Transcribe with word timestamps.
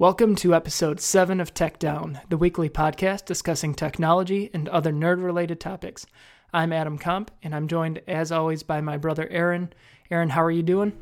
Welcome 0.00 0.36
to 0.36 0.54
episode 0.54 1.00
7 1.00 1.40
of 1.40 1.52
Tech 1.52 1.80
Down, 1.80 2.20
the 2.28 2.36
weekly 2.36 2.70
podcast 2.70 3.24
discussing 3.24 3.74
technology 3.74 4.48
and 4.54 4.68
other 4.68 4.92
nerd 4.92 5.24
related 5.24 5.58
topics. 5.58 6.06
I'm 6.54 6.72
Adam 6.72 6.98
Comp, 6.98 7.32
and 7.42 7.52
I'm 7.52 7.66
joined, 7.66 8.00
as 8.06 8.30
always, 8.30 8.62
by 8.62 8.80
my 8.80 8.96
brother 8.96 9.26
Aaron. 9.28 9.72
Aaron, 10.08 10.28
how 10.28 10.44
are 10.44 10.52
you 10.52 10.62
doing? 10.62 10.92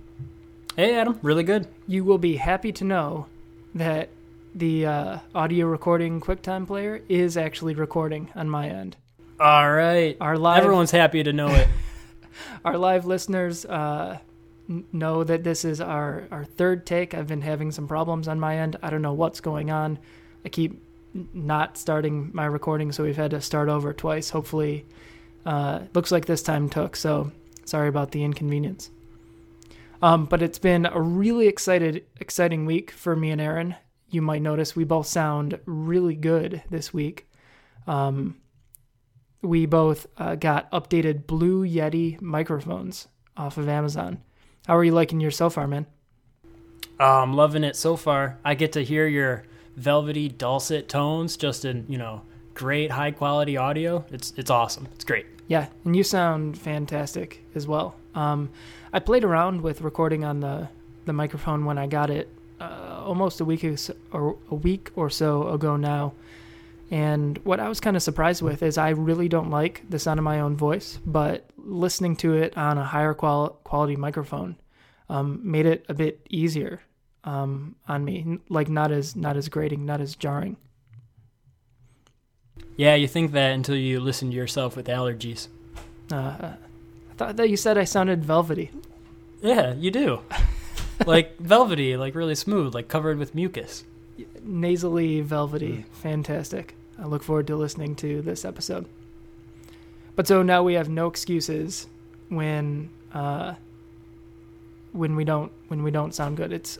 Hey, 0.76 0.94
Adam. 0.94 1.18
Really 1.20 1.42
good. 1.42 1.68
You 1.86 2.04
will 2.04 2.16
be 2.16 2.36
happy 2.36 2.72
to 2.72 2.84
know 2.84 3.26
that 3.74 4.08
the 4.54 4.86
uh, 4.86 5.18
audio 5.34 5.66
recording 5.66 6.18
QuickTime 6.18 6.66
player 6.66 7.02
is 7.06 7.36
actually 7.36 7.74
recording 7.74 8.30
on 8.34 8.48
my 8.48 8.70
end. 8.70 8.96
All 9.38 9.72
right. 9.72 10.16
Our 10.22 10.38
live, 10.38 10.64
Everyone's 10.64 10.90
happy 10.90 11.22
to 11.22 11.34
know 11.34 11.48
it. 11.48 11.68
our 12.64 12.78
live 12.78 13.04
listeners 13.04 13.66
uh, 13.66 14.20
know 14.68 15.24
that 15.24 15.44
this 15.44 15.64
is 15.64 15.80
our, 15.80 16.26
our 16.30 16.44
third 16.44 16.86
take. 16.86 17.14
I've 17.14 17.26
been 17.26 17.42
having 17.42 17.70
some 17.70 17.86
problems 17.86 18.28
on 18.28 18.40
my 18.40 18.58
end. 18.58 18.76
I 18.82 18.90
don't 18.90 19.02
know 19.02 19.12
what's 19.12 19.40
going 19.40 19.70
on. 19.70 19.98
I 20.44 20.48
keep 20.48 20.82
not 21.32 21.78
starting 21.78 22.30
my 22.32 22.46
recording, 22.46 22.92
so 22.92 23.04
we've 23.04 23.16
had 23.16 23.30
to 23.30 23.40
start 23.40 23.68
over 23.68 23.92
twice. 23.92 24.30
Hopefully, 24.30 24.84
uh, 25.44 25.80
looks 25.94 26.12
like 26.12 26.26
this 26.26 26.42
time 26.42 26.68
took. 26.68 26.96
So 26.96 27.32
sorry 27.64 27.88
about 27.88 28.10
the 28.10 28.24
inconvenience. 28.24 28.90
Um, 30.02 30.26
but 30.26 30.42
it's 30.42 30.58
been 30.58 30.86
a 30.86 31.00
really 31.00 31.46
excited, 31.46 32.04
exciting 32.20 32.66
week 32.66 32.90
for 32.90 33.16
me 33.16 33.30
and 33.30 33.40
Aaron. 33.40 33.76
You 34.10 34.22
might 34.22 34.42
notice 34.42 34.76
we 34.76 34.84
both 34.84 35.06
sound 35.06 35.58
really 35.64 36.14
good 36.14 36.62
this 36.70 36.92
week. 36.92 37.28
Um, 37.86 38.36
we 39.42 39.66
both 39.66 40.06
uh, 40.18 40.34
got 40.34 40.70
updated 40.70 41.26
Blue 41.26 41.66
Yeti 41.66 42.20
microphones 42.20 43.08
off 43.36 43.58
of 43.58 43.68
Amazon. 43.68 44.22
How 44.66 44.76
are 44.76 44.82
you 44.82 44.92
liking 44.92 45.20
your 45.20 45.30
so 45.30 45.48
far, 45.48 45.68
man? 45.68 45.86
Oh, 46.98 47.22
I'm 47.22 47.34
loving 47.34 47.62
it 47.62 47.76
so 47.76 47.94
far. 47.94 48.38
I 48.44 48.54
get 48.54 48.72
to 48.72 48.82
hear 48.82 49.06
your 49.06 49.44
velvety, 49.76 50.28
dulcet 50.28 50.88
tones 50.88 51.36
just 51.36 51.64
in, 51.64 51.86
you 51.88 51.98
know, 51.98 52.22
great 52.54 52.90
high 52.90 53.12
quality 53.12 53.56
audio. 53.56 54.04
It's 54.10 54.32
it's 54.36 54.50
awesome. 54.50 54.88
It's 54.94 55.04
great. 55.04 55.26
Yeah, 55.46 55.68
and 55.84 55.94
you 55.94 56.02
sound 56.02 56.58
fantastic 56.58 57.44
as 57.54 57.68
well. 57.68 57.94
Um, 58.16 58.50
I 58.92 58.98
played 58.98 59.22
around 59.22 59.60
with 59.60 59.82
recording 59.82 60.24
on 60.24 60.40
the 60.40 60.68
the 61.04 61.12
microphone 61.12 61.64
when 61.64 61.78
I 61.78 61.86
got 61.86 62.10
it 62.10 62.28
uh, 62.60 63.02
almost 63.04 63.40
a 63.40 63.44
week 63.44 63.64
or 64.10 64.36
a 64.50 64.54
week 64.54 64.90
or 64.96 65.10
so 65.10 65.48
ago 65.48 65.76
now. 65.76 66.12
And 66.90 67.38
what 67.38 67.58
I 67.58 67.68
was 67.68 67.80
kind 67.80 67.96
of 67.96 68.02
surprised 68.02 68.42
with 68.42 68.62
is 68.62 68.78
I 68.78 68.90
really 68.90 69.28
don't 69.28 69.50
like 69.50 69.82
the 69.88 69.98
sound 69.98 70.20
of 70.20 70.24
my 70.24 70.40
own 70.40 70.56
voice, 70.56 70.98
but 71.04 71.50
listening 71.56 72.16
to 72.16 72.34
it 72.34 72.56
on 72.56 72.78
a 72.78 72.84
higher 72.84 73.14
qual- 73.14 73.58
quality 73.64 73.96
microphone 73.96 74.56
um, 75.08 75.40
made 75.42 75.66
it 75.66 75.84
a 75.88 75.94
bit 75.94 76.24
easier 76.30 76.80
um, 77.24 77.74
on 77.88 78.04
me, 78.04 78.38
like 78.48 78.68
not 78.68 78.92
as 78.92 79.16
not 79.16 79.36
as 79.36 79.48
grating, 79.48 79.84
not 79.84 80.00
as 80.00 80.14
jarring. 80.14 80.56
Yeah, 82.76 82.94
you 82.94 83.08
think 83.08 83.32
that 83.32 83.52
until 83.52 83.76
you 83.76 84.00
listen 84.00 84.30
to 84.30 84.36
yourself 84.36 84.76
with 84.76 84.86
allergies. 84.86 85.48
Uh, 86.12 86.52
I 87.10 87.14
thought 87.16 87.36
that 87.36 87.50
you 87.50 87.56
said 87.56 87.78
I 87.78 87.84
sounded 87.84 88.24
velvety. 88.24 88.70
Yeah, 89.42 89.74
you 89.74 89.90
do. 89.90 90.22
like 91.06 91.38
velvety, 91.38 91.96
like 91.96 92.14
really 92.14 92.34
smooth, 92.34 92.74
like 92.74 92.88
covered 92.88 93.18
with 93.18 93.34
mucus. 93.34 93.84
Nasally 94.46 95.20
velvety 95.20 95.84
fantastic. 95.92 96.74
I 96.98 97.06
look 97.06 97.22
forward 97.22 97.46
to 97.48 97.56
listening 97.56 97.94
to 97.96 98.22
this 98.22 98.44
episode. 98.44 98.86
But 100.14 100.26
so 100.26 100.42
now 100.42 100.62
we 100.62 100.74
have 100.74 100.88
no 100.88 101.06
excuses 101.08 101.86
when 102.28 102.90
uh 103.12 103.54
when 104.92 105.14
we 105.16 105.24
don't 105.24 105.52
when 105.68 105.82
we 105.82 105.90
don't 105.90 106.14
sound 106.14 106.36
good. 106.36 106.52
It's 106.52 106.78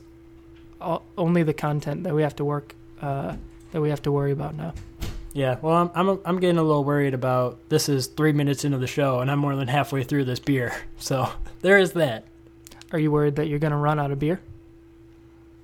all, 0.81 1.03
only 1.17 1.43
the 1.43 1.53
content 1.53 2.03
that 2.03 2.15
we 2.15 2.23
have 2.23 2.35
to 2.37 2.45
work 2.45 2.75
uh 3.01 3.35
that 3.71 3.81
we 3.81 3.89
have 3.89 4.01
to 4.03 4.11
worry 4.11 4.31
about 4.31 4.55
now. 4.55 4.73
Yeah, 5.33 5.57
well, 5.61 5.75
I'm, 5.75 5.91
I'm 6.09 6.19
I'm 6.25 6.39
getting 6.39 6.57
a 6.57 6.63
little 6.63 6.83
worried 6.83 7.13
about 7.13 7.59
this 7.69 7.89
is 7.89 8.07
three 8.07 8.31
minutes 8.31 8.65
into 8.65 8.79
the 8.79 8.87
show 8.87 9.19
and 9.19 9.29
I'm 9.29 9.39
more 9.39 9.55
than 9.55 9.67
halfway 9.67 10.03
through 10.03 10.25
this 10.25 10.39
beer, 10.39 10.73
so 10.97 11.29
there 11.61 11.77
is 11.77 11.91
that. 11.93 12.25
are 12.91 12.99
you 12.99 13.11
worried 13.11 13.35
that 13.35 13.47
you're 13.47 13.59
going 13.59 13.71
to 13.71 13.77
run 13.77 13.99
out 13.99 14.11
of 14.11 14.17
beer 14.19 14.39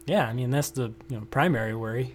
Yeah, 0.06 0.28
I 0.28 0.34
mean 0.34 0.50
that's 0.52 0.72
the 0.72 0.94
you 1.10 1.18
know 1.18 1.28
primary 1.32 1.76
worry. 1.76 2.14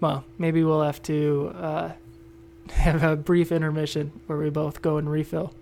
well 0.00 0.24
maybe 0.38 0.62
we'll 0.64 0.82
have 0.82 1.02
to 1.04 1.52
uh 1.56 1.92
have 2.70 3.02
a 3.02 3.16
brief 3.16 3.50
intermission 3.52 4.12
where 4.26 4.38
we 4.38 4.48
both 4.50 4.80
go 4.82 4.96
and 4.98 5.10
refill 5.10 5.52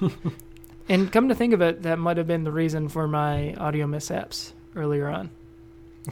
and 0.88 1.12
come 1.12 1.28
to 1.28 1.34
think 1.34 1.52
of 1.52 1.60
it 1.60 1.82
that 1.82 1.98
might 1.98 2.16
have 2.16 2.26
been 2.26 2.44
the 2.44 2.50
reason 2.52 2.88
for 2.88 3.06
my 3.06 3.52
audio 3.54 3.86
mishaps 3.86 4.52
earlier 4.74 5.08
on 5.08 5.30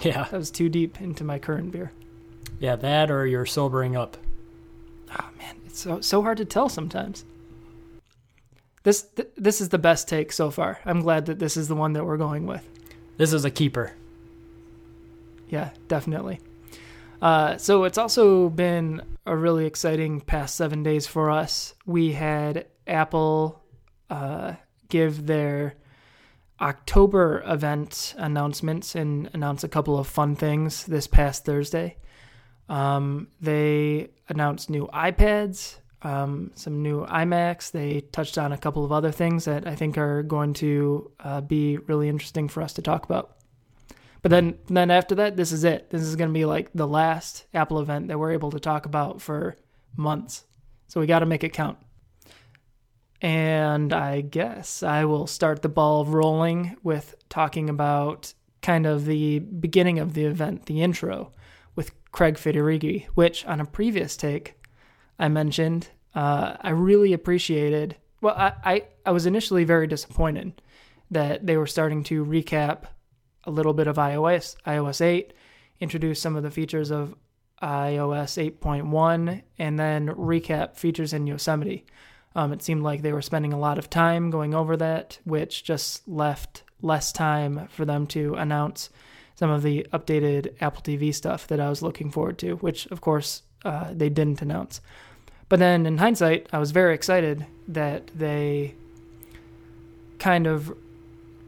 Yeah, 0.02 0.24
That 0.24 0.38
was 0.38 0.50
too 0.50 0.68
deep 0.68 1.00
into 1.00 1.24
my 1.24 1.38
current 1.38 1.72
beer. 1.72 1.90
yeah, 2.60 2.76
that 2.76 3.10
or 3.10 3.26
you're 3.26 3.46
sobering 3.46 3.96
up. 3.96 4.16
Oh 5.18 5.28
man, 5.38 5.54
it's 5.66 5.80
so 5.80 6.00
so 6.02 6.20
hard 6.22 6.36
to 6.38 6.44
tell 6.44 6.68
sometimes. 6.68 7.24
This 8.82 9.02
th- 9.02 9.28
this 9.36 9.60
is 9.60 9.70
the 9.70 9.78
best 9.78 10.06
take 10.08 10.32
so 10.32 10.50
far. 10.50 10.78
I'm 10.84 11.00
glad 11.00 11.26
that 11.26 11.38
this 11.38 11.56
is 11.56 11.66
the 11.68 11.74
one 11.74 11.94
that 11.94 12.04
we're 12.04 12.16
going 12.18 12.46
with. 12.46 12.62
This 13.16 13.32
is 13.32 13.44
a 13.44 13.50
keeper. 13.50 13.94
Yeah, 15.48 15.70
definitely. 15.88 16.40
Uh, 17.20 17.56
so 17.56 17.84
it's 17.84 17.98
also 17.98 18.50
been 18.50 19.02
a 19.24 19.36
really 19.36 19.66
exciting 19.66 20.20
past 20.20 20.54
seven 20.56 20.82
days 20.82 21.06
for 21.06 21.30
us. 21.30 21.74
We 21.86 22.12
had 22.12 22.66
Apple 22.86 23.62
uh, 24.10 24.54
give 24.88 25.26
their 25.26 25.74
October 26.60 27.42
event 27.46 28.14
announcements 28.16 28.94
and 28.94 29.30
announce 29.34 29.64
a 29.64 29.68
couple 29.68 29.98
of 29.98 30.06
fun 30.06 30.36
things 30.36 30.84
this 30.84 31.06
past 31.06 31.44
Thursday. 31.44 31.96
Um, 32.68 33.28
they 33.40 34.10
announced 34.28 34.70
new 34.70 34.88
iPads, 34.88 35.76
um, 36.02 36.52
some 36.54 36.82
new 36.82 37.04
iMacs. 37.06 37.70
They 37.70 38.00
touched 38.12 38.38
on 38.38 38.52
a 38.52 38.58
couple 38.58 38.84
of 38.84 38.92
other 38.92 39.12
things 39.12 39.44
that 39.44 39.66
I 39.66 39.74
think 39.74 39.98
are 39.98 40.22
going 40.22 40.54
to 40.54 41.10
uh, 41.20 41.40
be 41.42 41.78
really 41.78 42.08
interesting 42.08 42.48
for 42.48 42.62
us 42.62 42.72
to 42.74 42.82
talk 42.82 43.04
about. 43.04 43.35
But 44.26 44.30
then, 44.30 44.58
then 44.66 44.90
after 44.90 45.14
that, 45.14 45.36
this 45.36 45.52
is 45.52 45.62
it. 45.62 45.90
This 45.90 46.02
is 46.02 46.16
going 46.16 46.28
to 46.28 46.34
be 46.34 46.44
like 46.44 46.72
the 46.74 46.88
last 46.88 47.46
Apple 47.54 47.78
event 47.78 48.08
that 48.08 48.18
we're 48.18 48.32
able 48.32 48.50
to 48.50 48.58
talk 48.58 48.84
about 48.84 49.22
for 49.22 49.54
months. 49.96 50.44
So 50.88 50.98
we 50.98 51.06
got 51.06 51.20
to 51.20 51.26
make 51.26 51.44
it 51.44 51.52
count. 51.52 51.78
And 53.22 53.92
I 53.92 54.22
guess 54.22 54.82
I 54.82 55.04
will 55.04 55.28
start 55.28 55.62
the 55.62 55.68
ball 55.68 56.04
rolling 56.04 56.76
with 56.82 57.14
talking 57.28 57.70
about 57.70 58.34
kind 58.62 58.84
of 58.84 59.04
the 59.04 59.38
beginning 59.38 60.00
of 60.00 60.14
the 60.14 60.24
event, 60.24 60.66
the 60.66 60.82
intro, 60.82 61.30
with 61.76 61.92
Craig 62.10 62.34
Federighi, 62.34 63.06
which 63.14 63.46
on 63.46 63.60
a 63.60 63.64
previous 63.64 64.16
take 64.16 64.56
I 65.20 65.28
mentioned 65.28 65.90
uh, 66.16 66.56
I 66.60 66.70
really 66.70 67.12
appreciated. 67.12 67.94
Well, 68.20 68.34
I, 68.34 68.54
I, 68.64 68.82
I 69.06 69.12
was 69.12 69.24
initially 69.24 69.62
very 69.62 69.86
disappointed 69.86 70.60
that 71.12 71.46
they 71.46 71.56
were 71.56 71.68
starting 71.68 72.02
to 72.02 72.24
recap 72.24 72.86
a 73.46 73.50
little 73.50 73.72
bit 73.72 73.86
of 73.86 73.96
iOS, 73.96 74.56
iOS 74.66 75.00
8, 75.00 75.32
introduce 75.80 76.20
some 76.20 76.36
of 76.36 76.42
the 76.42 76.50
features 76.50 76.90
of 76.90 77.14
iOS 77.62 78.52
8.1, 78.58 79.42
and 79.58 79.78
then 79.78 80.08
recap 80.08 80.76
features 80.76 81.12
in 81.12 81.26
Yosemite. 81.26 81.86
Um, 82.34 82.52
it 82.52 82.62
seemed 82.62 82.82
like 82.82 83.00
they 83.00 83.12
were 83.12 83.22
spending 83.22 83.52
a 83.52 83.58
lot 83.58 83.78
of 83.78 83.88
time 83.88 84.30
going 84.30 84.54
over 84.54 84.76
that, 84.76 85.18
which 85.24 85.64
just 85.64 86.06
left 86.06 86.64
less 86.82 87.12
time 87.12 87.68
for 87.68 87.84
them 87.84 88.06
to 88.08 88.34
announce 88.34 88.90
some 89.36 89.50
of 89.50 89.62
the 89.62 89.86
updated 89.92 90.54
Apple 90.60 90.82
TV 90.82 91.14
stuff 91.14 91.46
that 91.46 91.60
I 91.60 91.68
was 91.68 91.82
looking 91.82 92.10
forward 92.10 92.38
to, 92.38 92.54
which 92.56 92.86
of 92.86 93.00
course 93.00 93.42
uh, 93.64 93.88
they 93.92 94.08
didn't 94.08 94.42
announce. 94.42 94.80
But 95.48 95.60
then 95.60 95.86
in 95.86 95.98
hindsight, 95.98 96.48
I 96.52 96.58
was 96.58 96.72
very 96.72 96.94
excited 96.94 97.46
that 97.68 98.08
they 98.14 98.74
kind 100.18 100.46
of 100.46 100.76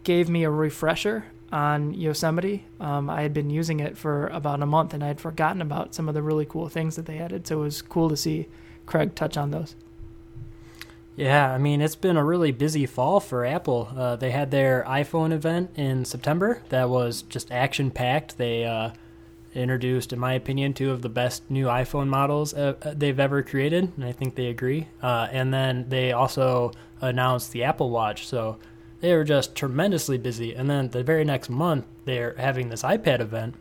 gave 0.05 0.29
me 0.29 0.45
a 0.45 0.51
refresher 0.51 1.25
on 1.51 1.95
Yosemite. 1.95 2.65
Um, 2.81 3.09
I 3.09 3.23
had 3.23 3.33
been 3.33 3.51
using 3.51 3.81
it 3.81 3.97
for 3.97 4.27
about 4.29 4.63
a 4.63 4.67
month 4.67 4.95
and 4.95 5.03
I 5.03 5.09
had 5.09 5.21
forgotten 5.21 5.63
about 5.63 5.95
some 5.95 6.09
of 6.09 6.15
the 6.15 6.23
really 6.23 6.47
cool 6.47 6.69
things 6.69 6.97
that 6.97 7.07
they 7.07 7.19
added. 7.19 7.47
So 7.47 7.61
it 7.61 7.65
was 7.65 7.83
cool 7.83 8.09
to 8.09 8.17
see 8.17 8.49
Craig 8.87 9.15
touch 9.15 9.37
on 9.37 9.51
those. 9.51 9.75
Yeah, 11.17 11.53
I 11.53 11.59
mean, 11.59 11.81
it's 11.81 11.97
been 11.97 12.17
a 12.17 12.25
really 12.25 12.53
busy 12.53 12.87
fall 12.87 13.19
for 13.19 13.45
Apple. 13.45 13.89
Uh, 13.97 14.15
they 14.15 14.31
had 14.31 14.53
their 14.53 14.85
iPhone 14.85 15.33
event 15.33 15.71
in 15.75 16.05
September 16.05 16.63
that 16.69 16.89
was 16.89 17.23
just 17.23 17.51
action 17.51 17.91
packed. 17.91 18.39
They 18.39 18.65
uh, 18.65 18.91
introduced, 19.53 20.13
in 20.13 20.21
my 20.21 20.35
opinion, 20.35 20.75
two 20.75 20.93
of 20.93 21.03
the 21.03 21.09
best 21.09 21.51
new 21.51 21.67
iPhone 21.67 22.07
models 22.07 22.55
uh, 22.55 22.95
they've 22.97 23.19
ever 23.19 23.43
created, 23.43 23.93
and 23.97 24.05
I 24.05 24.13
think 24.13 24.37
they 24.37 24.47
agree. 24.47 24.87
Uh, 25.03 25.27
and 25.33 25.53
then 25.53 25.89
they 25.89 26.13
also 26.13 26.71
announced 27.01 27.51
the 27.51 27.65
Apple 27.65 27.91
Watch. 27.91 28.25
So 28.25 28.59
they 29.01 29.15
were 29.15 29.25
just 29.25 29.55
tremendously 29.55 30.19
busy. 30.19 30.55
And 30.55 30.69
then 30.69 30.89
the 30.89 31.03
very 31.03 31.25
next 31.25 31.49
month, 31.49 31.87
they're 32.05 32.35
having 32.39 32.69
this 32.69 32.83
iPad 32.83 33.21
event, 33.21 33.55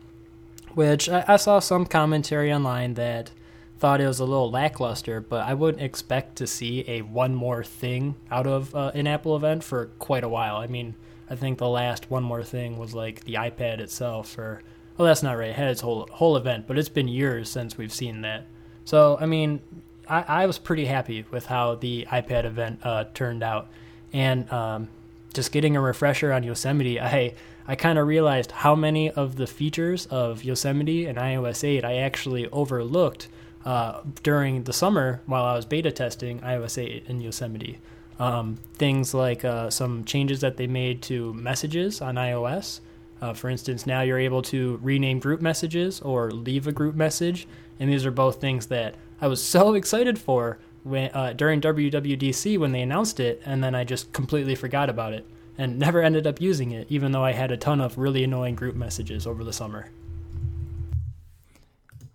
which 0.74 1.08
I, 1.08 1.24
I 1.28 1.36
saw 1.36 1.58
some 1.58 1.86
commentary 1.86 2.52
online 2.52 2.94
that 2.94 3.30
thought 3.78 4.00
it 4.00 4.06
was 4.06 4.18
a 4.18 4.24
little 4.24 4.50
lackluster, 4.50 5.20
but 5.20 5.46
I 5.46 5.54
wouldn't 5.54 5.82
expect 5.82 6.36
to 6.36 6.46
see 6.46 6.84
a 6.88 7.02
one 7.02 7.34
more 7.34 7.62
thing 7.62 8.16
out 8.30 8.46
of 8.46 8.74
uh, 8.74 8.90
an 8.94 9.06
Apple 9.06 9.36
event 9.36 9.62
for 9.62 9.86
quite 9.98 10.24
a 10.24 10.28
while. 10.28 10.56
I 10.56 10.66
mean, 10.66 10.94
I 11.30 11.36
think 11.36 11.58
the 11.58 11.68
last 11.68 12.10
one 12.10 12.24
more 12.24 12.42
thing 12.42 12.76
was 12.76 12.94
like 12.94 13.24
the 13.24 13.34
iPad 13.34 13.78
itself 13.78 14.36
or 14.36 14.62
well, 14.96 15.06
that's 15.06 15.22
not 15.22 15.38
right. 15.38 15.50
It 15.50 15.54
had 15.56 15.68
its 15.68 15.80
whole 15.80 16.08
whole 16.10 16.36
event, 16.36 16.66
but 16.66 16.76
it's 16.76 16.88
been 16.88 17.06
years 17.06 17.48
since 17.48 17.78
we've 17.78 17.92
seen 17.92 18.22
that. 18.22 18.46
So, 18.84 19.16
I 19.20 19.26
mean, 19.26 19.60
I, 20.08 20.22
I 20.22 20.46
was 20.46 20.58
pretty 20.58 20.86
happy 20.86 21.24
with 21.30 21.46
how 21.46 21.76
the 21.76 22.06
iPad 22.10 22.44
event 22.44 22.80
uh, 22.82 23.04
turned 23.14 23.44
out, 23.44 23.68
and 24.12 24.52
um, 24.52 24.88
just 25.34 25.52
getting 25.52 25.76
a 25.76 25.80
refresher 25.80 26.32
on 26.32 26.42
Yosemite, 26.42 27.00
I 27.00 27.34
I 27.66 27.76
kind 27.76 27.98
of 27.98 28.06
realized 28.06 28.50
how 28.50 28.74
many 28.74 29.10
of 29.10 29.36
the 29.36 29.46
features 29.46 30.06
of 30.06 30.42
Yosemite 30.42 31.04
and 31.04 31.18
iOS 31.18 31.62
8 31.62 31.84
I 31.84 31.98
actually 31.98 32.48
overlooked 32.48 33.28
uh, 33.66 34.00
during 34.22 34.64
the 34.64 34.72
summer 34.72 35.20
while 35.26 35.44
I 35.44 35.54
was 35.54 35.66
beta 35.66 35.92
testing 35.92 36.40
iOS 36.40 36.82
8 36.82 37.04
and 37.08 37.22
Yosemite. 37.22 37.78
Um, 38.18 38.58
things 38.74 39.12
like 39.12 39.44
uh, 39.44 39.68
some 39.68 40.04
changes 40.04 40.40
that 40.40 40.56
they 40.56 40.66
made 40.66 41.02
to 41.02 41.34
messages 41.34 42.00
on 42.00 42.14
iOS. 42.14 42.80
Uh, 43.20 43.34
for 43.34 43.50
instance, 43.50 43.86
now 43.86 44.00
you're 44.00 44.18
able 44.18 44.42
to 44.42 44.80
rename 44.82 45.18
group 45.18 45.42
messages 45.42 46.00
or 46.00 46.30
leave 46.30 46.66
a 46.66 46.72
group 46.72 46.94
message, 46.94 47.46
and 47.78 47.90
these 47.90 48.06
are 48.06 48.10
both 48.10 48.40
things 48.40 48.68
that 48.68 48.94
I 49.20 49.26
was 49.26 49.42
so 49.56 49.74
excited 49.74 50.18
for 50.18 50.58
when 50.84 51.10
uh, 51.12 51.32
during 51.32 51.60
WWDC 51.60 52.58
when 52.58 52.72
they 52.72 52.82
announced 52.82 53.20
it, 53.20 53.42
and 53.44 53.62
then 53.62 53.74
I 53.74 53.84
just 53.84 54.12
completely 54.12 54.54
forgot 54.54 54.88
about 54.90 55.12
it 55.12 55.26
and 55.58 55.78
never 55.78 56.00
ended 56.00 56.26
up 56.26 56.40
using 56.40 56.70
it, 56.70 56.86
even 56.88 57.10
though 57.12 57.24
I 57.24 57.32
had 57.32 57.50
a 57.50 57.56
ton 57.56 57.80
of 57.80 57.98
really 57.98 58.22
annoying 58.22 58.54
group 58.54 58.76
messages 58.76 59.26
over 59.26 59.42
the 59.42 59.52
summer. 59.52 59.90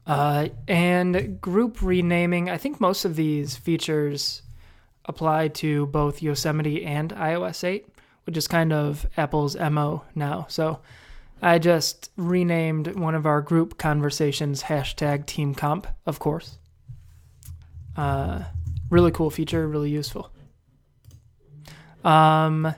Uh, 0.08 0.50
and 0.68 1.40
group 1.42 1.82
renaming, 1.82 2.50
I 2.50 2.58
think 2.58 2.80
most 2.80 3.06
of 3.06 3.16
these 3.16 3.56
features 3.56 4.42
apply 5.06 5.50
to 5.50 5.86
both 5.88 6.22
Yosemite 6.22 6.86
and 6.86 7.12
iOS 7.12 7.64
8, 7.64 7.86
which 8.26 8.38
is 8.38 8.48
kind 8.48 8.72
of 8.72 9.06
Apple's 9.18 9.58
MO 9.58 10.04
now. 10.16 10.46
So 10.50 10.80
I 11.42 11.60
just 11.60 12.12
renamed 12.16 12.96
one 12.96 13.16
of 13.16 13.26
our 13.26 13.42
group 13.42 13.78
conversations 13.78 14.64
hashtag 14.64 15.26
Team 15.26 15.54
Comp, 15.54 15.88
of 16.06 16.20
course. 16.20 16.58
Uh, 17.96 18.44
really 18.90 19.12
cool 19.12 19.30
feature, 19.30 19.68
really 19.68 19.90
useful. 19.90 20.32
Um, 22.04 22.74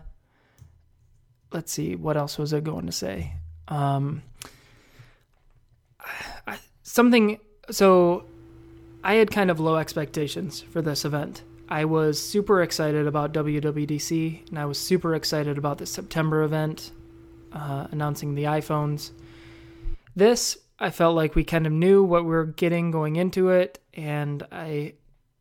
let's 1.52 1.72
see, 1.72 1.96
what 1.96 2.18
else 2.18 2.38
was 2.38 2.54
I 2.54 2.60
going 2.60 2.86
to 2.86 2.92
say? 2.92 3.34
Um, 3.68 4.22
I, 6.48 6.58
something. 6.84 7.40
So, 7.72 8.26
I 9.04 9.16
had 9.16 9.32
kind 9.32 9.50
of 9.50 9.60
low 9.60 9.78
expectations 9.78 10.62
for 10.62 10.82
this 10.82 11.06
event. 11.06 11.44
I 11.68 11.86
was 11.86 12.22
super 12.22 12.62
excited 12.62 13.08
about 13.08 13.34
WWDC, 13.34 14.50
and 14.50 14.60
I 14.60 14.66
was 14.66 14.78
super 14.78 15.16
excited 15.16 15.58
about 15.58 15.80
the 15.80 15.86
September 15.86 16.44
event 16.44 16.92
uh, 17.52 17.88
announcing 17.92 18.36
the 18.36 18.44
iPhones. 18.44 19.12
This, 20.16 20.58
I 20.78 20.92
felt 20.92 21.16
like 21.16 21.34
we 21.34 21.44
kind 21.44 21.66
of 21.66 21.74
knew 21.74 22.04
what 22.04 22.24
we 22.24 22.30
were 22.30 22.46
getting 22.46 22.92
going 22.92 23.16
into 23.16 23.50
it, 23.50 23.80
and 23.96 24.46
I 24.52 24.94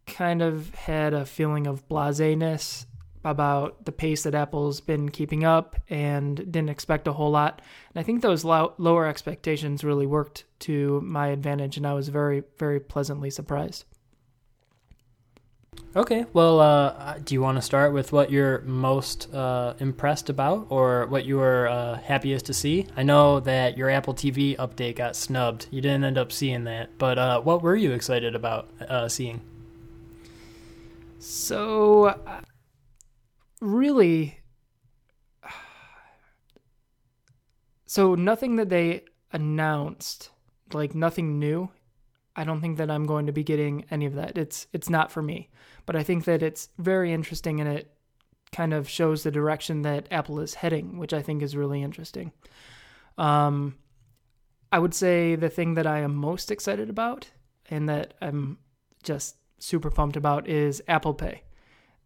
kind 0.06 0.42
of 0.42 0.74
had 0.74 1.14
a 1.14 1.24
feeling 1.24 1.66
of 1.66 1.88
blaseness 1.88 2.86
about 3.24 3.86
the 3.86 3.92
pace 3.92 4.22
that 4.24 4.34
Apple's 4.34 4.80
been 4.80 5.08
keeping 5.08 5.44
up 5.44 5.76
and 5.88 6.36
didn't 6.36 6.68
expect 6.68 7.08
a 7.08 7.12
whole 7.12 7.30
lot. 7.30 7.62
And 7.94 8.00
I 8.00 8.04
think 8.04 8.20
those 8.20 8.44
low, 8.44 8.74
lower 8.76 9.06
expectations 9.06 9.82
really 9.82 10.06
worked 10.06 10.44
to 10.60 11.00
my 11.00 11.28
advantage, 11.28 11.76
and 11.76 11.86
I 11.86 11.94
was 11.94 12.08
very, 12.08 12.42
very 12.58 12.80
pleasantly 12.80 13.30
surprised. 13.30 13.84
Okay, 15.96 16.26
well, 16.32 16.60
uh, 16.60 17.18
do 17.24 17.34
you 17.34 17.40
want 17.40 17.56
to 17.56 17.62
start 17.62 17.92
with 17.92 18.12
what 18.12 18.30
you're 18.30 18.60
most 18.62 19.32
uh, 19.32 19.74
impressed 19.78 20.28
about 20.28 20.66
or 20.68 21.06
what 21.06 21.24
you 21.24 21.36
were 21.36 21.68
uh, 21.68 21.98
happiest 21.98 22.46
to 22.46 22.52
see? 22.52 22.86
I 22.96 23.04
know 23.04 23.40
that 23.40 23.78
your 23.78 23.90
Apple 23.90 24.14
TV 24.14 24.56
update 24.56 24.96
got 24.96 25.16
snubbed. 25.16 25.68
You 25.70 25.80
didn't 25.80 26.04
end 26.04 26.18
up 26.18 26.32
seeing 26.32 26.64
that, 26.64 26.98
but 26.98 27.18
uh, 27.18 27.40
what 27.40 27.62
were 27.62 27.76
you 27.76 27.92
excited 27.92 28.34
about 28.34 28.68
uh, 28.80 29.08
seeing? 29.08 29.40
So, 31.24 32.04
uh, 32.04 32.42
really, 33.62 34.40
so 37.86 38.14
nothing 38.14 38.56
that 38.56 38.68
they 38.68 39.04
announced, 39.32 40.28
like 40.74 40.94
nothing 40.94 41.38
new. 41.38 41.70
I 42.36 42.44
don't 42.44 42.60
think 42.60 42.76
that 42.76 42.90
I'm 42.90 43.06
going 43.06 43.24
to 43.24 43.32
be 43.32 43.42
getting 43.42 43.86
any 43.90 44.04
of 44.04 44.16
that. 44.16 44.36
It's 44.36 44.66
it's 44.74 44.90
not 44.90 45.10
for 45.10 45.22
me. 45.22 45.48
But 45.86 45.96
I 45.96 46.02
think 46.02 46.26
that 46.26 46.42
it's 46.42 46.68
very 46.76 47.10
interesting 47.10 47.58
and 47.58 47.70
it 47.70 47.90
kind 48.52 48.74
of 48.74 48.86
shows 48.86 49.22
the 49.22 49.30
direction 49.30 49.80
that 49.80 50.08
Apple 50.10 50.40
is 50.40 50.52
heading, 50.52 50.98
which 50.98 51.14
I 51.14 51.22
think 51.22 51.40
is 51.42 51.56
really 51.56 51.82
interesting. 51.82 52.32
Um, 53.16 53.78
I 54.70 54.78
would 54.78 54.92
say 54.92 55.36
the 55.36 55.48
thing 55.48 55.72
that 55.74 55.86
I 55.86 56.00
am 56.00 56.14
most 56.14 56.50
excited 56.50 56.90
about 56.90 57.30
and 57.70 57.88
that 57.88 58.12
I'm 58.20 58.58
just 59.02 59.36
super 59.58 59.90
pumped 59.90 60.16
about 60.16 60.48
is 60.48 60.82
Apple 60.88 61.14
Pay. 61.14 61.42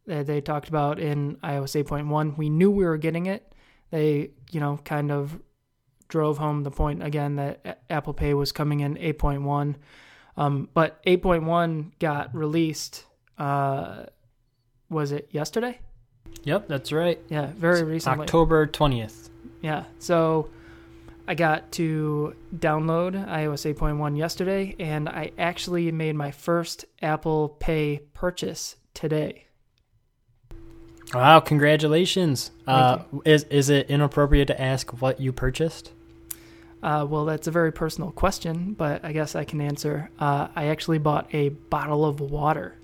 That 0.06 0.27
they 0.27 0.41
talked 0.41 0.69
about 0.69 0.99
in 0.99 1.37
iOS 1.37 1.85
8.1. 1.85 2.39
We 2.39 2.49
knew 2.49 2.71
we 2.71 2.85
were 2.85 2.97
getting 2.97 3.27
it. 3.27 3.53
They, 3.91 4.31
you 4.50 4.61
know, 4.61 4.81
kind 4.85 5.12
of 5.12 5.39
drove 6.09 6.39
home 6.39 6.62
the 6.62 6.71
point 6.71 7.03
again 7.03 7.37
that 7.37 7.83
Apple 7.91 8.15
Pay 8.15 8.35
was 8.35 8.50
coming 8.50 8.81
in 8.81 8.97
8.1. 8.97 9.77
Um, 10.37 10.69
but 10.73 11.05
8.1 11.05 11.93
got 11.99 12.35
released. 12.35 13.05
Uh, 13.37 14.05
was 14.89 15.12
it 15.12 15.29
yesterday? 15.33 15.79
Yep, 16.45 16.69
that's 16.69 16.93
right. 16.93 17.21
Yeah, 17.29 17.47
very 17.56 17.83
recently. 17.83 18.23
October 18.23 18.67
20th. 18.67 19.29
Yeah. 19.61 19.85
So 19.99 20.49
I 21.29 21.35
got 21.35 21.71
to 21.73 22.35
download 22.57 23.13
iOS 23.29 23.75
8.1 23.75 24.17
yesterday, 24.17 24.75
and 24.79 25.11
I 25.11 25.33
actually 25.37 25.93
made 25.93 26.17
my 26.17 26.31
first 26.31 26.87
Apple 27.03 27.51
Pay 27.61 28.01
purchase 28.15 28.77
today. 28.95 29.45
Wow! 31.13 31.41
Congratulations. 31.41 32.51
Uh, 32.67 33.01
is 33.27 33.45
is 33.45 33.69
it 33.69 33.91
inappropriate 33.91 34.49
to 34.49 34.59
ask 34.59 35.03
what 35.03 35.21
you 35.21 35.31
purchased? 35.33 35.93
Uh, 36.83 37.07
well, 37.09 37.27
that's 37.27 37.47
a 37.47 37.51
very 37.51 37.73
personal 37.73 38.11
question, 38.11 38.73
but 38.73 39.05
I 39.05 39.13
guess 39.13 39.35
I 39.35 39.45
can 39.45 39.61
answer. 39.61 40.11
Uh, 40.19 40.49
I 40.57 40.67
actually 40.69 40.99
bought 40.99 41.29
a 41.35 41.51
bottle 41.51 42.07
of 42.07 42.21
water. 42.21 42.75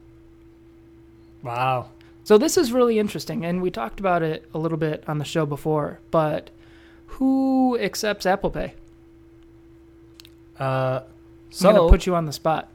Wow. 1.43 1.89
So 2.25 2.37
this 2.37 2.59
is 2.59 2.73
really 2.73 2.99
interesting, 2.99 3.47
and 3.47 3.63
we 3.63 3.71
talked 3.71 4.01
about 4.01 4.23
it 4.23 4.51
a 4.53 4.59
little 4.59 4.79
bit 4.79 5.05
on 5.09 5.17
the 5.19 5.25
show 5.25 5.47
before. 5.47 6.01
But 6.11 6.51
who 7.15 7.79
accepts 7.79 8.27
Apple 8.27 8.51
Pay? 8.51 8.75
Uh, 10.59 11.01
so 11.51 11.69
I'm 11.69 11.77
gonna 11.77 11.89
put 11.89 12.07
you 12.07 12.15
on 12.15 12.27
the 12.27 12.33
spot. 12.33 12.69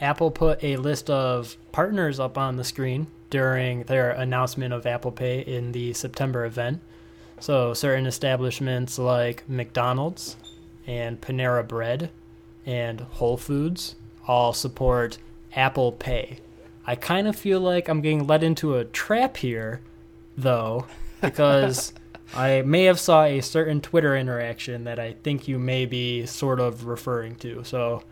Apple 0.00 0.30
put 0.30 0.62
a 0.64 0.76
list 0.76 1.08
of 1.10 1.56
partners 1.72 2.18
up 2.18 2.36
on 2.36 2.56
the 2.56 2.64
screen 2.64 3.06
during 3.30 3.84
their 3.84 4.10
announcement 4.10 4.74
of 4.74 4.86
Apple 4.86 5.12
Pay 5.12 5.40
in 5.40 5.72
the 5.72 5.92
September 5.92 6.44
event. 6.44 6.80
So 7.40 7.74
certain 7.74 8.06
establishments 8.06 8.98
like 8.98 9.48
McDonald's 9.48 10.36
and 10.86 11.20
Panera 11.20 11.66
Bread 11.66 12.10
and 12.66 13.00
Whole 13.00 13.36
Foods 13.36 13.94
all 14.26 14.52
support 14.52 15.18
Apple 15.54 15.92
Pay. 15.92 16.38
I 16.86 16.96
kind 16.96 17.28
of 17.28 17.36
feel 17.36 17.60
like 17.60 17.88
I'm 17.88 18.00
getting 18.00 18.26
led 18.26 18.42
into 18.42 18.76
a 18.76 18.84
trap 18.84 19.36
here, 19.38 19.80
though, 20.36 20.86
because 21.20 21.92
I 22.34 22.62
may 22.62 22.84
have 22.84 22.98
saw 22.98 23.24
a 23.24 23.40
certain 23.40 23.80
Twitter 23.80 24.16
interaction 24.16 24.84
that 24.84 24.98
I 24.98 25.12
think 25.12 25.46
you 25.46 25.58
may 25.58 25.86
be 25.86 26.26
sort 26.26 26.60
of 26.60 26.86
referring 26.86 27.36
to. 27.36 27.62
So, 27.64 28.02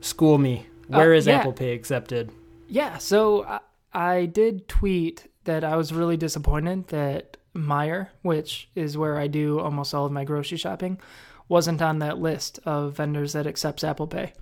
school 0.00 0.38
me. 0.38 0.66
Where 0.88 1.12
Uh, 1.12 1.16
is 1.16 1.26
yeah. 1.26 1.38
Apple 1.38 1.52
Pay 1.52 1.72
accepted? 1.72 2.30
Yeah, 2.68 2.98
so 2.98 3.44
I, 3.44 3.60
I 3.92 4.26
did 4.26 4.68
tweet 4.68 5.26
that 5.44 5.64
I 5.64 5.76
was 5.76 5.92
really 5.92 6.16
disappointed 6.16 6.88
that 6.88 7.36
Meijer, 7.54 8.08
which 8.22 8.68
is 8.74 8.98
where 8.98 9.18
I 9.18 9.26
do 9.28 9.60
almost 9.60 9.94
all 9.94 10.04
of 10.06 10.12
my 10.12 10.24
grocery 10.24 10.58
shopping, 10.58 10.98
wasn't 11.48 11.80
on 11.82 11.98
that 12.00 12.18
list 12.18 12.58
of 12.64 12.96
vendors 12.96 13.32
that 13.32 13.46
accepts 13.46 13.84
Apple 13.84 14.06
Pay. 14.06 14.32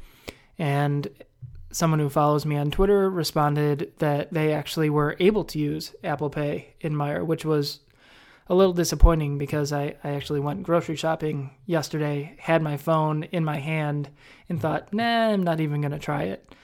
And 0.58 1.08
someone 1.70 1.98
who 2.00 2.08
follows 2.08 2.44
me 2.44 2.56
on 2.56 2.70
Twitter 2.70 3.08
responded 3.10 3.92
that 3.98 4.32
they 4.32 4.52
actually 4.52 4.90
were 4.90 5.16
able 5.18 5.44
to 5.44 5.58
use 5.58 5.94
Apple 6.04 6.30
Pay 6.30 6.74
in 6.80 6.94
Meijer, 6.94 7.24
which 7.24 7.44
was 7.44 7.80
a 8.49 8.54
little 8.54 8.72
disappointing 8.72 9.38
because 9.38 9.72
I, 9.72 9.94
I 10.02 10.11
actually 10.11 10.40
went 10.40 10.62
grocery 10.62 10.96
shopping 10.96 11.50
yesterday, 11.64 12.37
had 12.38 12.62
my 12.62 12.76
phone 12.76 13.25
in 13.25 13.44
my 13.44 13.58
hand, 13.58 14.11
and 14.49 14.61
thought, 14.61 14.92
nah, 14.92 15.28
I'm 15.30 15.42
not 15.42 15.61
even 15.61 15.80
going 15.80 15.92
to 15.92 15.99
try 15.99 16.25
it. 16.25 16.54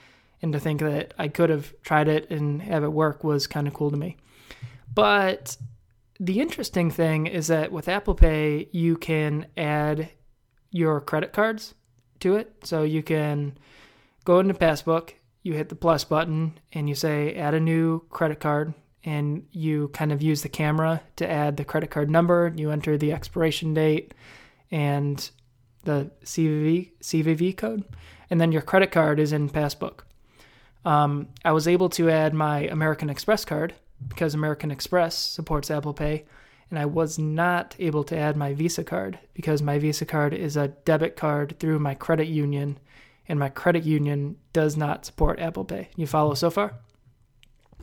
And 0.41 0.53
to 0.53 0.59
think 0.59 0.81
that 0.81 1.13
I 1.17 1.27
could 1.27 1.49
have 1.49 1.73
tried 1.81 2.07
it 2.07 2.29
and 2.29 2.61
have 2.61 2.83
it 2.83 2.93
work 2.93 3.23
was 3.23 3.47
kind 3.47 3.67
of 3.67 3.73
cool 3.73 3.91
to 3.91 3.97
me. 3.97 4.17
But 4.93 5.57
the 6.19 6.39
interesting 6.39 6.91
thing 6.91 7.27
is 7.27 7.47
that 7.47 7.71
with 7.71 7.87
Apple 7.87 8.15
Pay, 8.15 8.69
you 8.71 8.97
can 8.97 9.47
add 9.57 10.09
your 10.71 11.01
credit 11.01 11.33
cards 11.33 11.75
to 12.19 12.35
it. 12.35 12.53
So 12.63 12.83
you 12.83 13.03
can 13.03 13.57
go 14.25 14.39
into 14.39 14.53
Passbook, 14.53 15.15
you 15.43 15.53
hit 15.53 15.69
the 15.69 15.75
plus 15.75 16.03
button, 16.03 16.59
and 16.73 16.87
you 16.89 16.95
say 16.95 17.35
add 17.35 17.53
a 17.53 17.59
new 17.59 18.01
credit 18.09 18.39
card, 18.39 18.73
and 19.03 19.45
you 19.51 19.89
kind 19.89 20.11
of 20.11 20.21
use 20.21 20.41
the 20.41 20.49
camera 20.49 21.01
to 21.15 21.29
add 21.29 21.57
the 21.57 21.65
credit 21.65 21.89
card 21.89 22.09
number. 22.09 22.53
You 22.55 22.71
enter 22.71 22.97
the 22.97 23.13
expiration 23.13 23.73
date, 23.73 24.13
and 24.71 25.29
the 25.83 26.11
CVV 26.23 26.91
CVV 27.01 27.57
code, 27.57 27.83
and 28.29 28.39
then 28.39 28.51
your 28.51 28.61
credit 28.61 28.91
card 28.91 29.19
is 29.19 29.33
in 29.33 29.49
Passbook. 29.49 30.05
Um, 30.85 31.27
I 31.43 31.51
was 31.51 31.67
able 31.67 31.89
to 31.89 32.09
add 32.09 32.33
my 32.33 32.61
American 32.67 33.09
Express 33.09 33.45
card 33.45 33.75
because 34.07 34.33
American 34.33 34.71
Express 34.71 35.15
supports 35.15 35.71
Apple 35.71 35.93
Pay, 35.93 36.25
and 36.69 36.79
I 36.79 36.85
was 36.85 37.17
not 37.17 37.75
able 37.79 38.03
to 38.05 38.17
add 38.17 38.37
my 38.37 38.53
Visa 38.53 38.83
card 38.83 39.19
because 39.33 39.61
my 39.61 39.79
Visa 39.79 40.05
card 40.05 40.33
is 40.33 40.55
a 40.55 40.69
debit 40.69 41.15
card 41.15 41.57
through 41.59 41.79
my 41.79 41.95
credit 41.95 42.27
union, 42.27 42.79
and 43.27 43.39
my 43.39 43.49
credit 43.49 43.83
union 43.83 44.37
does 44.53 44.77
not 44.77 45.05
support 45.05 45.39
Apple 45.39 45.65
Pay. 45.65 45.89
You 45.95 46.07
follow 46.07 46.33
so 46.33 46.49
far? 46.49 46.75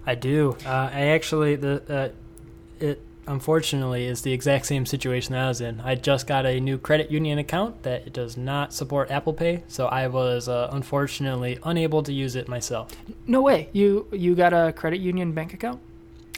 I 0.07 0.15
do. 0.15 0.57
Uh, 0.65 0.91
I 0.93 1.01
actually 1.09 1.57
the 1.57 1.83
uh, 1.89 2.85
it 2.85 3.03
unfortunately 3.27 4.07
is 4.07 4.23
the 4.23 4.33
exact 4.33 4.67
same 4.67 4.87
situation 4.87 5.33
that 5.33 5.45
I 5.45 5.49
was 5.49 5.61
in. 5.61 5.81
I 5.81 5.97
just 5.97 6.27
got 6.27 6.47
a 6.47 6.61
new 6.61 6.79
credit 6.79 7.11
union 7.11 7.39
account 7.39 7.83
that 7.83 8.13
does 8.13 8.37
not 8.37 8.73
support 8.73 9.11
Apple 9.11 9.33
Pay, 9.33 9.65
so 9.67 9.87
I 9.87 10.07
was 10.07 10.49
uh, 10.49 10.69
unfortunately 10.73 11.59
unable 11.65 12.03
to 12.05 12.13
use 12.13 12.37
it 12.37 12.49
myself. 12.49 12.93
No 13.27 13.43
way. 13.43 13.69
You 13.73 14.07
you 14.13 14.35
got 14.35 14.53
a 14.53 14.73
credit 14.73 15.01
union 15.01 15.33
bank 15.33 15.53
account? 15.55 15.81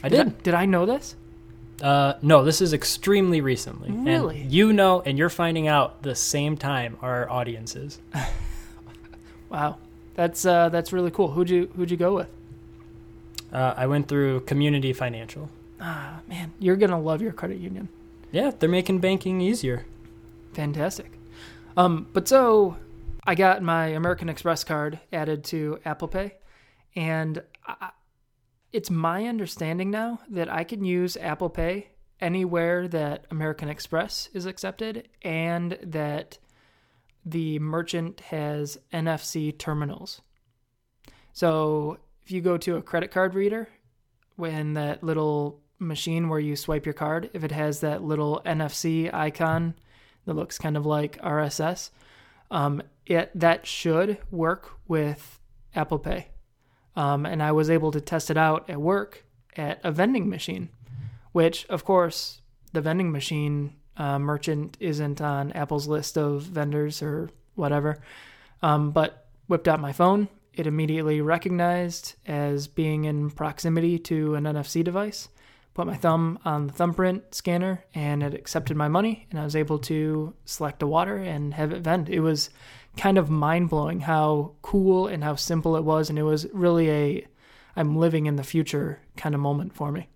I 0.03 0.09
did. 0.09 0.27
I, 0.27 0.29
did 0.43 0.53
I 0.53 0.65
know 0.65 0.85
this? 0.85 1.15
Uh, 1.81 2.13
no, 2.21 2.43
this 2.43 2.59
is 2.59 2.73
extremely 2.73 3.39
recently. 3.39 3.91
Really? 3.91 4.41
And 4.41 4.51
you 4.51 4.73
know, 4.73 5.01
and 5.05 5.17
you're 5.17 5.29
finding 5.29 5.67
out 5.67 6.01
the 6.03 6.15
same 6.15 6.57
time 6.57 6.97
our 7.01 7.29
audience 7.29 7.75
is. 7.75 7.99
Wow, 9.49 9.77
that's 10.13 10.45
uh, 10.45 10.69
that's 10.69 10.93
really 10.93 11.11
cool. 11.11 11.31
Who'd 11.31 11.49
you 11.49 11.71
who'd 11.75 11.89
you 11.89 11.97
go 11.97 12.13
with? 12.13 12.29
Uh, 13.51 13.73
I 13.75 13.87
went 13.87 14.07
through 14.07 14.41
Community 14.41 14.93
Financial. 14.93 15.49
Ah, 15.81 16.19
man, 16.27 16.53
you're 16.59 16.75
gonna 16.75 16.99
love 16.99 17.21
your 17.21 17.31
credit 17.31 17.59
union. 17.59 17.89
Yeah, 18.31 18.51
they're 18.57 18.69
making 18.69 18.99
banking 18.99 19.41
easier. 19.41 19.85
Fantastic. 20.53 21.11
Um, 21.77 22.07
but 22.13 22.27
so 22.27 22.77
I 23.25 23.35
got 23.35 23.61
my 23.63 23.87
American 23.87 24.29
Express 24.29 24.63
card 24.63 24.99
added 25.11 25.43
to 25.45 25.79
Apple 25.85 26.07
Pay, 26.07 26.35
and 26.95 27.41
I, 27.65 27.91
it's 28.71 28.89
my 28.91 29.25
understanding 29.25 29.89
now 29.89 30.19
that 30.29 30.51
I 30.51 30.63
can 30.63 30.83
use 30.83 31.17
Apple 31.17 31.49
Pay 31.49 31.87
anywhere 32.21 32.87
that 32.87 33.25
American 33.31 33.69
Express 33.69 34.29
is 34.33 34.45
accepted 34.45 35.07
and 35.21 35.77
that 35.81 36.37
the 37.25 37.59
merchant 37.59 38.19
has 38.21 38.77
NFC 38.93 39.57
terminals. 39.57 40.21
So 41.33 41.97
if 42.29 42.33
you 42.33 42.41
go 42.41 42.57
to 42.57 42.75
a 42.75 42.81
credit 42.83 43.09
card 43.09 43.33
reader, 43.33 43.67
when 44.35 44.75
that 44.75 45.01
little 45.01 45.61
machine 45.79 46.29
where 46.29 46.39
you 46.39 46.55
swipe 46.55 46.85
your 46.85 46.93
card, 46.93 47.27
if 47.33 47.43
it 47.43 47.51
has 47.51 47.79
that 47.79 48.03
little 48.03 48.39
NFC 48.45 49.11
icon 49.11 49.73
that 50.25 50.35
looks 50.35 50.59
kind 50.59 50.77
of 50.77 50.85
like 50.85 51.19
RSS, 51.23 51.89
um, 52.51 52.83
it 53.07 53.31
that 53.33 53.65
should 53.65 54.19
work 54.29 54.77
with 54.87 55.39
Apple 55.73 55.97
Pay. 55.97 56.27
Um, 56.95 57.25
and 57.25 57.41
I 57.41 57.51
was 57.51 57.67
able 57.67 57.89
to 57.93 57.99
test 57.99 58.29
it 58.29 58.37
out 58.37 58.69
at 58.69 58.79
work 58.79 59.25
at 59.57 59.79
a 59.83 59.91
vending 59.91 60.29
machine, 60.29 60.69
which, 61.31 61.65
of 61.65 61.83
course, 61.83 62.43
the 62.73 62.81
vending 62.81 63.11
machine 63.11 63.73
uh, 63.97 64.19
merchant 64.19 64.77
isn't 64.79 65.19
on 65.19 65.51
Apple's 65.53 65.87
list 65.87 66.15
of 66.15 66.43
vendors 66.43 67.01
or 67.01 67.31
whatever. 67.55 67.97
Um, 68.61 68.91
but 68.91 69.29
whipped 69.47 69.67
out 69.67 69.79
my 69.79 69.93
phone. 69.93 70.27
It 70.59 70.67
immediately 70.67 71.21
recognized 71.21 72.15
as 72.27 72.67
being 72.67 73.05
in 73.05 73.29
proximity 73.29 73.97
to 73.99 74.35
an 74.35 74.43
NFC 74.43 74.83
device. 74.83 75.29
Put 75.73 75.87
my 75.87 75.95
thumb 75.95 76.37
on 76.43 76.67
the 76.67 76.73
thumbprint 76.73 77.33
scanner 77.33 77.85
and 77.95 78.21
it 78.21 78.33
accepted 78.33 78.75
my 78.75 78.89
money, 78.89 79.25
and 79.31 79.39
I 79.39 79.45
was 79.45 79.55
able 79.55 79.79
to 79.79 80.33
select 80.43 80.83
a 80.83 80.87
water 80.87 81.15
and 81.15 81.53
have 81.53 81.71
it 81.71 81.81
vend. 81.81 82.09
It 82.09 82.19
was 82.19 82.49
kind 82.97 83.17
of 83.17 83.29
mind 83.29 83.69
blowing 83.69 84.01
how 84.01 84.51
cool 84.61 85.07
and 85.07 85.23
how 85.23 85.35
simple 85.35 85.77
it 85.77 85.85
was, 85.85 86.09
and 86.09 86.19
it 86.19 86.23
was 86.23 86.45
really 86.51 86.91
a 86.91 87.27
I'm 87.77 87.95
living 87.95 88.25
in 88.25 88.35
the 88.35 88.43
future 88.43 88.99
kind 89.15 89.33
of 89.33 89.39
moment 89.39 89.73
for 89.73 89.93
me. 89.93 90.09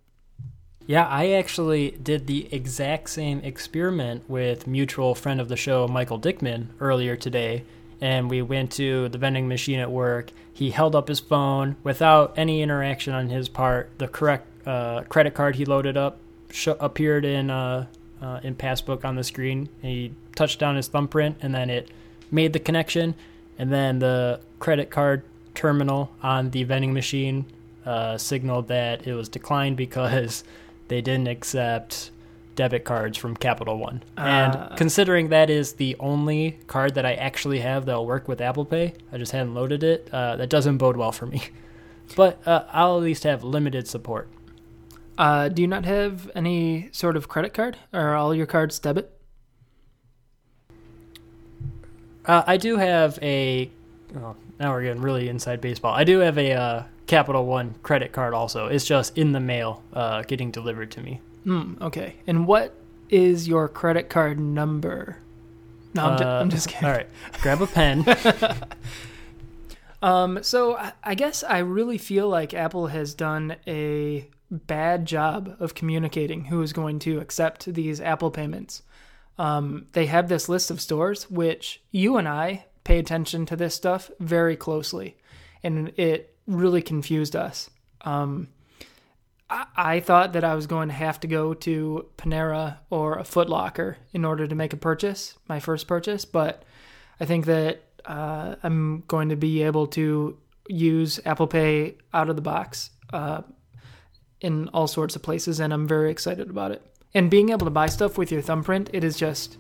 Yeah, 0.86 1.08
I 1.08 1.30
actually 1.32 1.92
did 1.92 2.28
the 2.28 2.54
exact 2.54 3.12
same 3.12 3.40
experiment 3.40 4.30
with 4.30 4.68
mutual 4.68 5.16
friend 5.16 5.40
of 5.40 5.48
the 5.48 5.56
show, 5.56 5.88
Michael 5.88 6.20
Dickman, 6.20 6.68
earlier 6.82 7.16
today. 7.16 7.64
And 8.04 8.30
we 8.30 8.42
went 8.42 8.74
to 8.74 9.08
the 9.08 9.18
vending 9.18 9.48
machine 9.48 9.80
at 9.80 9.90
work. 9.90 10.32
He 10.52 10.72
held 10.72 10.94
up 10.94 11.08
his 11.08 11.22
phone 11.22 11.78
without 11.84 12.34
any 12.36 12.62
interaction 12.62 13.14
on 13.14 13.30
his 13.30 13.48
part. 13.48 13.98
The 13.98 14.10
correct 14.10 14.46
uh, 14.68 15.04
credit 15.04 15.34
card 15.34 15.56
he 15.56 15.64
loaded 15.64 15.96
up 15.96 16.18
sh- 16.52 16.68
appeared 16.82 17.24
in 17.24 17.50
uh, 17.50 17.86
uh, 18.22 18.42
in 18.44 18.56
Passbook 18.56 19.06
on 19.06 19.16
the 19.16 19.24
screen. 19.24 19.70
He 19.82 20.12
touched 20.36 20.60
down 20.60 20.76
his 20.76 20.90
thumbprint, 20.90 21.38
and 21.42 21.56
then 21.56 21.70
it 21.70 21.92
made 22.30 22.52
the 22.52 22.60
connection. 22.60 23.16
And 23.58 23.72
then 23.72 24.00
the 24.00 24.42
credit 24.60 24.90
card 24.90 25.24
terminal 25.56 26.12
on 26.22 26.50
the 26.50 26.66
vending 26.66 26.92
machine 26.94 27.46
uh, 27.86 28.18
signaled 28.18 28.68
that 28.68 29.08
it 29.08 29.14
was 29.14 29.30
declined 29.30 29.78
because 29.78 30.44
they 30.90 31.00
didn't 31.00 31.30
accept 31.30 32.12
debit 32.56 32.84
cards 32.86 33.18
from 33.18 33.36
Capital 33.36 33.78
One. 33.78 34.04
and 34.18 34.56
Ah. 34.56 34.76
considering 34.76 35.30
that 35.30 35.50
is 35.50 35.74
the 35.74 35.96
only 36.00 36.60
card 36.68 36.94
that 36.96 37.06
I 37.06 37.14
actually 37.14 37.60
have 37.60 37.86
that'll 37.86 38.06
work 38.06 38.28
with 38.28 38.42
Apple 38.42 38.66
Pay, 38.66 38.94
I 39.12 39.18
just 39.18 39.32
hadn't 39.32 39.54
loaded 39.56 39.84
it. 39.84 40.10
Uh, 40.12 40.36
that 40.36 40.50
doesn't 40.50 40.78
bode 40.78 40.98
well 40.98 41.12
for 41.12 41.26
me. 41.26 41.42
But 42.18 42.46
uh, 42.46 42.66
I'll 42.72 42.98
at 42.98 43.04
least 43.04 43.24
have 43.24 43.44
limited 43.46 43.88
support. 43.88 44.28
Uh, 45.18 45.48
do 45.48 45.62
you 45.62 45.68
not 45.70 45.86
have 45.86 46.30
any 46.36 46.90
sort 46.92 47.16
of 47.16 47.28
credit 47.30 47.54
card? 47.54 47.78
Are 47.94 48.14
all 48.16 48.36
your 48.36 48.46
cards 48.46 48.78
debit? 48.78 49.10
Uh, 52.26 52.44
I 52.46 52.58
do 52.58 52.78
have 52.78 53.18
a. 53.22 53.72
Oh, 54.16 54.36
now 54.60 54.72
we're 54.74 54.84
getting 54.84 55.02
really 55.02 55.30
inside 55.30 55.60
baseball. 55.62 55.94
I 55.94 56.04
do 56.04 56.20
have 56.20 56.38
a 56.38 56.52
uh, 56.54 56.84
Capital 57.08 57.46
One 57.46 57.74
credit 57.84 58.12
card 58.12 58.34
also. 58.34 58.68
It's 58.68 58.86
just 58.86 59.18
in 59.18 59.32
the 59.32 59.40
mail, 59.40 59.82
uh, 59.94 60.22
getting 60.24 60.52
delivered 60.52 60.92
to 60.92 61.02
me. 61.02 61.20
Hmm, 61.44 61.74
okay. 61.82 62.16
And 62.28 62.48
what 62.48 62.74
is 63.10 63.48
your 63.48 63.68
credit 63.68 64.10
card 64.10 64.40
number? 64.40 65.18
No, 65.94 66.06
I'm, 66.06 66.18
ju- 66.18 66.24
Uh, 66.24 66.40
I'm 66.42 66.50
just 66.50 66.68
kidding. 66.70 66.88
All 66.88 66.96
right, 66.96 67.08
grab 67.42 67.62
a 67.62 67.68
pen. 67.68 68.06
Um, 70.02 70.44
so 70.44 70.76
I, 70.76 70.92
I 71.04 71.16
guess 71.16 71.44
I 71.44 71.60
really 71.60 71.98
feel 71.98 72.28
like 72.28 72.54
Apple 72.54 72.88
has 72.88 73.14
done 73.14 73.56
a 73.66 74.28
bad 74.52 75.06
job 75.06 75.56
of 75.60 75.76
communicating 75.76 76.46
who 76.46 76.62
is 76.62 76.74
going 76.74 77.00
to 77.00 77.20
accept 77.20 77.74
these 77.74 78.02
Apple 78.02 78.30
payments. 78.30 78.84
Um, 79.38 79.88
they 79.94 80.08
have 80.08 80.28
this 80.28 80.50
list 80.50 80.70
of 80.70 80.82
stores, 80.82 81.30
which 81.32 81.82
you 81.92 82.18
and 82.18 82.28
I 82.28 82.66
pay 82.84 83.00
attention 83.00 83.46
to 83.46 83.56
this 83.56 83.76
stuff 83.76 84.12
very 84.20 84.58
closely, 84.58 85.16
and 85.64 85.94
it 85.98 86.36
really 86.48 86.82
confused 86.82 87.36
us. 87.36 87.70
Um, 88.02 88.50
I, 89.76 90.00
thought 90.00 90.34
that 90.34 90.44
I 90.44 90.56
was 90.56 90.68
going 90.68 90.88
to 90.88 90.94
have 90.94 91.20
to 91.22 91.28
go 91.28 91.54
to 91.54 92.08
Panera 92.18 92.78
or 92.90 93.18
a 93.18 93.24
Foot 93.24 93.50
Locker 93.50 93.98
in 94.12 94.26
order 94.26 94.48
to 94.48 94.56
make 94.56 94.74
a 94.74 94.78
purchase, 94.78 95.36
my 95.48 95.60
first 95.60 95.88
purchase, 95.88 96.26
but 96.26 96.64
I 97.20 97.26
think 97.26 97.46
that 97.46 97.84
uh, 98.06 98.56
I'm 98.64 99.04
going 99.08 99.30
to 99.30 99.36
be 99.36 99.64
able 99.64 99.88
to 99.88 100.38
use 100.68 101.20
Apple 101.26 101.48
Pay 101.48 101.96
out 102.14 102.30
of 102.30 102.36
the 102.36 102.42
box 102.42 102.90
uh, 103.12 103.42
in 104.42 104.70
all 104.70 104.88
sorts 104.88 105.16
of 105.16 105.22
places, 105.22 105.60
and 105.60 105.74
I'm 105.74 105.88
very 105.88 106.10
excited 106.10 106.50
about 106.50 106.72
it. 106.72 106.82
And 107.14 107.30
being 107.30 107.50
able 107.50 107.66
to 107.66 107.72
buy 107.72 107.88
stuff 107.88 108.18
with 108.18 108.32
your 108.32 108.42
thumbprint, 108.42 108.90
it 108.92 109.04
is 109.04 109.18
just 109.18 109.58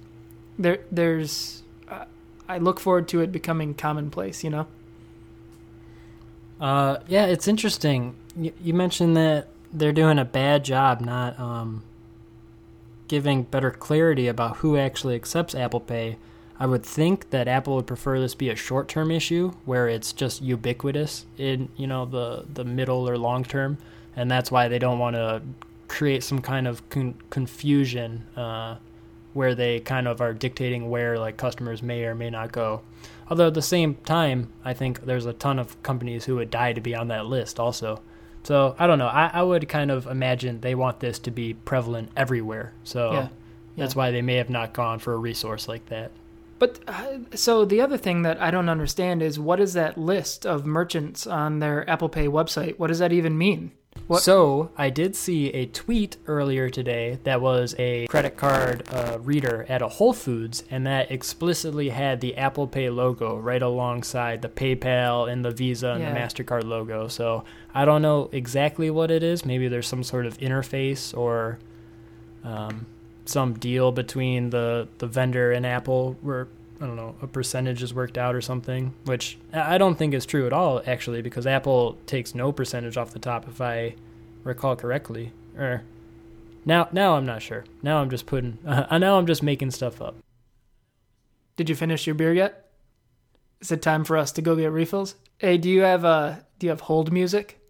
there. 0.57 0.79
There's, 0.91 1.61
uh, 1.87 2.05
I 2.49 2.57
look 2.57 2.79
forward 2.79 3.07
to 3.09 3.21
it 3.21 3.31
becoming 3.31 3.75
commonplace. 3.75 4.43
You 4.43 4.49
know. 4.49 4.67
Uh, 6.59 6.97
yeah, 7.07 7.25
it's 7.25 7.47
interesting. 7.47 8.15
You, 8.35 8.53
you 8.59 8.73
mentioned 8.73 9.15
that 9.17 9.49
they're 9.73 9.91
doing 9.91 10.19
a 10.19 10.25
bad 10.25 10.63
job 10.63 11.01
not 11.01 11.37
um, 11.39 11.83
giving 13.07 13.43
better 13.43 13.71
clarity 13.71 14.27
about 14.27 14.57
who 14.57 14.77
actually 14.77 15.15
accepts 15.15 15.55
Apple 15.55 15.79
Pay. 15.79 16.17
I 16.59 16.67
would 16.67 16.85
think 16.85 17.31
that 17.31 17.47
Apple 17.47 17.75
would 17.75 17.87
prefer 17.87 18.19
this 18.19 18.35
be 18.35 18.49
a 18.49 18.55
short-term 18.55 19.09
issue 19.11 19.53
where 19.65 19.89
it's 19.89 20.13
just 20.13 20.41
ubiquitous 20.41 21.25
in 21.37 21.69
you 21.75 21.87
know 21.87 22.05
the 22.05 22.45
the 22.53 22.63
middle 22.63 23.09
or 23.09 23.17
long 23.17 23.43
term, 23.43 23.79
and 24.15 24.29
that's 24.29 24.51
why 24.51 24.67
they 24.67 24.79
don't 24.79 24.99
want 24.99 25.15
to 25.15 25.41
create 25.87 26.23
some 26.23 26.41
kind 26.41 26.67
of 26.67 26.87
con- 26.89 27.15
confusion 27.29 28.25
uh, 28.37 28.75
where 29.33 29.55
they 29.55 29.79
kind 29.79 30.07
of 30.07 30.21
are 30.21 30.33
dictating 30.33 30.89
where 30.89 31.19
like 31.19 31.37
customers 31.37 31.81
may 31.81 32.05
or 32.05 32.15
may 32.15 32.29
not 32.29 32.51
go. 32.51 32.81
Although 33.29 33.47
at 33.47 33.53
the 33.55 33.61
same 33.61 33.95
time, 34.05 34.51
I 34.63 34.73
think 34.73 35.05
there's 35.05 35.25
a 35.25 35.33
ton 35.33 35.57
of 35.57 35.81
companies 35.81 36.25
who 36.25 36.35
would 36.35 36.51
die 36.51 36.73
to 36.73 36.81
be 36.81 36.95
on 36.95 37.07
that 37.07 37.25
list 37.25 37.59
also. 37.59 38.01
So 38.43 38.75
I 38.77 38.87
don't 38.87 38.99
know. 38.99 39.07
I, 39.07 39.31
I 39.33 39.41
would 39.43 39.67
kind 39.69 39.89
of 39.91 40.05
imagine 40.07 40.59
they 40.61 40.75
want 40.75 40.99
this 40.99 41.19
to 41.19 41.31
be 41.31 41.53
prevalent 41.53 42.11
everywhere. 42.17 42.73
So 42.83 43.11
Yeah. 43.13 43.27
that's 43.77 43.95
Yeah. 43.95 43.97
why 43.99 44.11
they 44.11 44.21
may 44.21 44.35
have 44.35 44.49
not 44.49 44.73
gone 44.73 44.99
for 44.99 45.13
a 45.13 45.17
resource 45.17 45.67
like 45.67 45.85
that. 45.87 46.11
But 46.59 46.79
uh, 46.87 47.19
so 47.35 47.65
the 47.65 47.81
other 47.81 47.97
thing 47.97 48.21
that 48.21 48.41
I 48.41 48.51
don't 48.51 48.69
understand 48.69 49.21
is 49.21 49.39
what 49.39 49.59
is 49.59 49.73
that 49.73 49.97
list 49.97 50.45
of 50.45 50.65
merchants 50.65 51.25
on 51.27 51.59
their 51.59 51.89
Apple 51.89 52.09
Pay 52.09 52.27
website? 52.27 52.77
What 52.79 52.87
does 52.87 52.99
that 52.99 53.11
even 53.11 53.37
mean? 53.37 53.71
What- 54.07 54.21
So 54.21 54.69
I 54.77 54.89
did 54.89 55.15
see 55.15 55.47
a 55.53 55.65
tweet 55.65 56.17
earlier 56.27 56.69
today 56.69 57.19
that 57.23 57.39
was 57.41 57.73
a 57.79 58.05
credit 58.07 58.35
card 58.35 58.83
uh, 58.91 59.17
reader 59.21 59.65
at 59.69 59.81
a 59.81 59.87
Whole 59.87 60.11
Foods, 60.13 60.63
and 60.69 60.85
that 60.85 61.09
explicitly 61.09 61.89
had 61.89 62.19
the 62.19 62.35
Apple 62.35 62.67
Pay 62.67 62.89
logo 62.89 63.37
right 63.37 63.61
alongside 63.61 64.41
the 64.41 64.49
PayPal 64.49 65.31
and 65.31 65.43
the 65.45 65.51
Visa 65.51 65.91
and 65.91 66.01
Yeah. 66.01 66.13
the 66.13 66.19
Mastercard 66.19 66.65
logo. 66.65 67.07
So 67.07 67.45
I 67.73 67.85
don't 67.85 68.01
know 68.01 68.29
exactly 68.33 68.89
what 68.89 69.09
it 69.09 69.23
is. 69.23 69.45
Maybe 69.45 69.67
there's 69.69 69.87
some 69.87 70.03
sort 70.03 70.25
of 70.25 70.37
interface 70.39 71.17
or 71.17 71.59
um, 72.43 72.85
some 73.25 73.53
deal 73.53 73.93
between 73.93 74.49
the 74.49 74.89
the 74.97 75.07
vendor 75.07 75.53
and 75.53 75.65
Apple 75.65 76.17
where 76.21 76.49
I 76.83 76.85
don't 76.85 76.97
know 76.97 77.15
a 77.21 77.27
percentage 77.27 77.81
is 77.81 77.93
worked 77.93 78.17
out 78.17 78.35
or 78.35 78.41
something, 78.41 78.93
which 79.05 79.37
I 79.53 79.77
don't 79.77 79.95
think 79.95 80.13
is 80.13 80.25
true 80.25 80.45
at 80.45 80.51
all 80.51 80.81
actually 80.85 81.21
because 81.21 81.47
Apple 81.47 81.97
takes 82.05 82.35
no 82.35 82.51
percentage 82.51 82.97
off 82.97 83.11
the 83.11 83.19
top 83.19 83.47
if 83.47 83.61
I 83.61 83.95
recall 84.43 84.75
correctly. 84.75 85.31
Or 85.57 85.83
now 86.65 86.89
now 86.91 87.15
I'm 87.15 87.25
not 87.25 87.41
sure. 87.41 87.63
Now 87.81 88.01
I'm 88.01 88.09
just 88.09 88.25
putting 88.25 88.57
uh, 88.67 88.97
now 88.97 89.17
I'm 89.17 89.25
just 89.25 89.41
making 89.41 89.71
stuff 89.71 90.01
up. 90.01 90.15
Did 91.55 91.69
you 91.69 91.75
finish 91.75 92.05
your 92.05 92.15
beer 92.15 92.33
yet? 92.33 92.69
Is 93.61 93.71
it 93.71 93.81
time 93.81 94.03
for 94.03 94.17
us 94.17 94.33
to 94.33 94.41
go 94.41 94.57
get 94.57 94.73
refills? 94.73 95.15
Hey, 95.37 95.57
do 95.57 95.69
you 95.69 95.81
have 95.83 96.03
uh 96.03 96.35
do 96.59 96.67
you 96.67 96.69
have 96.69 96.81
hold 96.81 97.13
music? 97.13 97.61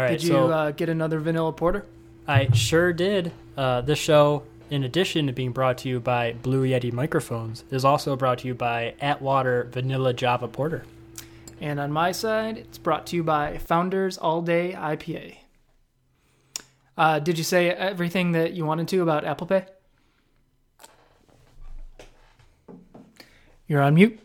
All 0.00 0.06
right, 0.06 0.12
Did 0.12 0.22
you 0.22 0.30
so 0.30 0.50
uh, 0.50 0.70
get 0.70 0.88
another 0.88 1.18
vanilla 1.20 1.52
porter? 1.52 1.84
I 2.26 2.50
sure 2.54 2.90
did. 2.90 3.32
Uh, 3.54 3.82
this 3.82 3.98
show, 3.98 4.44
in 4.70 4.84
addition 4.84 5.26
to 5.26 5.32
being 5.34 5.52
brought 5.52 5.76
to 5.78 5.90
you 5.90 6.00
by 6.00 6.32
Blue 6.32 6.66
Yeti 6.66 6.90
microphones, 6.90 7.64
is 7.70 7.84
also 7.84 8.16
brought 8.16 8.38
to 8.38 8.48
you 8.48 8.54
by 8.54 8.94
Atwater 9.02 9.68
Vanilla 9.70 10.14
Java 10.14 10.48
Porter. 10.48 10.86
And 11.60 11.78
on 11.78 11.92
my 11.92 12.12
side, 12.12 12.56
it's 12.56 12.78
brought 12.78 13.06
to 13.08 13.16
you 13.16 13.22
by 13.22 13.58
Founders 13.58 14.16
All 14.16 14.40
Day 14.40 14.72
IPA. 14.74 15.36
Uh, 16.96 17.18
did 17.18 17.36
you 17.36 17.44
say 17.44 17.68
everything 17.68 18.32
that 18.32 18.54
you 18.54 18.64
wanted 18.64 18.88
to 18.88 19.02
about 19.02 19.26
Apple 19.26 19.48
Pay? 19.48 19.66
You're 23.66 23.82
on 23.82 23.96
mute. 23.96 24.18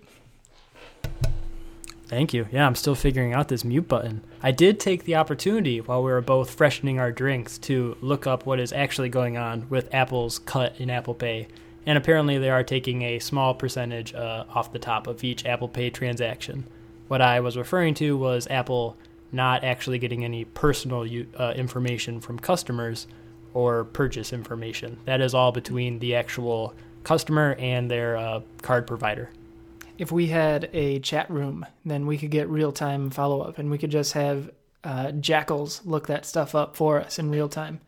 Thank 2.15 2.33
you. 2.33 2.47
Yeah, 2.49 2.65
I'm 2.65 2.75
still 2.75 2.95
figuring 2.95 3.33
out 3.33 3.49
this 3.49 3.65
mute 3.65 3.89
button. 3.89 4.23
I 4.41 4.51
did 4.51 4.79
take 4.79 5.03
the 5.03 5.17
opportunity 5.17 5.81
while 5.81 6.01
we 6.01 6.09
were 6.09 6.21
both 6.21 6.49
freshening 6.49 6.97
our 6.97 7.11
drinks 7.11 7.57
to 7.57 7.97
look 7.99 8.25
up 8.25 8.45
what 8.45 8.57
is 8.57 8.71
actually 8.71 9.09
going 9.09 9.35
on 9.35 9.67
with 9.69 9.93
Apple's 9.93 10.39
cut 10.39 10.79
in 10.79 10.89
Apple 10.89 11.13
Pay. 11.13 11.49
And 11.85 11.97
apparently, 11.97 12.37
they 12.37 12.49
are 12.49 12.63
taking 12.63 13.01
a 13.01 13.19
small 13.19 13.53
percentage 13.53 14.13
uh, 14.13 14.45
off 14.49 14.71
the 14.71 14.79
top 14.79 15.07
of 15.07 15.25
each 15.25 15.45
Apple 15.45 15.67
Pay 15.67 15.89
transaction. 15.89 16.63
What 17.09 17.19
I 17.19 17.41
was 17.41 17.57
referring 17.57 17.95
to 17.95 18.15
was 18.15 18.47
Apple 18.49 18.95
not 19.33 19.65
actually 19.65 19.99
getting 19.99 20.23
any 20.23 20.45
personal 20.45 21.05
uh, 21.37 21.51
information 21.57 22.21
from 22.21 22.39
customers 22.39 23.07
or 23.53 23.83
purchase 23.83 24.31
information. 24.31 24.99
That 25.03 25.19
is 25.19 25.33
all 25.33 25.51
between 25.51 25.99
the 25.99 26.15
actual 26.15 26.75
customer 27.03 27.57
and 27.59 27.91
their 27.91 28.15
uh, 28.15 28.39
card 28.61 28.87
provider. 28.87 29.31
If 29.97 30.11
we 30.11 30.27
had 30.27 30.69
a 30.73 30.99
chat 30.99 31.29
room, 31.29 31.65
then 31.85 32.05
we 32.05 32.17
could 32.17 32.31
get 32.31 32.49
real 32.49 32.71
time 32.71 33.09
follow 33.09 33.41
up 33.41 33.57
and 33.57 33.71
we 33.71 33.77
could 33.77 33.91
just 33.91 34.13
have 34.13 34.51
uh, 34.83 35.11
jackals 35.13 35.81
look 35.85 36.07
that 36.07 36.25
stuff 36.25 36.53
up 36.53 36.75
for 36.75 36.99
us 37.01 37.17
in 37.17 37.31
real 37.31 37.49
time. 37.49 37.79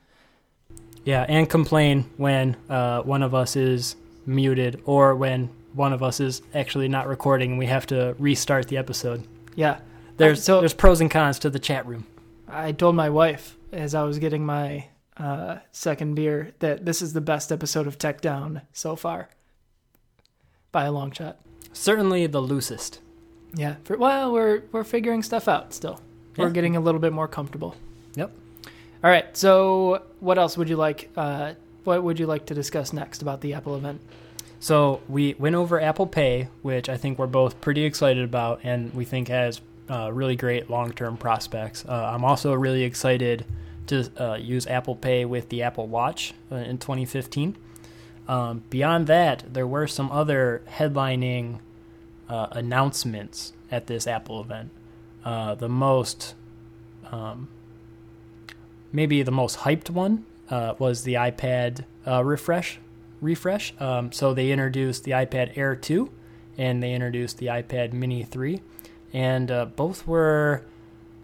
Yeah, 1.03 1.25
and 1.27 1.49
complain 1.49 2.09
when 2.17 2.55
uh, 2.69 3.01
one 3.03 3.23
of 3.23 3.33
us 3.35 3.55
is 3.55 3.95
muted 4.25 4.81
or 4.85 5.15
when 5.15 5.49
one 5.73 5.93
of 5.93 6.01
us 6.01 6.19
is 6.19 6.41
actually 6.53 6.87
not 6.87 7.07
recording 7.07 7.51
and 7.51 7.59
we 7.59 7.65
have 7.67 7.85
to 7.87 8.15
restart 8.19 8.67
the 8.67 8.77
episode. 8.77 9.25
Yeah. 9.55 9.79
There's 10.17 10.43
so- 10.43 10.60
there's 10.60 10.73
pros 10.73 10.99
and 11.01 11.12
cons 11.12 11.39
to 11.39 11.49
the 11.49 11.60
chat 11.60 11.86
room. 11.86 12.05
I 12.47 12.71
told 12.71 12.95
my 12.95 13.10
wife 13.10 13.58
as 13.71 13.93
I 13.93 14.03
was 14.03 14.17
getting 14.19 14.45
my 14.45 14.88
uh, 15.17 15.58
second 15.71 16.15
beer 16.15 16.53
that 16.60 16.86
this 16.86 17.01
is 17.01 17.13
the 17.13 17.21
best 17.21 17.51
episode 17.51 17.86
of 17.88 17.97
Tech 17.97 18.21
Down 18.21 18.62
so 18.71 18.95
far 18.95 19.29
by 20.71 20.86
a 20.86 20.91
long 20.91 21.12
shot. 21.12 21.38
Certainly 21.77 22.27
the 22.27 22.41
loosest. 22.41 22.99
Yeah. 23.55 23.75
For, 23.83 23.97
well, 23.97 24.33
we're 24.33 24.63
we're 24.71 24.83
figuring 24.83 25.23
stuff 25.23 25.47
out 25.47 25.73
still. 25.73 26.01
We're 26.37 26.51
getting 26.51 26.75
a 26.75 26.79
little 26.79 27.01
bit 27.01 27.13
more 27.13 27.27
comfortable. 27.27 27.75
Yep. 28.15 28.31
All 29.03 29.09
right. 29.09 29.35
So, 29.35 30.03
what 30.19 30.37
else 30.37 30.55
would 30.55 30.69
you 30.69 30.75
like? 30.75 31.09
Uh, 31.17 31.53
what 31.83 32.03
would 32.03 32.19
you 32.19 32.27
like 32.27 32.45
to 32.47 32.53
discuss 32.53 32.93
next 32.93 33.21
about 33.21 33.41
the 33.41 33.53
Apple 33.53 33.75
event? 33.75 34.01
So 34.59 35.01
we 35.07 35.35
went 35.35 35.55
over 35.55 35.79
Apple 35.79 36.07
Pay, 36.07 36.49
which 36.61 36.89
I 36.89 36.97
think 36.97 37.19
we're 37.19 37.27
both 37.27 37.61
pretty 37.61 37.83
excited 37.83 38.23
about, 38.23 38.61
and 38.63 38.93
we 38.93 39.05
think 39.05 39.27
has 39.27 39.61
uh, 39.89 40.11
really 40.11 40.35
great 40.35 40.69
long-term 40.69 41.17
prospects. 41.17 41.85
Uh, 41.87 42.11
I'm 42.13 42.25
also 42.25 42.53
really 42.53 42.83
excited 42.83 43.45
to 43.87 44.09
uh, 44.17 44.35
use 44.35 44.67
Apple 44.67 44.95
Pay 44.95 45.25
with 45.25 45.49
the 45.49 45.63
Apple 45.63 45.87
Watch 45.87 46.33
uh, 46.51 46.55
in 46.55 46.77
2015. 46.77 47.55
Um, 48.27 48.63
beyond 48.69 49.07
that, 49.07 49.45
there 49.53 49.67
were 49.67 49.87
some 49.87 50.11
other 50.11 50.61
headlining 50.69 51.59
uh, 52.29 52.47
announcements 52.51 53.53
at 53.71 53.87
this 53.87 54.07
Apple 54.07 54.41
event. 54.41 54.71
Uh, 55.23 55.55
the 55.55 55.69
most, 55.69 56.35
um, 57.11 57.49
maybe 58.91 59.21
the 59.23 59.31
most 59.31 59.59
hyped 59.59 59.89
one 59.89 60.25
uh, 60.49 60.75
was 60.79 61.03
the 61.03 61.15
iPad 61.15 61.83
uh, 62.05 62.23
refresh. 62.23 62.79
Refresh. 63.21 63.73
Um, 63.79 64.11
so 64.11 64.33
they 64.33 64.51
introduced 64.51 65.03
the 65.03 65.11
iPad 65.11 65.57
Air 65.57 65.75
2 65.75 66.09
and 66.57 66.81
they 66.81 66.93
introduced 66.93 67.37
the 67.37 67.47
iPad 67.47 67.93
Mini 67.93 68.23
3, 68.23 68.59
and 69.13 69.51
uh, 69.51 69.65
both 69.65 70.07
were 70.07 70.63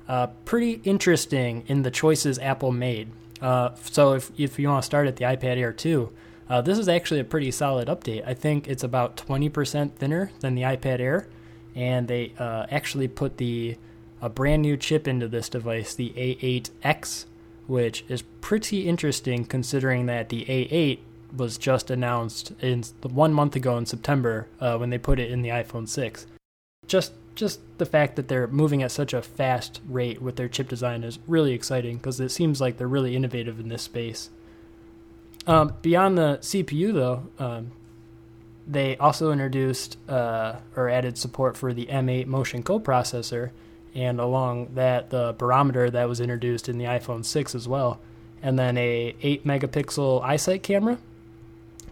uh, 0.07 0.27
pretty 0.45 0.79
interesting 0.83 1.63
in 1.65 1.81
the 1.81 1.89
choices 1.89 2.37
Apple 2.37 2.71
made. 2.71 3.09
So 3.41 4.13
if 4.13 4.31
if 4.37 4.59
you 4.59 4.69
want 4.69 4.83
to 4.83 4.85
start 4.85 5.07
at 5.07 5.15
the 5.15 5.25
iPad 5.25 5.57
Air 5.57 5.73
2, 5.73 6.11
uh, 6.53 6.61
this 6.61 6.77
is 6.77 6.87
actually 6.87 7.19
a 7.19 7.23
pretty 7.23 7.49
solid 7.49 7.87
update. 7.87 8.23
I 8.27 8.35
think 8.35 8.67
it's 8.67 8.83
about 8.83 9.17
20% 9.17 9.93
thinner 9.93 10.29
than 10.41 10.53
the 10.53 10.61
iPad 10.61 10.99
Air, 10.99 11.27
and 11.73 12.07
they 12.07 12.31
uh, 12.37 12.67
actually 12.69 13.07
put 13.07 13.37
the 13.37 13.75
a 14.21 14.29
brand 14.29 14.61
new 14.61 14.77
chip 14.77 15.07
into 15.07 15.27
this 15.27 15.49
device, 15.49 15.95
the 15.95 16.11
A8X, 16.11 17.25
which 17.65 18.05
is 18.07 18.21
pretty 18.39 18.87
interesting 18.87 19.45
considering 19.45 20.05
that 20.05 20.29
the 20.29 20.45
A8 20.45 20.99
was 21.35 21.57
just 21.57 21.89
announced 21.89 22.51
in 22.61 22.83
one 23.01 23.33
month 23.33 23.55
ago 23.55 23.75
in 23.75 23.87
September 23.87 24.47
uh, 24.59 24.77
when 24.77 24.91
they 24.91 24.99
put 24.99 25.19
it 25.19 25.31
in 25.31 25.41
the 25.41 25.49
iPhone 25.49 25.89
6. 25.89 26.27
Just 26.85 27.13
just 27.33 27.61
the 27.79 27.85
fact 27.87 28.15
that 28.15 28.27
they're 28.27 28.45
moving 28.45 28.83
at 28.83 28.91
such 28.91 29.11
a 29.11 29.23
fast 29.23 29.81
rate 29.89 30.21
with 30.21 30.35
their 30.35 30.47
chip 30.47 30.69
design 30.69 31.03
is 31.03 31.17
really 31.25 31.53
exciting 31.53 31.97
because 31.97 32.19
it 32.19 32.29
seems 32.29 32.61
like 32.61 32.77
they're 32.77 32.87
really 32.87 33.15
innovative 33.15 33.59
in 33.59 33.69
this 33.69 33.81
space. 33.81 34.29
Um, 35.45 35.73
beyond 35.81 36.17
the 36.17 36.37
CPU, 36.41 36.93
though, 36.93 37.23
um, 37.37 37.71
they 38.65 38.95
also 38.97 39.31
introduced 39.31 39.97
uh, 40.07 40.55
or 40.75 40.89
added 40.89 41.17
support 41.17 41.57
for 41.57 41.73
the 41.73 41.85
M8 41.87 42.27
Motion 42.27 42.63
coprocessor, 42.63 43.51
and 43.93 44.19
along 44.19 44.75
that, 44.75 45.09
the 45.09 45.35
barometer 45.37 45.89
that 45.89 46.07
was 46.07 46.19
introduced 46.19 46.69
in 46.69 46.77
the 46.77 46.85
iPhone 46.85 47.25
6 47.25 47.55
as 47.55 47.67
well, 47.67 47.99
and 48.41 48.57
then 48.57 48.77
a 48.77 49.15
8 49.21 49.45
megapixel 49.45 50.23
iSight 50.23 50.63
camera 50.63 50.97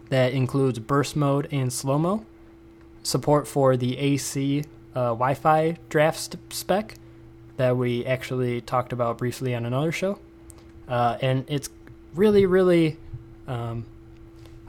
that 0.08 0.32
includes 0.32 0.78
burst 0.78 1.14
mode 1.14 1.46
and 1.50 1.72
slow 1.72 1.98
mo, 1.98 2.24
support 3.02 3.46
for 3.46 3.76
the 3.76 3.98
AC 3.98 4.64
uh, 4.94 5.08
Wi-Fi 5.08 5.76
draft 5.88 6.18
st- 6.18 6.52
spec 6.52 6.94
that 7.58 7.76
we 7.76 8.04
actually 8.06 8.60
talked 8.62 8.92
about 8.92 9.18
briefly 9.18 9.54
on 9.54 9.66
another 9.66 9.92
show, 9.92 10.18
uh, 10.88 11.18
and 11.20 11.44
it's 11.48 11.68
really, 12.14 12.46
really 12.46 12.96
um, 13.46 13.86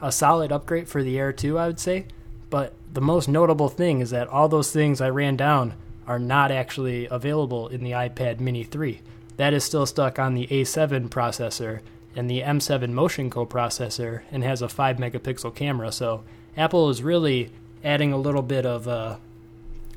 a 0.00 0.10
solid 0.12 0.52
upgrade 0.52 0.88
for 0.88 1.02
the 1.02 1.18
Air 1.18 1.32
2, 1.32 1.58
I 1.58 1.66
would 1.66 1.80
say. 1.80 2.06
But 2.50 2.72
the 2.92 3.00
most 3.00 3.28
notable 3.28 3.68
thing 3.68 4.00
is 4.00 4.10
that 4.10 4.28
all 4.28 4.48
those 4.48 4.70
things 4.70 5.00
I 5.00 5.08
ran 5.10 5.36
down 5.36 5.74
are 6.06 6.18
not 6.18 6.50
actually 6.50 7.06
available 7.06 7.68
in 7.68 7.82
the 7.82 7.92
iPad 7.92 8.38
Mini 8.40 8.62
3. 8.64 9.00
That 9.36 9.52
is 9.54 9.64
still 9.64 9.86
stuck 9.86 10.18
on 10.18 10.34
the 10.34 10.46
A7 10.48 11.08
processor 11.08 11.80
and 12.14 12.30
the 12.30 12.42
M7 12.42 12.90
Motion 12.90 13.30
coprocessor 13.30 14.22
and 14.30 14.44
has 14.44 14.62
a 14.62 14.68
5 14.68 14.98
megapixel 14.98 15.54
camera. 15.54 15.90
So 15.90 16.22
Apple 16.56 16.90
is 16.90 17.02
really 17.02 17.50
adding 17.82 18.12
a 18.12 18.16
little 18.16 18.42
bit 18.42 18.64
of 18.66 18.86
a 18.86 19.18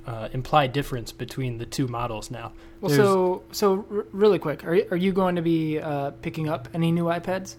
uh, 0.08 0.30
implied 0.32 0.72
difference 0.74 1.12
between 1.12 1.58
the 1.58 1.66
two 1.66 1.88
models 1.88 2.32
now. 2.32 2.54
Well, 2.82 2.90
There's- 2.90 3.06
so 3.06 3.44
so 3.52 3.86
r- 3.92 4.06
really 4.12 4.40
quick, 4.40 4.66
are 4.66 4.74
you, 4.74 4.88
are 4.90 4.98
you 4.98 5.12
going 5.12 5.36
to 5.36 5.42
be 5.42 5.80
uh, 5.80 6.12
picking 6.22 6.48
up 6.48 6.70
any 6.74 6.92
new 6.92 7.06
iPads? 7.06 7.56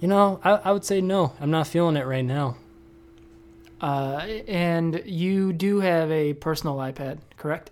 You 0.00 0.08
know, 0.08 0.40
I, 0.44 0.50
I 0.52 0.72
would 0.72 0.84
say 0.84 1.00
no. 1.00 1.32
I'm 1.40 1.50
not 1.50 1.66
feeling 1.66 1.96
it 1.96 2.06
right 2.06 2.24
now. 2.24 2.56
Uh, 3.80 4.26
and 4.46 5.02
you 5.04 5.52
do 5.52 5.80
have 5.80 6.10
a 6.10 6.34
personal 6.34 6.76
iPad, 6.76 7.18
correct? 7.36 7.70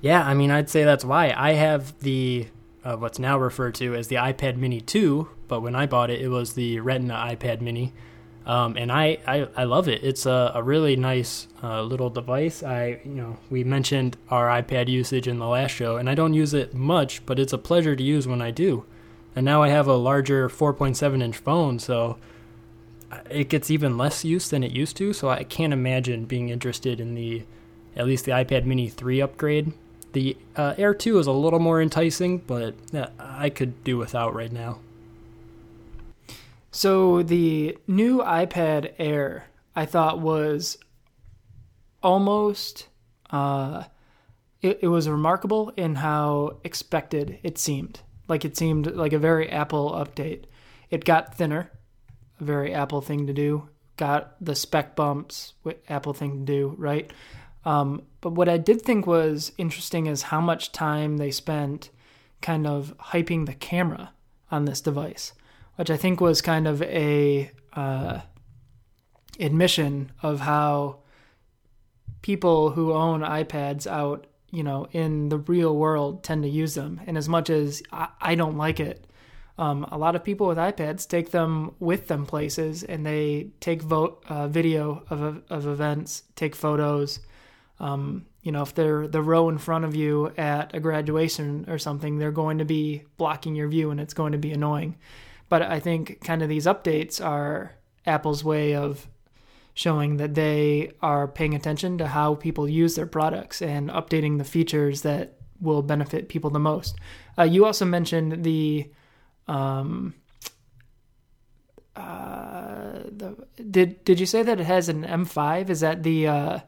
Yeah, 0.00 0.22
I 0.22 0.34
mean, 0.34 0.50
I'd 0.50 0.70
say 0.70 0.84
that's 0.84 1.04
why 1.04 1.34
I 1.36 1.52
have 1.52 1.98
the 2.00 2.48
uh, 2.84 2.96
what's 2.96 3.18
now 3.18 3.38
referred 3.38 3.74
to 3.74 3.94
as 3.94 4.08
the 4.08 4.16
iPad 4.16 4.56
Mini 4.56 4.80
2, 4.80 5.28
but 5.48 5.60
when 5.60 5.74
I 5.74 5.86
bought 5.86 6.10
it, 6.10 6.20
it 6.20 6.28
was 6.28 6.52
the 6.52 6.78
Retina 6.80 7.14
iPad 7.14 7.60
Mini. 7.60 7.92
Um, 8.46 8.76
and 8.76 8.92
I, 8.92 9.18
I, 9.26 9.48
I 9.56 9.64
love 9.64 9.88
it. 9.88 10.04
It's 10.04 10.24
a, 10.24 10.52
a 10.54 10.62
really 10.62 10.94
nice 10.94 11.48
uh, 11.64 11.82
little 11.82 12.10
device. 12.10 12.62
I 12.62 13.00
you 13.04 13.10
know 13.10 13.38
we 13.50 13.64
mentioned 13.64 14.16
our 14.30 14.46
iPad 14.46 14.86
usage 14.88 15.26
in 15.26 15.38
the 15.38 15.48
last 15.48 15.72
show, 15.72 15.96
and 15.96 16.08
I 16.08 16.14
don't 16.14 16.32
use 16.32 16.54
it 16.54 16.72
much, 16.72 17.26
but 17.26 17.40
it's 17.40 17.52
a 17.52 17.58
pleasure 17.58 17.96
to 17.96 18.02
use 18.02 18.28
when 18.28 18.40
I 18.40 18.52
do. 18.52 18.86
And 19.36 19.44
now 19.44 19.62
I 19.62 19.68
have 19.68 19.86
a 19.86 19.94
larger 19.94 20.48
4.7 20.48 21.22
inch 21.22 21.36
phone, 21.36 21.78
so 21.78 22.16
it 23.30 23.48
gets 23.48 23.70
even 23.70 23.98
less 23.98 24.24
use 24.24 24.48
than 24.48 24.64
it 24.64 24.72
used 24.72 24.96
to. 24.96 25.12
So 25.12 25.28
I 25.28 25.44
can't 25.44 25.74
imagine 25.74 26.24
being 26.24 26.48
interested 26.48 26.98
in 27.00 27.14
the 27.14 27.44
at 27.94 28.06
least 28.06 28.24
the 28.24 28.32
iPad 28.32 28.64
Mini 28.64 28.88
3 28.88 29.20
upgrade. 29.20 29.72
The 30.12 30.36
uh, 30.56 30.74
Air 30.78 30.94
2 30.94 31.18
is 31.18 31.26
a 31.26 31.32
little 31.32 31.58
more 31.58 31.80
enticing, 31.80 32.38
but 32.38 32.74
uh, 32.94 33.08
I 33.18 33.50
could 33.50 33.84
do 33.84 33.98
without 33.98 34.34
right 34.34 34.52
now. 34.52 34.80
So 36.70 37.22
the 37.22 37.76
new 37.86 38.18
iPad 38.18 38.94
Air, 38.98 39.46
I 39.74 39.86
thought 39.86 40.20
was 40.20 40.78
almost 42.02 42.88
uh, 43.30 43.84
it, 44.62 44.80
it 44.82 44.88
was 44.88 45.08
remarkable 45.08 45.72
in 45.76 45.96
how 45.96 46.58
expected 46.64 47.38
it 47.42 47.58
seemed. 47.58 48.00
Like 48.28 48.44
it 48.44 48.56
seemed 48.56 48.86
like 48.94 49.12
a 49.12 49.18
very 49.18 49.48
Apple 49.50 49.92
update. 49.92 50.44
It 50.90 51.04
got 51.04 51.34
thinner, 51.34 51.70
a 52.40 52.44
very 52.44 52.72
Apple 52.72 53.00
thing 53.00 53.26
to 53.26 53.32
do. 53.32 53.68
Got 53.96 54.34
the 54.44 54.54
spec 54.54 54.94
bumps, 54.94 55.54
Apple 55.88 56.12
thing 56.12 56.40
to 56.40 56.44
do, 56.44 56.74
right? 56.76 57.10
Um, 57.64 58.02
but 58.20 58.32
what 58.32 58.48
I 58.48 58.58
did 58.58 58.82
think 58.82 59.06
was 59.06 59.52
interesting 59.58 60.06
is 60.06 60.22
how 60.22 60.40
much 60.40 60.72
time 60.72 61.16
they 61.16 61.30
spent 61.30 61.90
kind 62.42 62.66
of 62.66 62.94
hyping 62.98 63.46
the 63.46 63.54
camera 63.54 64.12
on 64.50 64.66
this 64.66 64.80
device 64.80 65.32
which 65.76 65.90
I 65.90 65.96
think 65.96 66.20
was 66.20 66.42
kind 66.42 66.66
of 66.66 66.82
a 66.82 67.50
uh, 67.74 68.20
admission 69.38 70.10
of 70.22 70.40
how 70.40 70.98
people 72.22 72.70
who 72.70 72.92
own 72.92 73.20
iPads 73.20 73.86
out, 73.86 74.26
you 74.56 74.62
know, 74.62 74.88
in 74.90 75.28
the 75.28 75.36
real 75.36 75.76
world 75.76 76.24
tend 76.24 76.42
to 76.42 76.48
use 76.48 76.74
them. 76.74 76.98
And 77.06 77.18
as 77.18 77.28
much 77.28 77.50
as 77.50 77.82
I, 77.92 78.08
I 78.22 78.34
don't 78.34 78.56
like 78.56 78.80
it, 78.80 79.06
um, 79.58 79.84
a 79.92 79.98
lot 79.98 80.16
of 80.16 80.24
people 80.24 80.46
with 80.46 80.56
iPads 80.56 81.06
take 81.06 81.30
them 81.30 81.74
with 81.78 82.08
them 82.08 82.24
places, 82.24 82.82
and 82.82 83.04
they 83.04 83.50
take 83.60 83.82
vote 83.82 84.24
uh, 84.30 84.48
video 84.48 85.04
of 85.10 85.42
of 85.50 85.66
events, 85.66 86.22
take 86.36 86.56
photos. 86.56 87.20
Um, 87.80 88.24
you 88.42 88.50
know, 88.50 88.62
if 88.62 88.74
they're 88.74 89.06
the 89.06 89.20
row 89.20 89.50
in 89.50 89.58
front 89.58 89.84
of 89.84 89.94
you 89.94 90.32
at 90.38 90.74
a 90.74 90.80
graduation 90.80 91.66
or 91.68 91.78
something, 91.78 92.16
they're 92.16 92.32
going 92.32 92.56
to 92.56 92.64
be 92.64 93.02
blocking 93.18 93.54
your 93.54 93.68
view, 93.68 93.90
and 93.90 94.00
it's 94.00 94.14
going 94.14 94.32
to 94.32 94.38
be 94.38 94.52
annoying. 94.52 94.96
But 95.50 95.62
I 95.62 95.80
think 95.80 96.24
kind 96.24 96.42
of 96.42 96.48
these 96.48 96.64
updates 96.64 97.22
are 97.22 97.72
Apple's 98.06 98.42
way 98.42 98.74
of 98.74 99.06
showing 99.76 100.16
that 100.16 100.34
they 100.34 100.90
are 101.02 101.28
paying 101.28 101.54
attention 101.54 101.98
to 101.98 102.06
how 102.06 102.34
people 102.34 102.66
use 102.66 102.94
their 102.94 103.06
products 103.06 103.60
and 103.60 103.90
updating 103.90 104.38
the 104.38 104.44
features 104.44 105.02
that 105.02 105.36
will 105.60 105.82
benefit 105.82 106.30
people 106.30 106.48
the 106.48 106.58
most. 106.58 106.96
Uh, 107.38 107.42
you 107.42 107.66
also 107.66 107.84
mentioned 107.84 108.42
the, 108.42 108.90
um, 109.46 110.14
uh, 111.94 113.00
the 113.04 113.36
did 113.70 114.02
did 114.04 114.18
you 114.18 114.24
say 114.24 114.42
that 114.42 114.58
it 114.58 114.64
has 114.64 114.88
an 114.88 115.04
M5? 115.04 115.68
Is 115.68 115.80
that 115.80 116.02
the 116.02 116.26
uh, 116.26 116.58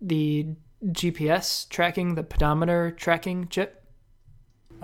the 0.00 0.46
GPS 0.86 1.68
tracking, 1.68 2.14
the 2.14 2.22
pedometer 2.22 2.92
tracking 2.92 3.48
chip? 3.48 3.83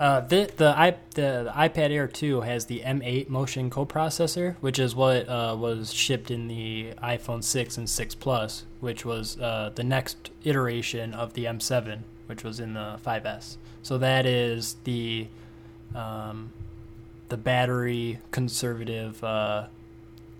Uh, 0.01 0.19
the 0.21 0.51
the, 0.57 0.65
I, 0.75 0.95
the 1.13 1.43
the 1.43 1.53
iPad 1.55 1.91
Air 1.91 2.07
2 2.07 2.41
has 2.41 2.65
the 2.65 2.79
M8 2.79 3.29
motion 3.29 3.69
coprocessor, 3.69 4.55
which 4.59 4.79
is 4.79 4.95
what 4.95 5.29
uh, 5.29 5.55
was 5.55 5.93
shipped 5.93 6.31
in 6.31 6.47
the 6.47 6.93
iPhone 7.03 7.43
6 7.43 7.77
and 7.77 7.87
6 7.87 8.15
Plus, 8.15 8.65
which 8.79 9.05
was 9.05 9.39
uh, 9.39 9.69
the 9.75 9.83
next 9.83 10.31
iteration 10.43 11.13
of 11.13 11.33
the 11.33 11.45
M7, 11.45 11.99
which 12.25 12.43
was 12.43 12.59
in 12.59 12.73
the 12.73 12.99
5S. 13.05 13.57
So 13.83 13.99
that 13.99 14.25
is 14.25 14.75
the 14.85 15.27
um, 15.93 16.51
the 17.29 17.37
battery 17.37 18.17
conservative 18.31 19.23
uh, 19.23 19.67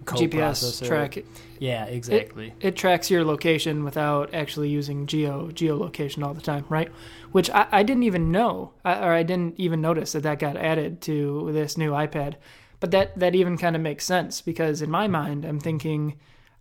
GPS 0.05 0.85
track. 0.85 1.23
Yeah, 1.59 1.85
exactly. 1.85 2.47
It, 2.59 2.69
it, 2.69 2.75
tracks 2.75 3.11
your 3.11 3.23
location 3.23 3.83
without 3.83 4.33
actually 4.33 4.69
using 4.69 5.05
geo 5.05 5.51
geolocation 5.51 6.23
all 6.23 6.33
the 6.33 6.41
time, 6.41 6.65
right? 6.69 6.91
Which 7.31 7.49
I, 7.49 7.67
I 7.71 7.83
didn't 7.83 8.03
even 8.03 8.31
know, 8.31 8.73
or 8.83 9.13
I 9.13 9.23
didn't 9.23 9.59
even 9.59 9.81
notice 9.81 10.11
that 10.13 10.23
that 10.23 10.39
got 10.39 10.57
added 10.57 11.01
to 11.01 11.49
this 11.51 11.77
new 11.77 11.91
iPad. 11.91 12.35
But 12.79 12.91
that 12.91 13.17
that 13.19 13.35
even 13.35 13.57
kind 13.57 13.75
of 13.75 13.81
makes 13.81 14.05
sense 14.05 14.41
because 14.41 14.81
in 14.81 14.89
my 14.89 15.07
mind, 15.07 15.45
I'm 15.45 15.59
thinking 15.59 16.17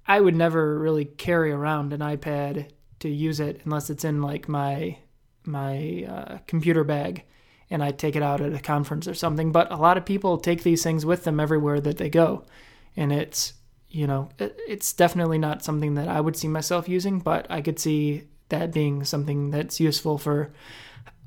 I 0.06 0.20
would 0.20 0.36
never 0.36 0.78
really 0.78 1.04
carry 1.04 1.50
around 1.50 1.92
an 1.92 2.00
iPad 2.00 2.70
to 3.00 3.08
use 3.08 3.40
it 3.40 3.62
unless 3.64 3.90
it's 3.90 4.04
in 4.04 4.22
like 4.22 4.48
my 4.48 4.98
my 5.44 6.04
uh, 6.08 6.38
computer 6.46 6.84
bag 6.84 7.24
and 7.70 7.82
I 7.82 7.92
take 7.92 8.16
it 8.16 8.22
out 8.22 8.40
at 8.40 8.52
a 8.52 8.58
conference 8.58 9.08
or 9.08 9.14
something. 9.14 9.52
But 9.52 9.72
a 9.72 9.76
lot 9.76 9.96
of 9.96 10.04
people 10.04 10.36
take 10.36 10.62
these 10.62 10.82
things 10.82 11.06
with 11.06 11.24
them 11.24 11.40
everywhere 11.40 11.80
that 11.80 11.96
they 11.96 12.10
go 12.10 12.44
and 12.96 13.12
it's 13.12 13.54
you 13.88 14.06
know 14.06 14.28
it's 14.38 14.92
definitely 14.92 15.38
not 15.38 15.64
something 15.64 15.94
that 15.94 16.08
I 16.08 16.20
would 16.20 16.36
see 16.36 16.48
myself 16.48 16.88
using, 16.88 17.18
but 17.18 17.46
I 17.50 17.60
could 17.60 17.78
see 17.78 18.24
that 18.50 18.72
being 18.72 19.04
something 19.04 19.50
that's 19.50 19.80
useful 19.80 20.18
for 20.18 20.50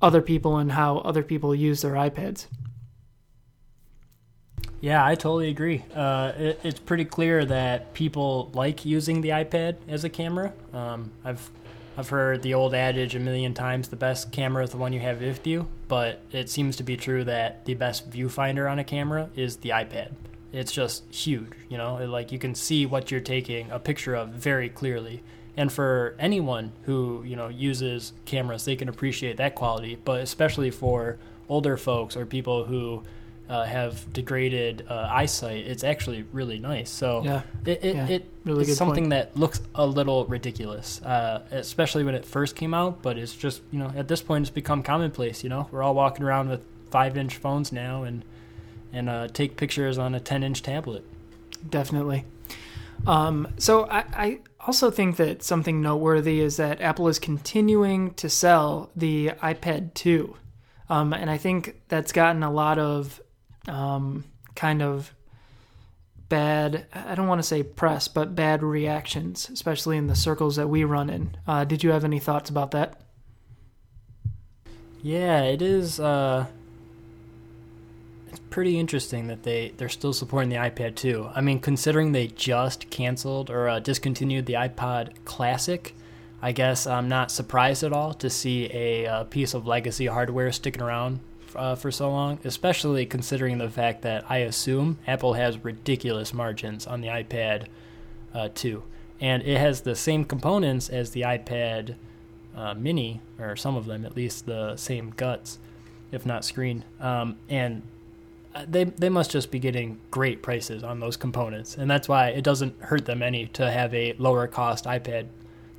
other 0.02 0.22
people 0.22 0.58
and 0.58 0.72
how 0.72 0.98
other 1.00 1.24
people 1.24 1.56
use 1.56 1.82
their 1.82 1.94
iPads. 1.94 2.48
Yeah, 4.82 5.06
I 5.06 5.16
totally 5.16 5.50
agree. 5.50 5.86
Uh, 5.96 6.34
it, 6.38 6.60
it's 6.64 6.80
pretty 6.80 7.06
clear 7.06 7.46
that 7.46 7.94
people 7.94 8.52
like 8.54 8.86
using 8.86 9.22
the 9.22 9.30
iPad 9.30 9.78
as 9.88 10.04
a 10.04 10.10
camera. 10.10 10.54
Um, 10.74 11.12
I've 11.24 11.50
I've 11.96 12.10
heard 12.10 12.42
the 12.42 12.56
old 12.56 12.74
adage 12.74 13.16
a 13.16 13.20
million 13.20 13.54
times: 13.54 13.88
the 13.88 13.96
best 13.96 14.34
camera 14.34 14.64
is 14.64 14.72
the 14.72 14.78
one 14.78 14.92
you 14.92 15.00
have 15.00 15.22
with 15.22 15.48
you. 15.48 15.70
But 15.88 16.22
it 16.32 16.50
seems 16.50 16.76
to 16.78 16.84
be 16.84 16.98
true 16.98 17.24
that 17.24 17.64
the 17.64 17.76
best 17.76 18.12
viewfinder 18.12 18.70
on 18.70 18.78
a 18.78 18.84
camera 18.84 19.30
is 19.36 19.58
the 19.58 19.70
iPad 19.70 20.12
it's 20.54 20.72
just 20.72 21.04
huge 21.14 21.52
you 21.68 21.78
know 21.78 21.96
like 22.06 22.32
you 22.32 22.40
can 22.40 22.56
see 22.56 22.86
what 22.86 23.12
you're 23.12 23.20
taking 23.20 23.70
a 23.72 23.80
picture 23.80 24.14
of 24.14 24.30
very 24.30 24.70
clearly 24.70 25.22
and 25.56 25.72
for 25.72 26.16
anyone 26.20 26.72
who 26.84 27.24
you 27.26 27.36
know 27.36 27.48
uses 27.48 28.14
cameras 28.26 28.66
they 28.66 28.76
can 28.76 28.90
appreciate 28.90 29.38
that 29.38 29.56
quality 29.56 29.98
but 30.04 30.22
especially 30.22 30.72
for 30.72 31.18
older 31.50 31.78
folks 31.78 32.16
or 32.16 32.26
people 32.26 32.66
who 32.66 33.04
uh, 33.50 33.64
have 33.66 34.12
degraded 34.14 34.86
uh, 34.90 35.08
eyesight 35.12 35.68
it's 35.68 35.84
actually 35.84 36.26
really 36.32 36.58
nice 36.58 36.90
so 36.90 37.22
yeah 37.24 37.42
it, 37.66 37.84
it, 37.84 37.96
yeah. 37.96 38.08
it 38.08 38.26
really 38.46 38.64
it's 38.64 38.78
something 38.78 39.04
point. 39.04 39.10
that 39.12 39.38
looks 39.38 39.62
a 39.76 39.86
little 39.86 40.26
ridiculous 40.26 41.02
uh, 41.04 41.44
especially 41.52 42.04
when 42.04 42.16
it 42.16 42.26
first 42.26 42.56
came 42.56 42.74
out 42.74 43.02
but 43.02 43.18
it's 43.18 43.36
just 43.36 43.62
you 43.72 43.78
know 43.78 43.92
at 43.96 44.08
this 44.08 44.22
point 44.22 44.44
it's 44.44 44.50
become 44.50 44.82
commonplace 44.82 45.44
you 45.44 45.50
know 45.50 45.68
we're 45.72 45.84
all 45.84 45.94
walking 45.94 46.24
around 46.24 46.50
with 46.50 46.66
five 46.90 47.18
inch 47.18 47.36
phones 47.38 47.72
now 47.72 48.04
and 48.04 48.24
and 48.94 49.10
uh, 49.10 49.28
take 49.28 49.58
pictures 49.58 49.98
on 49.98 50.14
a 50.16 50.20
10 50.20 50.44
inch 50.44 50.62
tablet. 50.62 51.04
Definitely. 51.68 52.26
Um, 53.08 53.48
so 53.58 53.86
I, 53.90 54.06
I, 54.14 54.40
also 54.66 54.92
think 54.92 55.18
that 55.18 55.44
something 55.44 55.82
noteworthy 55.82 56.40
is 56.40 56.58
that 56.58 56.82
Apple 56.82 57.08
is 57.08 57.20
continuing 57.20 58.14
to 58.16 58.30
sell 58.30 58.92
the 58.96 59.30
iPad 59.42 59.94
2. 59.94 60.36
Um, 60.90 61.14
and 61.14 61.30
I 61.30 61.38
think 61.38 61.82
that's 61.88 62.12
gotten 62.12 62.44
a 62.44 62.52
lot 62.52 62.80
of 62.80 63.22
um, 63.68 64.26
kind 64.56 64.82
of 64.82 65.14
bad, 66.30 66.88
I 66.94 67.16
don't 67.16 67.28
want 67.28 67.40
to 67.40 67.48
say 67.48 67.64
press, 67.64 68.08
but 68.08 68.36
bad 68.36 68.64
reactions, 68.64 69.50
especially 69.50 69.98
in 69.98 70.08
the 70.08 70.16
circles 70.16 70.56
that 70.56 70.68
we 70.68 70.84
run 70.84 71.10
in. 71.10 71.36
Uh, 71.48 71.64
did 71.64 71.84
you 71.84 71.92
have 71.92 72.04
any 72.04 72.20
thoughts 72.20 72.50
about 72.50 72.72
that? 72.72 73.02
Yeah, 75.02 75.44
it 75.44 75.62
is. 75.62 76.00
Uh, 76.00 76.46
pretty 78.50 78.80
interesting 78.80 79.28
that 79.28 79.44
they 79.44 79.74
they're 79.78 79.90
still 79.90 80.14
supporting 80.14 80.50
the 80.50 80.56
iPad 80.56 80.96
2. 80.96 81.30
I 81.36 81.42
mean, 81.42 81.60
considering 81.60 82.12
they 82.12 82.28
just 82.28 82.90
canceled 82.90 83.50
or 83.50 83.70
uh, 83.70 83.80
discontinued 83.80 84.46
the 84.46 84.54
iPod 84.54 85.12
Classic, 85.26 85.96
I 86.42 86.52
guess 86.52 86.86
I'm 86.86 87.08
not 87.08 87.32
surprised 87.32 87.84
at 87.84 87.94
all 87.94 88.14
to 88.16 88.30
see 88.30 88.70
a, 88.74 89.06
a 89.06 89.12
uh, 89.12 89.24
piece 89.24 89.54
of 89.54 89.66
legacy 89.66 90.08
hardware 90.08 90.52
sticking 90.52 90.82
around 90.82 91.20
uh, 91.56 91.76
for 91.76 91.92
so 91.92 92.10
long, 92.10 92.40
especially 92.44 93.06
considering 93.06 93.58
the 93.58 93.70
fact 93.70 94.02
that 94.02 94.30
I 94.30 94.40
assume 94.40 94.98
Apple 95.08 95.34
has 95.34 95.64
ridiculous 95.64 96.34
margins 96.34 96.86
on 96.88 97.02
the 97.02 97.08
iPad 97.08 97.68
uh, 98.34 98.50
2, 98.54 98.84
and 99.22 99.44
it 99.44 99.58
has 99.58 99.82
the 99.82 99.96
same 99.96 100.26
components 100.26 100.90
as 100.90 101.12
the 101.12 101.22
iPad 101.22 101.96
uh, 102.56 102.74
Mini, 102.74 103.22
or 103.40 103.56
some 103.56 103.76
of 103.76 103.86
them 103.86 104.06
at 104.06 104.16
least, 104.16 104.46
the 104.46 104.76
same 104.76 105.12
guts, 105.16 105.60
if 106.12 106.26
not 106.26 106.46
screen. 106.46 106.84
Um, 107.00 107.38
and 107.50 107.82
they 108.68 108.86
they 108.86 109.10
must 109.10 109.32
just 109.32 109.52
be 109.52 109.60
getting 109.60 110.00
great 110.12 110.42
prices 110.42 110.84
on 110.84 111.00
those 111.00 111.18
components, 111.18 111.78
and 111.78 111.90
that's 111.90 112.08
why 112.08 112.30
it 112.30 112.44
doesn't 112.44 112.80
hurt 112.82 113.06
them 113.06 113.22
any 113.22 113.48
to 113.48 113.70
have 113.70 113.94
a 113.94 114.14
lower 114.14 114.48
cost 114.48 114.86
iPad 114.86 115.28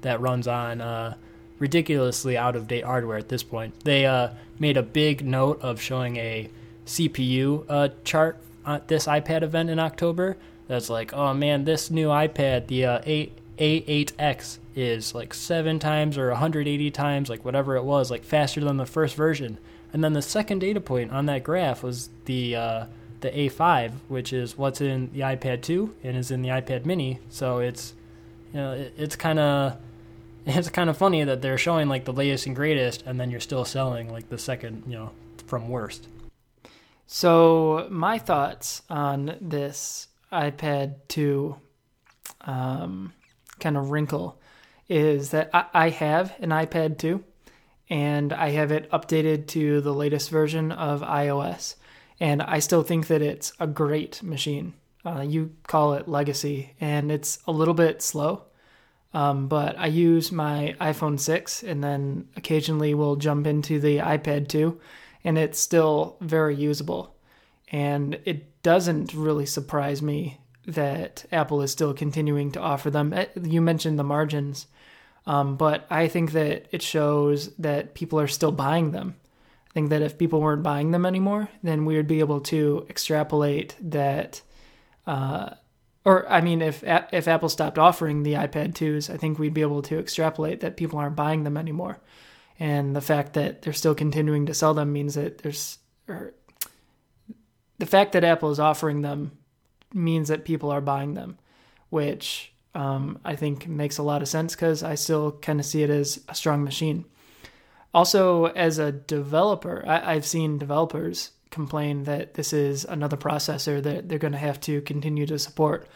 that 0.02 0.20
runs 0.20 0.46
on 0.48 0.80
uh, 0.80 1.14
ridiculously 1.58 2.36
out 2.36 2.56
of 2.56 2.68
date 2.68 2.84
hardware 2.84 3.18
at 3.18 3.28
this 3.28 3.42
point. 3.42 3.84
They 3.84 4.06
uh, 4.06 4.30
made 4.58 4.76
a 4.76 4.82
big 4.82 5.24
note 5.24 5.60
of 5.62 5.80
showing 5.80 6.16
a 6.16 6.50
CPU 6.86 7.64
uh, 7.68 7.88
chart 8.04 8.38
at 8.66 8.88
this 8.88 9.06
iPad 9.06 9.42
event 9.42 9.70
in 9.70 9.78
October. 9.78 10.36
That's 10.68 10.90
like, 10.90 11.12
oh 11.12 11.34
man, 11.34 11.64
this 11.64 11.90
new 11.90 12.08
iPad, 12.08 12.66
the 12.66 12.86
uh, 12.86 13.00
A 13.06 13.32
A8X, 13.58 14.58
is 14.74 15.14
like 15.14 15.32
seven 15.32 15.78
times 15.78 16.18
or 16.18 16.30
180 16.30 16.90
times, 16.90 17.28
like 17.28 17.44
whatever 17.44 17.76
it 17.76 17.84
was, 17.84 18.10
like 18.10 18.24
faster 18.24 18.60
than 18.60 18.76
the 18.76 18.86
first 18.86 19.14
version. 19.14 19.58
And 19.94 20.02
then 20.02 20.12
the 20.12 20.22
second 20.22 20.58
data 20.58 20.80
point 20.80 21.12
on 21.12 21.26
that 21.26 21.44
graph 21.44 21.84
was 21.84 22.10
the 22.24 22.56
uh, 22.56 22.86
the 23.20 23.30
A5, 23.30 23.92
which 24.08 24.32
is 24.32 24.58
what's 24.58 24.80
in 24.80 25.10
the 25.12 25.20
iPad 25.20 25.62
2 25.62 25.94
and 26.02 26.16
is 26.16 26.32
in 26.32 26.42
the 26.42 26.48
iPad 26.48 26.84
Mini. 26.84 27.20
So 27.30 27.58
it's 27.58 27.94
you 28.52 28.58
know 28.58 28.72
it, 28.72 28.92
it's 28.98 29.14
kind 29.14 29.38
of 29.38 29.76
it's 30.46 30.68
kind 30.68 30.90
of 30.90 30.96
funny 30.96 31.22
that 31.22 31.42
they're 31.42 31.56
showing 31.56 31.88
like 31.88 32.04
the 32.06 32.12
latest 32.12 32.46
and 32.46 32.56
greatest, 32.56 33.04
and 33.06 33.20
then 33.20 33.30
you're 33.30 33.38
still 33.38 33.64
selling 33.64 34.10
like 34.10 34.28
the 34.28 34.36
second 34.36 34.82
you 34.88 34.94
know 34.94 35.12
from 35.46 35.68
worst. 35.68 36.08
So 37.06 37.86
my 37.88 38.18
thoughts 38.18 38.82
on 38.90 39.36
this 39.40 40.08
iPad 40.32 40.96
2 41.06 41.54
um, 42.40 43.12
kind 43.60 43.76
of 43.76 43.92
wrinkle 43.92 44.40
is 44.88 45.30
that 45.30 45.50
I, 45.54 45.66
I 45.72 45.88
have 45.90 46.34
an 46.40 46.50
iPad 46.50 46.98
2 46.98 47.22
and 47.90 48.32
I 48.32 48.50
have 48.50 48.72
it 48.72 48.90
updated 48.90 49.46
to 49.48 49.80
the 49.80 49.94
latest 49.94 50.30
version 50.30 50.72
of 50.72 51.02
iOS. 51.02 51.76
And 52.20 52.42
I 52.42 52.58
still 52.60 52.82
think 52.82 53.08
that 53.08 53.22
it's 53.22 53.52
a 53.58 53.66
great 53.66 54.22
machine. 54.22 54.74
Uh, 55.04 55.20
you 55.20 55.52
call 55.66 55.94
it 55.94 56.08
legacy, 56.08 56.74
and 56.80 57.12
it's 57.12 57.38
a 57.46 57.52
little 57.52 57.74
bit 57.74 58.00
slow. 58.00 58.44
Um, 59.14 59.46
but 59.46 59.78
I 59.78 59.86
use 59.86 60.32
my 60.32 60.74
iPhone 60.80 61.20
6 61.20 61.62
and 61.62 61.84
then 61.84 62.26
occasionally 62.36 62.94
we'll 62.94 63.14
jump 63.14 63.46
into 63.46 63.78
the 63.78 63.98
iPad 63.98 64.48
2, 64.48 64.78
and 65.22 65.38
it's 65.38 65.60
still 65.60 66.16
very 66.20 66.56
usable. 66.56 67.14
And 67.70 68.18
it 68.24 68.62
doesn't 68.62 69.14
really 69.14 69.46
surprise 69.46 70.02
me 70.02 70.40
that 70.66 71.24
Apple 71.30 71.62
is 71.62 71.70
still 71.70 71.94
continuing 71.94 72.50
to 72.52 72.60
offer 72.60 72.90
them. 72.90 73.12
Eh, 73.12 73.26
you 73.40 73.60
mentioned 73.60 73.98
the 73.98 74.04
margins. 74.04 74.66
Um, 75.26 75.56
but 75.56 75.86
I 75.90 76.08
think 76.08 76.32
that 76.32 76.66
it 76.70 76.82
shows 76.82 77.54
that 77.56 77.94
people 77.94 78.20
are 78.20 78.26
still 78.26 78.52
buying 78.52 78.90
them. 78.90 79.16
I 79.70 79.72
think 79.72 79.90
that 79.90 80.02
if 80.02 80.18
people 80.18 80.40
weren't 80.40 80.62
buying 80.62 80.90
them 80.90 81.06
anymore, 81.06 81.48
then 81.62 81.84
we 81.84 81.96
would 81.96 82.06
be 82.06 82.20
able 82.20 82.40
to 82.42 82.86
extrapolate 82.88 83.74
that. 83.80 84.42
Uh, 85.06 85.50
or 86.04 86.30
I 86.30 86.42
mean, 86.42 86.62
if 86.62 86.84
if 86.84 87.26
Apple 87.26 87.48
stopped 87.48 87.78
offering 87.78 88.22
the 88.22 88.34
iPad 88.34 88.74
2s, 88.74 89.12
I 89.12 89.16
think 89.16 89.38
we'd 89.38 89.54
be 89.54 89.62
able 89.62 89.82
to 89.82 89.98
extrapolate 89.98 90.60
that 90.60 90.76
people 90.76 90.98
aren't 90.98 91.16
buying 91.16 91.44
them 91.44 91.56
anymore. 91.56 91.98
And 92.60 92.94
the 92.94 93.00
fact 93.00 93.32
that 93.32 93.62
they're 93.62 93.72
still 93.72 93.94
continuing 93.94 94.46
to 94.46 94.54
sell 94.54 94.74
them 94.74 94.92
means 94.92 95.14
that 95.14 95.38
there's, 95.38 95.78
or 96.06 96.34
the 97.78 97.86
fact 97.86 98.12
that 98.12 98.22
Apple 98.22 98.50
is 98.50 98.60
offering 98.60 99.02
them 99.02 99.32
means 99.92 100.28
that 100.28 100.44
people 100.44 100.70
are 100.70 100.80
buying 100.80 101.14
them, 101.14 101.38
which 101.88 102.53
um, 102.74 103.18
I 103.24 103.36
think 103.36 103.68
makes 103.68 103.98
a 103.98 104.02
lot 104.02 104.22
of 104.22 104.28
sense 104.28 104.54
because 104.54 104.82
I 104.82 104.96
still 104.96 105.32
kind 105.32 105.60
of 105.60 105.66
see 105.66 105.82
it 105.82 105.90
as 105.90 106.20
a 106.28 106.34
strong 106.34 106.64
machine. 106.64 107.04
Also, 107.92 108.46
as 108.46 108.78
a 108.78 108.90
developer, 108.90 109.84
I, 109.86 110.14
I've 110.14 110.26
seen 110.26 110.58
developers 110.58 111.30
complain 111.50 112.04
that 112.04 112.34
this 112.34 112.52
is 112.52 112.84
another 112.84 113.16
processor 113.16 113.80
that 113.82 114.08
they're 114.08 114.18
going 114.18 114.32
to 114.32 114.38
have 114.38 114.60
to 114.62 114.80
continue 114.80 115.26
to 115.26 115.38
support. 115.38 115.88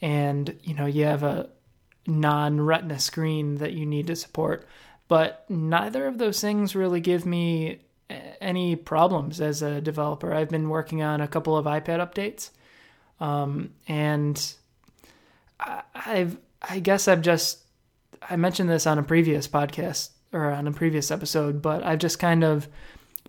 And, 0.00 0.58
you 0.62 0.74
know, 0.74 0.86
you 0.86 1.04
have 1.04 1.22
a 1.22 1.50
non 2.06 2.60
retina 2.60 2.98
screen 2.98 3.56
that 3.56 3.74
you 3.74 3.84
need 3.84 4.06
to 4.06 4.16
support. 4.16 4.66
But 5.08 5.44
neither 5.50 6.06
of 6.06 6.16
those 6.16 6.40
things 6.40 6.74
really 6.74 7.00
give 7.00 7.26
me 7.26 7.82
any 8.40 8.76
problems 8.76 9.40
as 9.40 9.60
a 9.60 9.80
developer. 9.80 10.32
I've 10.32 10.48
been 10.48 10.70
working 10.70 11.02
on 11.02 11.20
a 11.20 11.28
couple 11.28 11.56
of 11.56 11.66
iPad 11.66 12.00
updates. 12.00 12.50
Um, 13.20 13.74
and 13.86 14.54
I've 15.94 16.36
I 16.62 16.78
guess 16.78 17.08
I've 17.08 17.22
just 17.22 17.64
I 18.28 18.36
mentioned 18.36 18.70
this 18.70 18.86
on 18.86 18.98
a 18.98 19.02
previous 19.02 19.48
podcast 19.48 20.10
or 20.32 20.50
on 20.50 20.66
a 20.66 20.72
previous 20.72 21.10
episode, 21.10 21.60
but 21.60 21.84
I've 21.84 21.98
just 21.98 22.18
kind 22.18 22.44
of 22.44 22.68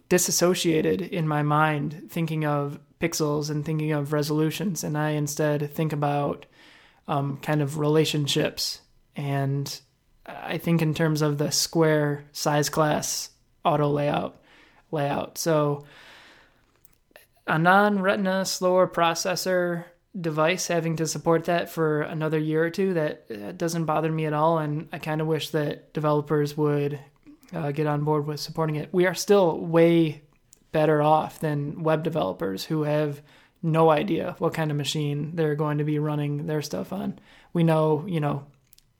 disassociated 0.09 1.01
in 1.01 1.27
my 1.27 1.41
mind 1.41 2.07
thinking 2.09 2.45
of 2.45 2.79
pixels 2.99 3.49
and 3.49 3.65
thinking 3.65 3.91
of 3.91 4.13
resolutions, 4.13 4.83
and 4.83 4.97
I 4.97 5.11
instead 5.11 5.71
think 5.73 5.91
about 5.91 6.45
um, 7.07 7.37
kind 7.37 7.61
of 7.61 7.77
relationships. 7.77 8.81
And 9.15 9.79
I 10.25 10.57
think 10.57 10.81
in 10.81 10.93
terms 10.93 11.21
of 11.21 11.37
the 11.37 11.51
square 11.51 12.25
size 12.31 12.69
class 12.69 13.29
auto 13.65 13.89
layout 13.89 14.41
layout. 14.91 15.37
So 15.37 15.85
a 17.47 17.59
non-retina 17.59 18.45
slower 18.45 18.87
processor 18.87 19.85
device 20.19 20.67
having 20.67 20.95
to 20.95 21.07
support 21.07 21.45
that 21.45 21.69
for 21.69 22.01
another 22.01 22.37
year 22.37 22.63
or 22.63 22.69
two 22.69 22.93
that 22.93 23.25
uh, 23.31 23.51
doesn't 23.53 23.85
bother 23.85 24.11
me 24.11 24.27
at 24.27 24.33
all 24.33 24.59
and 24.59 24.87
i 24.93 24.99
kind 24.99 25.21
of 25.21 25.25
wish 25.25 25.49
that 25.49 25.91
developers 25.91 26.55
would 26.55 26.99
uh, 27.53 27.71
get 27.71 27.87
on 27.87 28.03
board 28.03 28.25
with 28.25 28.39
supporting 28.39 28.75
it. 28.75 28.89
We 28.91 29.05
are 29.05 29.13
still 29.13 29.59
way 29.59 30.23
better 30.71 31.01
off 31.01 31.39
than 31.39 31.83
web 31.83 32.03
developers 32.03 32.65
who 32.65 32.83
have 32.83 33.21
no 33.61 33.89
idea 33.91 34.35
what 34.39 34.53
kind 34.53 34.71
of 34.71 34.77
machine 34.77 35.35
they're 35.35 35.55
going 35.55 35.77
to 35.77 35.83
be 35.83 35.99
running 35.99 36.47
their 36.47 36.61
stuff 36.61 36.91
on. 36.91 37.19
We 37.53 37.63
know 37.63 38.05
you 38.07 38.19
know 38.19 38.45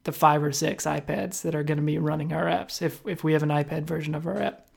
the 0.03 0.11
five 0.11 0.43
or 0.43 0.51
six 0.51 0.85
ipads 0.85 1.41
that 1.41 1.55
are 1.55 1.63
going 1.63 1.77
to 1.79 1.83
be 1.83 1.97
running 1.97 2.31
our 2.31 2.45
apps 2.45 2.81
if 2.81 3.01
if 3.07 3.23
we 3.23 3.33
have 3.33 3.43
an 3.43 3.49
ipad 3.49 3.83
version 3.83 4.13
of 4.13 4.27
our 4.27 4.39
app 4.41 4.67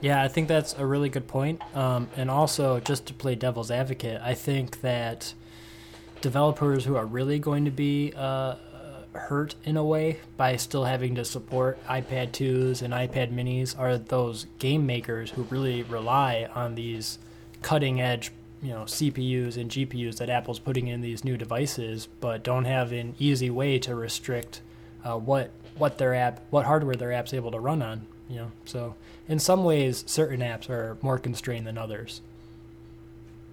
yeah, 0.00 0.22
I 0.22 0.28
think 0.28 0.48
that's 0.48 0.74
a 0.74 0.86
really 0.86 1.08
good 1.08 1.26
point. 1.26 1.60
Um, 1.76 2.08
and 2.16 2.30
also, 2.30 2.80
just 2.80 3.06
to 3.06 3.14
play 3.14 3.34
devil's 3.34 3.70
advocate, 3.70 4.20
I 4.22 4.34
think 4.34 4.80
that 4.80 5.34
developers 6.20 6.84
who 6.84 6.96
are 6.96 7.06
really 7.06 7.38
going 7.38 7.64
to 7.64 7.70
be 7.70 8.12
uh, 8.16 8.56
hurt 9.12 9.54
in 9.64 9.76
a 9.76 9.84
way 9.84 10.18
by 10.36 10.56
still 10.56 10.84
having 10.84 11.14
to 11.16 11.24
support 11.24 11.84
iPad 11.86 12.30
2s 12.30 12.82
and 12.82 12.94
iPad 12.94 13.32
minis 13.32 13.78
are 13.78 13.98
those 13.98 14.46
game 14.58 14.86
makers 14.86 15.30
who 15.30 15.42
really 15.44 15.82
rely 15.82 16.48
on 16.54 16.74
these 16.74 17.18
cutting 17.62 18.00
edge 18.00 18.30
you 18.62 18.70
know 18.70 18.82
CPUs 18.82 19.56
and 19.56 19.70
GPUs 19.70 20.18
that 20.18 20.30
Apple's 20.30 20.58
putting 20.58 20.88
in 20.88 21.00
these 21.00 21.24
new 21.24 21.36
devices, 21.36 22.08
but 22.20 22.42
don't 22.42 22.64
have 22.64 22.92
an 22.92 23.14
easy 23.18 23.50
way 23.50 23.78
to 23.80 23.94
restrict 23.94 24.60
uh, 25.04 25.16
what 25.16 25.50
what 25.76 25.98
their 25.98 26.14
app, 26.14 26.40
what 26.50 26.66
hardware 26.66 26.96
their 26.96 27.12
app's 27.12 27.32
able 27.32 27.52
to 27.52 27.60
run 27.60 27.82
on. 27.82 28.06
You 28.28 28.36
know, 28.36 28.52
so 28.66 28.94
in 29.26 29.38
some 29.38 29.64
ways, 29.64 30.04
certain 30.06 30.40
apps 30.40 30.68
are 30.68 30.98
more 31.00 31.18
constrained 31.18 31.66
than 31.66 31.78
others. 31.78 32.20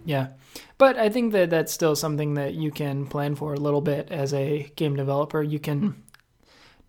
Yeah. 0.04 0.28
But 0.78 0.98
I 0.98 1.10
think 1.10 1.32
that 1.34 1.50
that's 1.50 1.72
still 1.72 1.96
something 1.96 2.36
that 2.36 2.54
you 2.54 2.72
can 2.72 3.08
plan 3.08 3.36
for 3.36 3.54
a 3.54 3.60
little 3.60 3.82
bit 3.82 4.12
as 4.12 4.34
a 4.34 4.72
game 4.76 4.96
developer. 4.96 5.42
You 5.42 5.60
can 5.60 6.04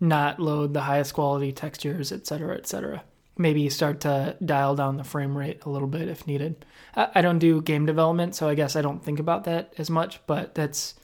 not 0.01 0.39
load 0.39 0.75
the 0.75 0.83
highest 0.83 1.15
quality 1.15 1.53
textures, 1.53 2.13
et 2.13 2.27
cetera, 2.27 2.57
et 2.57 2.67
cetera. 2.67 3.03
Maybe 3.39 3.69
start 3.71 4.01
to 4.01 4.37
dial 4.45 4.75
down 4.75 4.97
the 4.97 5.05
frame 5.05 5.37
rate 5.37 5.65
a 5.65 5.71
little 5.71 5.89
bit 5.89 6.09
if 6.09 6.27
needed. 6.27 6.65
I 6.95 7.21
don't 7.21 7.39
do 7.39 7.63
game 7.63 7.87
development, 7.87 8.35
so 8.35 8.49
I 8.49 8.55
guess 8.55 8.77
I 8.77 8.83
don't 8.83 9.03
think 9.03 9.21
about 9.21 9.45
that 9.45 9.73
as 9.79 9.91
much, 9.91 10.21
but 10.27 10.55
that's 10.55 10.95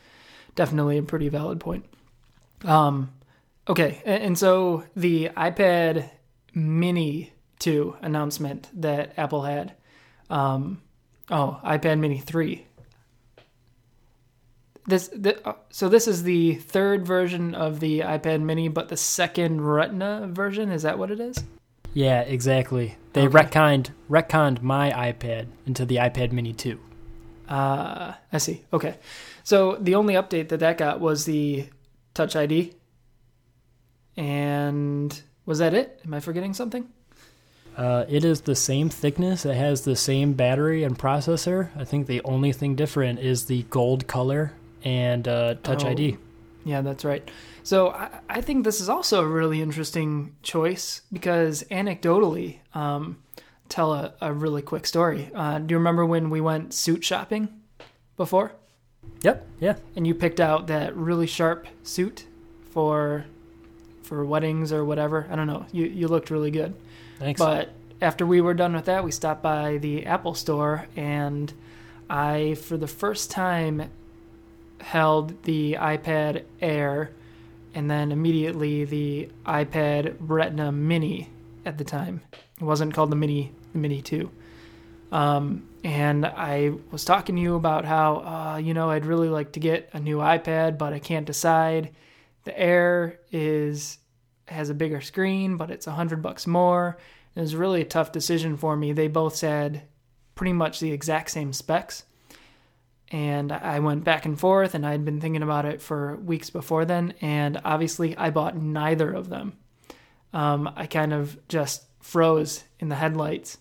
definitely 0.55 0.99
a 0.99 1.03
pretty 1.03 1.29
valid 1.29 1.61
point. 1.61 1.85
Um, 2.65 3.13
okay, 3.69 4.03
and 4.05 4.39
so 4.39 4.85
the 4.97 5.29
iPad 5.37 6.11
mini 6.55 7.33
2 7.63 7.97
announcement 8.03 8.69
that 8.81 9.15
Apple 9.17 9.43
had. 9.43 9.75
Um, 10.29 10.83
oh, 11.31 11.61
iPad 11.65 11.99
Mini 11.99 12.19
3. 12.19 12.67
This, 14.87 15.09
the, 15.09 15.47
uh, 15.47 15.55
so 15.71 15.89
this 15.89 16.09
is 16.09 16.25
the 16.25 16.57
third 16.57 17.07
version 17.07 17.55
of 17.55 17.79
the 17.79 18.01
iPad 18.01 18.41
Mini, 18.41 18.67
but 18.69 18.89
the 18.89 18.97
second 18.97 19.61
Retina 19.61 20.29
version. 20.31 20.73
Is 20.73 20.83
that 20.83 20.99
what 20.99 21.11
it 21.13 21.21
is? 21.21 21.45
Yeah, 21.95 22.23
exactly. 22.23 22.97
They 23.13 23.29
okay. 23.29 23.45
retconned 23.45 23.91
retconned 24.11 24.63
my 24.63 24.91
iPad 24.91 25.47
into 25.67 25.85
the 25.85 25.97
iPad 25.97 26.33
Mini 26.33 26.53
2. 26.53 26.81
Uh, 27.49 28.15
I 28.33 28.39
see. 28.39 28.65
Okay. 28.73 28.97
So 29.45 29.77
the 29.77 29.95
only 29.95 30.15
update 30.15 30.49
that 30.49 30.61
that 30.61 30.79
got 30.79 31.01
was 31.01 31.27
the 31.27 31.69
Touch 32.15 32.35
ID. 32.35 32.75
And 34.17 35.23
was 35.47 35.59
that 35.59 35.75
it? 35.75 36.01
Am 36.05 36.15
I 36.15 36.21
forgetting 36.21 36.55
something? 36.55 36.89
Uh, 37.77 38.05
it 38.09 38.25
is 38.25 38.43
the 38.43 38.55
same 38.55 38.89
thickness. 38.89 39.47
It 39.47 39.55
has 39.55 39.83
the 39.83 39.97
same 39.97 40.35
battery 40.35 40.85
and 40.85 40.99
processor. 40.99 41.71
I 41.77 41.85
think 41.85 42.07
the 42.07 42.21
only 42.25 42.53
thing 42.53 42.75
different 42.75 43.19
is 43.19 43.47
the 43.47 43.63
gold 43.65 44.07
color 44.07 44.53
and 44.85 45.27
uh, 45.27 45.55
Touch 45.63 45.85
oh, 45.85 45.89
ID. 45.89 46.19
Yeah, 46.65 46.83
that's 46.83 47.05
right. 47.05 47.29
So 47.63 47.91
I, 47.91 48.21
I, 48.29 48.41
think 48.41 48.65
this 48.65 48.81
is 48.81 48.89
also 48.89 49.23
a 49.23 49.27
really 49.27 49.63
interesting 49.63 50.35
choice 50.43 51.03
because 51.13 51.65
anecdotally, 51.71 52.59
um, 52.75 53.19
tell 53.69 53.93
a, 53.95 54.15
a, 54.21 54.33
really 54.33 54.63
quick 54.63 54.87
story. 54.87 55.31
Uh, 55.35 55.59
do 55.59 55.73
you 55.73 55.79
remember 55.79 56.05
when 56.05 56.31
we 56.31 56.41
went 56.41 56.75
suit 56.75 57.05
shopping 57.05 57.49
before? 58.17 58.53
Yep. 59.23 59.47
Yeah. 59.61 59.77
And 59.97 60.07
you 60.07 60.15
picked 60.15 60.41
out 60.41 60.67
that 60.67 60.97
really 60.97 61.27
sharp 61.27 61.67
suit 61.83 62.27
for 62.71 63.25
for 64.13 64.27
weddings 64.27 64.75
or 64.75 64.85
whatever. 64.85 65.27
I 65.31 65.37
don't 65.37 65.47
know. 65.47 65.65
You 65.73 65.87
you 65.87 66.07
looked 66.07 66.31
really 66.31 66.51
good. 66.51 66.75
Thanks. 67.19 67.39
But 67.39 67.71
after 68.03 68.27
we 68.27 68.43
were 68.43 68.53
done 68.53 68.75
with 68.75 68.85
that, 68.85 69.05
we 69.05 69.11
stopped 69.11 69.43
by 69.43 69.79
the 69.79 70.05
Apple 70.05 70.35
store 70.35 70.87
and 70.97 71.51
I, 72.11 72.57
for 72.57 72.77
the 72.77 72.87
first 72.87 73.31
time, 73.31 73.91
held 74.83 75.43
the 75.45 75.79
iPad 75.81 76.45
Air 76.61 77.13
and 77.75 77.91
then 77.91 78.13
immediately 78.13 78.85
the 78.85 79.31
iPad 79.47 80.17
Retina 80.21 80.71
Mini 80.73 81.31
at 81.65 81.79
the 81.79 81.85
time. 81.85 82.21
It 82.61 82.65
wasn't 82.65 82.93
called 82.93 83.11
the 83.11 83.17
Mini, 83.17 83.51
the 83.73 83.79
Mini 83.79 84.03
2. 84.03 84.31
Um, 85.11 85.67
and 85.85 86.27
I 86.27 86.73
was 86.91 87.07
talking 87.07 87.37
to 87.37 87.41
you 87.41 87.55
about 87.55 87.87
how, 87.87 88.17
uh, 88.17 88.57
you 88.59 88.75
know, 88.75 88.91
I'd 88.91 89.07
really 89.07 89.31
like 89.31 89.53
to 89.53 89.61
get 89.61 89.89
a 89.95 90.01
new 90.01 90.19
iPad, 90.19 90.77
but 90.77 90.93
I 90.93 90.99
can't 90.99 91.25
decide. 91.25 91.95
The 92.45 92.59
Air 92.59 93.21
is 93.31 93.99
has 94.53 94.71
a 94.71 94.75
bigger 94.75 95.01
screen, 95.01 95.57
but 95.57 95.71
it's 95.71 95.87
a 95.87 95.93
hundred 95.93 96.23
bucks 96.23 96.47
more. 96.47 96.99
It 97.35 97.41
was 97.41 97.57
really 97.57 97.81
a 97.81 97.87
tough 97.87 98.13
decision 98.13 98.57
for 98.57 98.77
me. 98.77 98.93
They 98.93 99.09
both 99.09 99.37
said 99.37 99.83
pretty 100.35 100.53
much 100.53 100.81
the 100.81 100.93
exact 100.93 101.31
same 101.31 101.53
specs. 101.53 102.05
And 103.11 103.53
I 103.53 103.81
went 103.81 104.05
back 104.05 104.25
and 104.25 104.39
forth, 104.39 104.75
and 104.75 104.87
I'd 104.87 105.05
been 105.05 105.21
thinking 105.21 105.43
about 105.43 105.67
it 105.67 105.83
for 105.83 106.17
weeks 106.17 106.49
before 106.49 106.85
then. 106.87 107.13
And 107.21 107.61
obviously, 107.65 108.17
I 108.17 108.31
bought 108.31 108.57
neither 108.57 109.11
of 109.13 109.29
them. 109.29 109.59
Um, 110.33 110.73
I 110.77 110.87
kind 110.87 111.13
of 111.13 111.37
just 111.49 111.85
froze 112.01 112.65
in 112.81 112.89
the 112.89 112.95
headlights, 112.95 113.59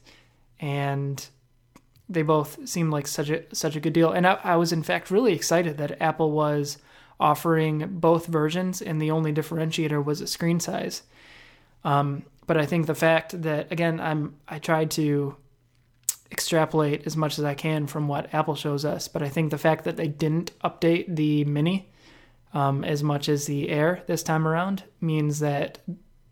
and 0.60 1.26
they 2.08 2.22
both 2.22 2.68
seemed 2.68 2.92
like 2.92 3.08
such 3.08 3.30
a 3.30 3.44
such 3.54 3.76
a 3.76 3.82
good 3.82 3.94
deal. 3.94 4.12
And 4.12 4.26
I, 4.26 4.40
I 4.44 4.56
was 4.56 4.72
in 4.72 4.84
fact 4.84 5.12
really 5.12 5.34
excited 5.34 5.78
that 5.78 6.02
Apple 6.02 6.32
was 6.32 6.78
offering 7.22 7.88
both 8.00 8.26
versions, 8.26 8.82
and 8.82 9.02
the 9.02 9.12
only 9.12 9.32
differentiator 9.32 10.04
was 10.04 10.20
a 10.20 10.28
screen 10.28 10.60
size. 10.60 11.04
Um, 11.84 12.24
but 12.48 12.58
I 12.58 12.66
think 12.66 12.88
the 12.88 12.96
fact 12.96 13.42
that 13.44 13.72
again, 13.72 14.00
I'm 14.00 14.36
I 14.48 14.60
tried 14.60 14.92
to 14.92 15.38
extrapolate 16.32 17.06
as 17.06 17.18
much 17.18 17.38
as 17.38 17.46
I 17.46 17.54
can 17.54 17.88
from 17.88 18.08
what 18.08 18.34
Apple 18.34 18.56
shows 18.56 18.86
us. 18.86 19.08
But 19.08 19.22
I 19.22 19.30
think 19.30 19.52
the 19.52 19.58
fact 19.58 19.84
that 19.84 19.98
they 19.98 20.08
didn't 20.08 20.58
update 20.64 21.16
the 21.16 21.46
Mini 21.46 21.90
um, 22.54 22.84
as 22.84 23.04
much 23.04 23.30
as 23.30 23.46
the 23.46 23.70
Air 23.70 24.04
this 24.08 24.24
time 24.24 24.48
around 24.48 24.84
means 25.00 25.40
that 25.40 25.80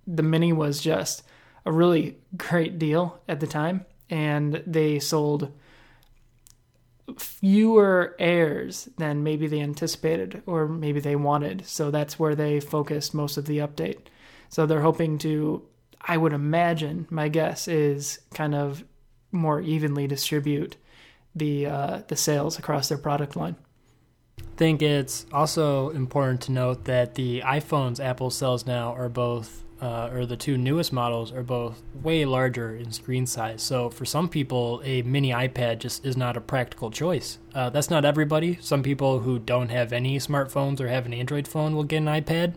the 0.08 0.24
Mini 0.24 0.54
was 0.54 0.82
just 0.82 1.24
a 1.66 1.72
really 1.72 2.18
great 2.38 2.80
deal 2.80 3.22
at 3.28 3.40
the 3.40 3.48
time, 3.48 3.86
and 4.10 4.64
they 4.66 5.00
sold 5.00 5.52
fewer 7.18 8.16
airs 8.20 8.90
than 8.98 9.24
maybe 9.24 9.48
they 9.48 9.62
anticipated 9.62 10.44
or 10.46 10.68
maybe 10.68 11.00
they 11.00 11.16
wanted. 11.16 11.66
So 11.66 11.92
that's 11.92 12.20
where 12.20 12.36
they 12.36 12.60
focused 12.60 13.14
most 13.14 13.38
of 13.38 13.46
the 13.46 13.60
update. 13.60 14.08
So 14.50 14.66
they're 14.66 14.82
hoping 14.82 15.18
to, 15.20 15.64
I 16.02 16.18
would 16.18 16.34
imagine, 16.34 17.08
my 17.10 17.30
guess 17.30 17.68
is 17.68 18.20
kind 18.34 18.56
of 18.56 18.84
more 19.32 19.62
evenly 19.62 20.08
distribute 20.08 20.76
the 21.36 21.68
uh, 21.68 22.02
the 22.08 22.16
sales 22.16 22.58
across 22.58 22.90
their 22.90 22.98
product 22.98 23.36
line. 23.36 23.56
I 24.40 24.58
think 24.58 24.82
it's 24.82 25.26
also 25.32 25.90
important 25.90 26.42
to 26.42 26.52
note 26.52 26.86
that 26.86 27.16
the 27.16 27.42
iPhones 27.42 28.04
Apple 28.04 28.30
sells 28.30 28.66
now 28.66 28.94
are 28.94 29.10
both, 29.10 29.64
uh, 29.82 30.10
or 30.12 30.26
the 30.26 30.36
two 30.36 30.58
newest 30.58 30.92
models 30.92 31.32
are 31.32 31.44
both 31.44 31.82
way 31.94 32.26
larger 32.26 32.76
in 32.76 32.92
screen 32.92 33.26
size. 33.26 33.62
So 33.62 33.90
for 33.90 34.06
some 34.06 34.28
people, 34.28 34.82
a 34.84 35.02
mini 35.04 35.32
iPad 35.32 35.80
just 35.80 36.06
is 36.06 36.18
not 36.18 36.36
a 36.36 36.42
practical 36.42 36.92
choice. 36.92 37.38
Uh, 37.56 37.70
that's 37.70 37.90
not 37.90 38.04
everybody. 38.04 38.58
Some 38.62 38.84
people 38.84 39.20
who 39.20 39.40
don't 39.40 39.70
have 39.70 39.94
any 39.94 40.18
smartphones 40.18 40.80
or 40.80 40.88
have 40.88 41.06
an 41.06 41.14
Android 41.14 41.48
phone 41.48 41.76
will 41.76 41.86
get 41.86 41.98
an 41.98 42.06
iPad. 42.06 42.56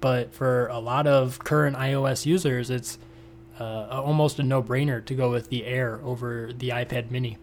But 0.00 0.32
for 0.32 0.68
a 0.68 0.78
lot 0.78 1.06
of 1.06 1.38
current 1.40 1.76
iOS 1.76 2.26
users, 2.26 2.70
it's 2.70 2.98
uh, 3.58 3.86
almost 3.90 4.38
a 4.38 4.42
no 4.42 4.62
brainer 4.62 5.04
to 5.06 5.14
go 5.14 5.30
with 5.30 5.48
the 5.48 5.64
Air 5.64 6.00
over 6.04 6.52
the 6.52 6.68
iPad 6.68 7.10
mini. 7.10 7.38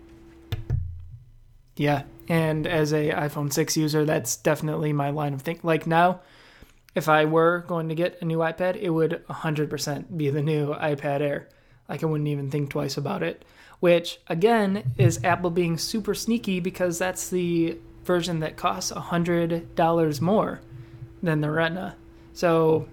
Yeah, 1.75 2.03
and 2.29 2.65
as 2.65 2.93
a 2.93 3.09
iPhone 3.09 3.51
6 3.51 3.75
user, 3.75 4.05
that's 4.05 4.37
definitely 4.37 4.93
my 4.93 5.09
line 5.09 5.33
of 5.33 5.41
think. 5.41 5.63
Like 5.63 5.85
now, 5.85 6.21
if 6.95 7.09
I 7.09 7.25
were 7.25 7.65
going 7.67 7.89
to 7.89 7.95
get 7.95 8.21
a 8.21 8.25
new 8.25 8.37
iPad, 8.37 8.77
it 8.81 8.89
would 8.89 9.23
100% 9.29 10.17
be 10.17 10.29
the 10.29 10.41
new 10.41 10.73
iPad 10.73 11.19
Air. 11.19 11.49
Like 11.89 12.01
I 12.01 12.05
wouldn't 12.07 12.29
even 12.29 12.49
think 12.49 12.69
twice 12.69 12.97
about 12.97 13.21
it. 13.21 13.43
Which 13.81 14.19
again 14.27 14.93
is 14.97 15.23
Apple 15.23 15.51
being 15.51 15.77
super 15.77 16.15
sneaky 16.15 16.61
because 16.61 16.97
that's 16.97 17.29
the 17.29 17.77
version 18.05 18.39
that 18.39 18.55
costs 18.55 18.91
$100 18.91 20.21
more 20.21 20.61
than 21.21 21.41
the 21.41 21.51
Retina. 21.51 21.97
So 22.33 22.87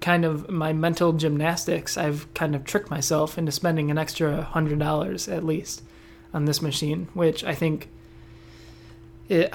kind 0.00 0.24
of 0.24 0.48
my 0.50 0.72
mental 0.72 1.12
gymnastics, 1.12 1.98
I've 1.98 2.32
kind 2.34 2.56
of 2.56 2.64
tricked 2.64 2.90
myself 2.90 3.36
into 3.36 3.52
spending 3.52 3.90
an 3.90 3.98
extra 3.98 4.42
hundred 4.42 4.78
dollars 4.78 5.28
at 5.28 5.44
least 5.44 5.82
on 6.32 6.46
this 6.46 6.62
machine, 6.62 7.08
which 7.14 7.44
I 7.44 7.54
think. 7.54 7.88
It, 9.32 9.50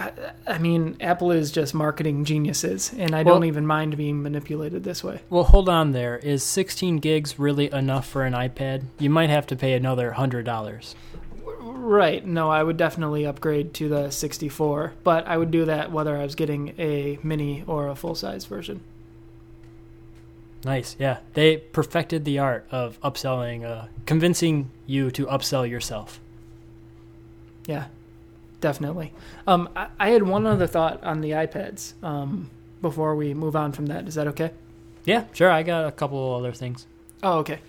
I 0.48 0.58
mean, 0.58 0.98
Apple 1.00 1.32
is 1.32 1.52
just 1.52 1.76
marketing 1.76 2.26
geniuses, 2.26 2.92
and 2.98 3.14
I 3.14 3.22
well, 3.22 3.36
don't 3.36 3.44
even 3.44 3.68
mind 3.68 3.96
being 3.96 4.24
manipulated 4.24 4.84
this 4.84 5.04
way. 5.04 5.22
Well, 5.30 5.44
hold 5.44 5.70
on 5.70 5.92
there. 5.92 6.18
Is 6.18 6.42
16 6.42 6.98
gigs 6.98 7.38
really 7.38 7.72
enough 7.72 8.08
for 8.08 8.24
an 8.24 8.34
iPad? 8.34 8.86
You 8.98 9.12
might 9.12 9.30
have 9.30 9.46
to 9.48 9.56
pay 9.56 9.74
another 9.74 10.16
$100. 10.18 10.96
Right. 11.60 12.26
No, 12.26 12.50
I 12.50 12.64
would 12.64 12.78
definitely 12.78 13.28
upgrade 13.28 13.76
to 13.76 13.88
the 13.88 14.10
64, 14.10 14.94
but 15.04 15.28
I 15.28 15.38
would 15.38 15.52
do 15.52 15.66
that 15.66 15.92
whether 15.92 16.18
I 16.18 16.24
was 16.24 16.34
getting 16.34 16.74
a 16.80 17.20
mini 17.22 17.64
or 17.68 17.88
a 17.88 17.96
full 17.96 18.16
size 18.16 18.46
version. 18.46 18.82
Nice. 20.66 20.96
Yeah. 20.98 21.20
They 21.36 21.58
perfected 21.58 22.26
the 22.26 22.40
art 22.40 22.66
of 22.72 23.00
upselling, 23.02 23.64
uh, 23.64 23.90
convincing 24.08 24.72
you 24.88 25.12
to 25.12 25.28
upsell 25.28 25.70
yourself. 25.70 26.20
Yeah, 27.68 27.88
definitely. 28.62 29.14
Um, 29.46 29.70
I, 29.76 29.88
I, 30.00 30.10
had 30.10 30.24
one 30.24 30.46
other 30.46 30.68
thought 30.68 31.04
on 31.04 31.22
the 31.22 31.32
iPads 31.32 32.02
um, 32.04 32.50
before 32.82 33.16
we 33.16 33.34
move 33.34 33.56
on 33.56 33.72
from 33.72 33.88
that. 33.88 34.08
Is 34.08 34.16
that 34.16 34.28
okay? 34.28 34.52
Yeah, 35.06 35.26
sure. 35.34 35.52
I 35.52 35.64
got 35.64 35.88
a 35.88 35.92
couple 35.92 36.36
other 36.36 36.52
things. 36.52 36.86
Oh, 37.24 37.40
okay. 37.40 37.60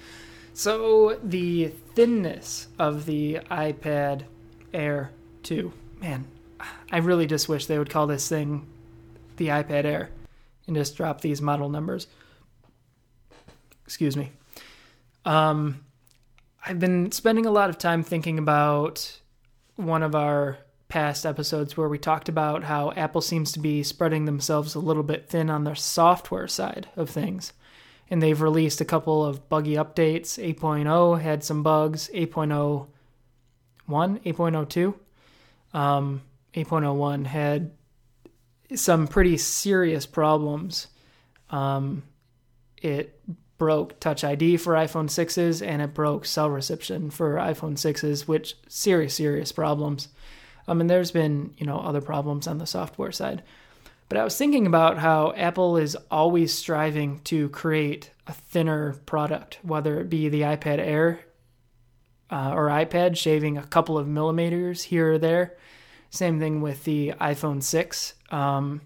So 0.54 1.18
the 1.22 1.68
thinness 1.94 2.68
of 2.78 3.06
the 3.06 3.40
iPad 3.50 4.22
Air 4.74 5.12
2. 5.44 5.72
Man, 6.00 6.26
I 6.90 6.98
really 6.98 7.26
just 7.26 7.48
wish 7.48 7.66
they 7.66 7.78
would 7.78 7.90
call 7.90 8.06
this 8.06 8.28
thing 8.28 8.66
the 9.36 9.48
iPad 9.48 9.84
Air 9.84 10.10
and 10.66 10.76
just 10.76 10.96
drop 10.96 11.20
these 11.20 11.40
model 11.40 11.68
numbers. 11.68 12.08
Excuse 13.84 14.16
me. 14.16 14.32
Um, 15.24 15.84
I've 16.64 16.78
been 16.78 17.12
spending 17.12 17.46
a 17.46 17.50
lot 17.50 17.70
of 17.70 17.78
time 17.78 18.02
thinking 18.02 18.38
about 18.38 19.20
one 19.76 20.02
of 20.02 20.14
our 20.14 20.58
past 20.88 21.26
episodes 21.26 21.76
where 21.76 21.88
we 21.88 21.98
talked 21.98 22.28
about 22.28 22.64
how 22.64 22.92
Apple 22.92 23.20
seems 23.20 23.52
to 23.52 23.60
be 23.60 23.82
spreading 23.82 24.24
themselves 24.24 24.74
a 24.74 24.80
little 24.80 25.02
bit 25.02 25.28
thin 25.28 25.50
on 25.50 25.64
their 25.64 25.74
software 25.74 26.48
side 26.48 26.88
of 26.96 27.10
things. 27.10 27.52
And 28.10 28.22
they've 28.22 28.40
released 28.40 28.80
a 28.80 28.86
couple 28.86 29.24
of 29.24 29.48
buggy 29.50 29.74
updates. 29.74 30.42
8.0 30.42 31.20
had 31.20 31.44
some 31.44 31.62
bugs, 31.62 32.08
8.01, 32.14 32.86
8.02. 33.88 34.94
Um, 35.74 36.22
8.01 36.54 37.26
had 37.26 37.70
some 38.74 39.06
pretty 39.06 39.36
serious 39.36 40.06
problems. 40.06 40.86
Um, 41.50 42.04
it 42.80 43.20
broke 43.58 43.98
Touch 44.00 44.24
ID 44.24 44.56
for 44.56 44.74
iPhone 44.74 45.06
6s 45.06 45.66
and 45.66 45.82
it 45.82 45.92
broke 45.92 46.24
cell 46.24 46.48
reception 46.48 47.10
for 47.10 47.34
iPhone 47.34 47.74
6s, 47.74 48.26
which 48.26 48.56
serious, 48.68 49.14
serious 49.14 49.52
problems. 49.52 50.08
I 50.68 50.74
mean, 50.74 50.86
there's 50.86 51.10
been, 51.10 51.54
you 51.56 51.66
know, 51.66 51.78
other 51.78 52.00
problems 52.00 52.46
on 52.46 52.58
the 52.58 52.66
software 52.66 53.12
side. 53.12 53.42
But 54.08 54.18
I 54.18 54.24
was 54.24 54.36
thinking 54.36 54.66
about 54.66 54.98
how 54.98 55.32
Apple 55.36 55.76
is 55.76 55.96
always 56.10 56.54
striving 56.54 57.20
to 57.24 57.48
create 57.50 58.10
a 58.26 58.32
thinner 58.32 58.94
product, 59.06 59.58
whether 59.62 60.00
it 60.00 60.08
be 60.08 60.28
the 60.28 60.42
iPad 60.42 60.78
Air 60.78 61.20
uh, 62.30 62.52
or 62.54 62.68
iPad, 62.68 63.16
shaving 63.16 63.58
a 63.58 63.66
couple 63.66 63.98
of 63.98 64.06
millimeters 64.06 64.84
here 64.84 65.14
or 65.14 65.18
there. 65.18 65.56
Same 66.10 66.38
thing 66.38 66.60
with 66.62 66.84
the 66.84 67.12
iPhone 67.20 67.62
6. 67.62 68.14
Um, 68.30 68.80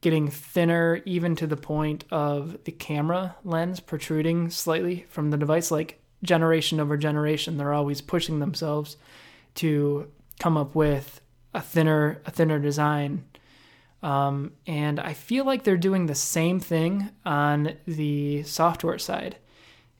getting 0.00 0.28
thinner, 0.28 1.00
even 1.04 1.34
to 1.34 1.46
the 1.46 1.56
point 1.56 2.04
of 2.10 2.62
the 2.64 2.72
camera 2.72 3.36
lens 3.42 3.80
protruding 3.80 4.50
slightly 4.50 5.06
from 5.08 5.30
the 5.30 5.36
device. 5.36 5.70
Like 5.70 6.00
generation 6.22 6.78
over 6.78 6.96
generation, 6.96 7.56
they're 7.56 7.72
always 7.72 8.00
pushing 8.00 8.38
themselves 8.38 8.96
to 9.56 10.10
come 10.44 10.58
up 10.58 10.74
with 10.74 11.22
a 11.54 11.60
thinner, 11.62 12.20
a 12.26 12.30
thinner 12.30 12.58
design. 12.58 13.24
Um, 14.02 14.52
and 14.66 15.00
I 15.00 15.14
feel 15.14 15.46
like 15.46 15.64
they're 15.64 15.78
doing 15.78 16.04
the 16.04 16.14
same 16.14 16.60
thing 16.60 17.08
on 17.24 17.76
the 17.86 18.42
software 18.42 18.98
side. 18.98 19.36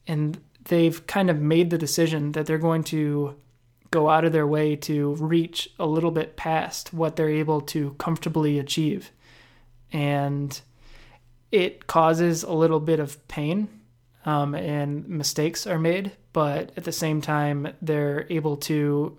And 0.07 0.39
they've 0.67 1.07
kind 1.07 1.31
of 1.31 1.41
made 1.41 1.71
the 1.71 1.79
decision 1.79 2.33
that 2.33 2.45
they're 2.45 2.59
going 2.59 2.85
to 2.85 3.37
go 3.91 4.11
out 4.11 4.27
of 4.27 4.33
their 4.33 4.47
way 4.47 4.77
to 4.77 5.15
reach 5.15 5.71
a 5.79 5.87
little 5.87 6.11
bit 6.11 6.37
past 6.37 6.93
what 6.93 7.17
they're 7.17 7.31
able 7.31 7.63
to 7.63 7.95
comfortably 7.99 8.59
achieve 8.59 9.13
and 9.95 10.61
it 11.53 11.87
causes 11.87 12.43
a 12.43 12.53
little 12.53 12.81
bit 12.81 12.99
of 12.99 13.27
pain 13.29 13.69
um, 14.27 14.55
and 14.55 15.09
mistakes 15.09 15.67
are 15.67 15.79
made, 15.79 16.13
but 16.33 16.73
at 16.77 16.83
the 16.85 16.93
same 16.93 17.21
time, 17.21 17.69
they're 17.81 18.27
able 18.29 18.57
to. 18.57 19.17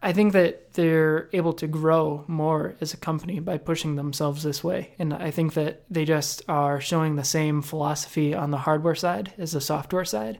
I 0.00 0.12
think 0.12 0.32
that 0.32 0.74
they're 0.74 1.28
able 1.32 1.52
to 1.54 1.66
grow 1.66 2.24
more 2.28 2.76
as 2.80 2.94
a 2.94 2.96
company 2.96 3.40
by 3.40 3.58
pushing 3.58 3.96
themselves 3.96 4.44
this 4.44 4.62
way. 4.62 4.94
And 4.98 5.12
I 5.12 5.32
think 5.32 5.54
that 5.54 5.82
they 5.90 6.04
just 6.04 6.42
are 6.48 6.80
showing 6.80 7.16
the 7.16 7.24
same 7.24 7.62
philosophy 7.62 8.32
on 8.32 8.52
the 8.52 8.58
hardware 8.58 8.94
side 8.94 9.32
as 9.38 9.52
the 9.52 9.60
software 9.60 10.04
side. 10.04 10.38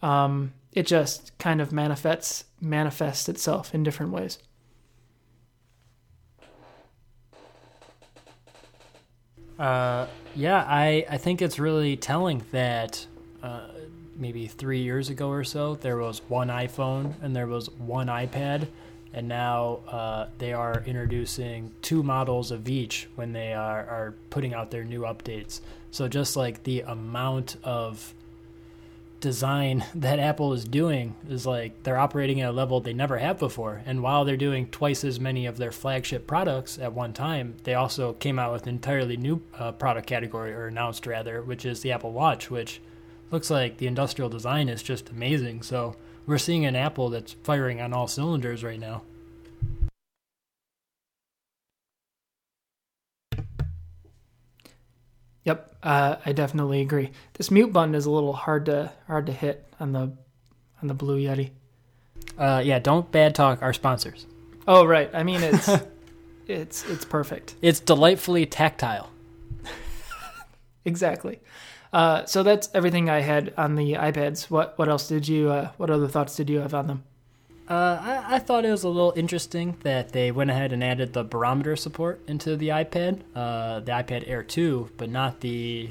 Um, 0.00 0.54
it 0.72 0.86
just 0.86 1.36
kind 1.38 1.60
of 1.60 1.72
manifests 1.72 2.44
manifests 2.60 3.28
itself 3.28 3.74
in 3.74 3.82
different 3.82 4.12
ways. 4.12 4.38
Uh, 9.58 10.06
yeah, 10.34 10.64
I, 10.66 11.06
I 11.08 11.16
think 11.16 11.40
it's 11.40 11.58
really 11.58 11.96
telling 11.96 12.42
that 12.52 13.06
uh, 13.42 13.68
maybe 14.16 14.46
three 14.46 14.80
years 14.82 15.08
ago 15.08 15.30
or 15.30 15.44
so, 15.44 15.76
there 15.76 15.96
was 15.96 16.20
one 16.28 16.48
iPhone 16.48 17.14
and 17.22 17.34
there 17.34 17.46
was 17.46 17.70
one 17.70 18.08
iPad, 18.08 18.68
and 19.12 19.28
now 19.28 19.80
uh, 19.88 20.28
they 20.38 20.52
are 20.52 20.82
introducing 20.86 21.72
two 21.82 22.02
models 22.02 22.50
of 22.50 22.68
each 22.68 23.08
when 23.14 23.32
they 23.32 23.52
are, 23.52 23.86
are 23.86 24.14
putting 24.30 24.54
out 24.54 24.70
their 24.70 24.84
new 24.84 25.02
updates. 25.02 25.60
So 25.90 26.08
just 26.08 26.36
like 26.36 26.64
the 26.64 26.82
amount 26.82 27.56
of 27.64 28.14
design 29.20 29.84
that 29.94 30.18
Apple 30.18 30.52
is 30.52 30.64
doing 30.64 31.14
is 31.28 31.46
like 31.46 31.82
they're 31.82 31.98
operating 31.98 32.40
at 32.40 32.50
a 32.50 32.52
level 32.52 32.80
they 32.80 32.92
never 32.92 33.18
have 33.18 33.38
before. 33.38 33.82
And 33.86 34.02
while 34.02 34.24
they're 34.24 34.36
doing 34.36 34.68
twice 34.68 35.04
as 35.04 35.18
many 35.18 35.46
of 35.46 35.56
their 35.56 35.72
flagship 35.72 36.26
products 36.26 36.78
at 36.78 36.92
one 36.92 37.12
time, 37.12 37.54
they 37.64 37.74
also 37.74 38.12
came 38.14 38.38
out 38.38 38.52
with 38.52 38.64
an 38.64 38.70
entirely 38.70 39.16
new 39.16 39.42
uh, 39.58 39.72
product 39.72 40.06
category, 40.06 40.52
or 40.52 40.66
announced 40.66 41.06
rather, 41.06 41.42
which 41.42 41.64
is 41.64 41.80
the 41.80 41.92
Apple 41.92 42.12
Watch, 42.12 42.50
which 42.50 42.80
looks 43.30 43.50
like 43.50 43.78
the 43.78 43.86
industrial 43.86 44.28
design 44.28 44.68
is 44.68 44.82
just 44.82 45.10
amazing. 45.10 45.62
So 45.62 45.96
we're 46.26 46.38
seeing 46.38 46.66
an 46.66 46.76
Apple 46.76 47.10
that's 47.10 47.32
firing 47.32 47.80
on 47.80 47.92
all 47.92 48.08
cylinders 48.08 48.64
right 48.64 48.80
now. 48.80 49.02
Yep, 55.44 55.76
uh, 55.84 56.16
I 56.26 56.32
definitely 56.32 56.80
agree. 56.80 57.12
This 57.34 57.52
mute 57.52 57.72
button 57.72 57.94
is 57.94 58.04
a 58.06 58.10
little 58.10 58.32
hard 58.32 58.66
to 58.66 58.92
hard 59.06 59.26
to 59.26 59.32
hit 59.32 59.64
on 59.78 59.92
the 59.92 60.12
on 60.82 60.88
the 60.88 60.94
Blue 60.94 61.18
Yeti. 61.20 61.50
Uh, 62.36 62.60
yeah, 62.64 62.80
don't 62.80 63.10
bad 63.12 63.36
talk 63.36 63.62
our 63.62 63.72
sponsors. 63.72 64.26
Oh 64.66 64.84
right, 64.84 65.08
I 65.14 65.22
mean 65.22 65.42
it's 65.44 65.70
it's 66.48 66.84
it's 66.86 67.04
perfect. 67.04 67.54
It's 67.62 67.78
delightfully 67.78 68.44
tactile. 68.46 69.08
exactly. 70.84 71.38
Uh, 71.92 72.24
so 72.26 72.42
that's 72.42 72.68
everything 72.74 73.08
I 73.08 73.20
had 73.20 73.52
on 73.56 73.76
the 73.76 73.92
iPads. 73.94 74.50
What 74.50 74.78
what 74.78 74.88
else 74.88 75.08
did 75.08 75.28
you? 75.28 75.50
Uh, 75.50 75.70
what 75.76 75.90
other 75.90 76.08
thoughts 76.08 76.36
did 76.36 76.50
you 76.50 76.60
have 76.60 76.74
on 76.74 76.86
them? 76.86 77.04
Uh, 77.68 78.22
I, 78.28 78.36
I, 78.36 78.38
thought 78.38 78.64
it 78.64 78.70
was 78.70 78.84
a 78.84 78.88
little 78.88 79.12
interesting 79.16 79.76
that 79.82 80.12
they 80.12 80.30
went 80.30 80.50
ahead 80.50 80.72
and 80.72 80.84
added 80.84 81.12
the 81.12 81.24
barometer 81.24 81.74
support 81.74 82.20
into 82.28 82.54
the 82.54 82.68
iPad, 82.68 83.22
uh, 83.34 83.80
the 83.80 83.90
iPad 83.90 84.22
Air 84.28 84.44
2, 84.44 84.90
but 84.96 85.10
not 85.10 85.40
the 85.40 85.90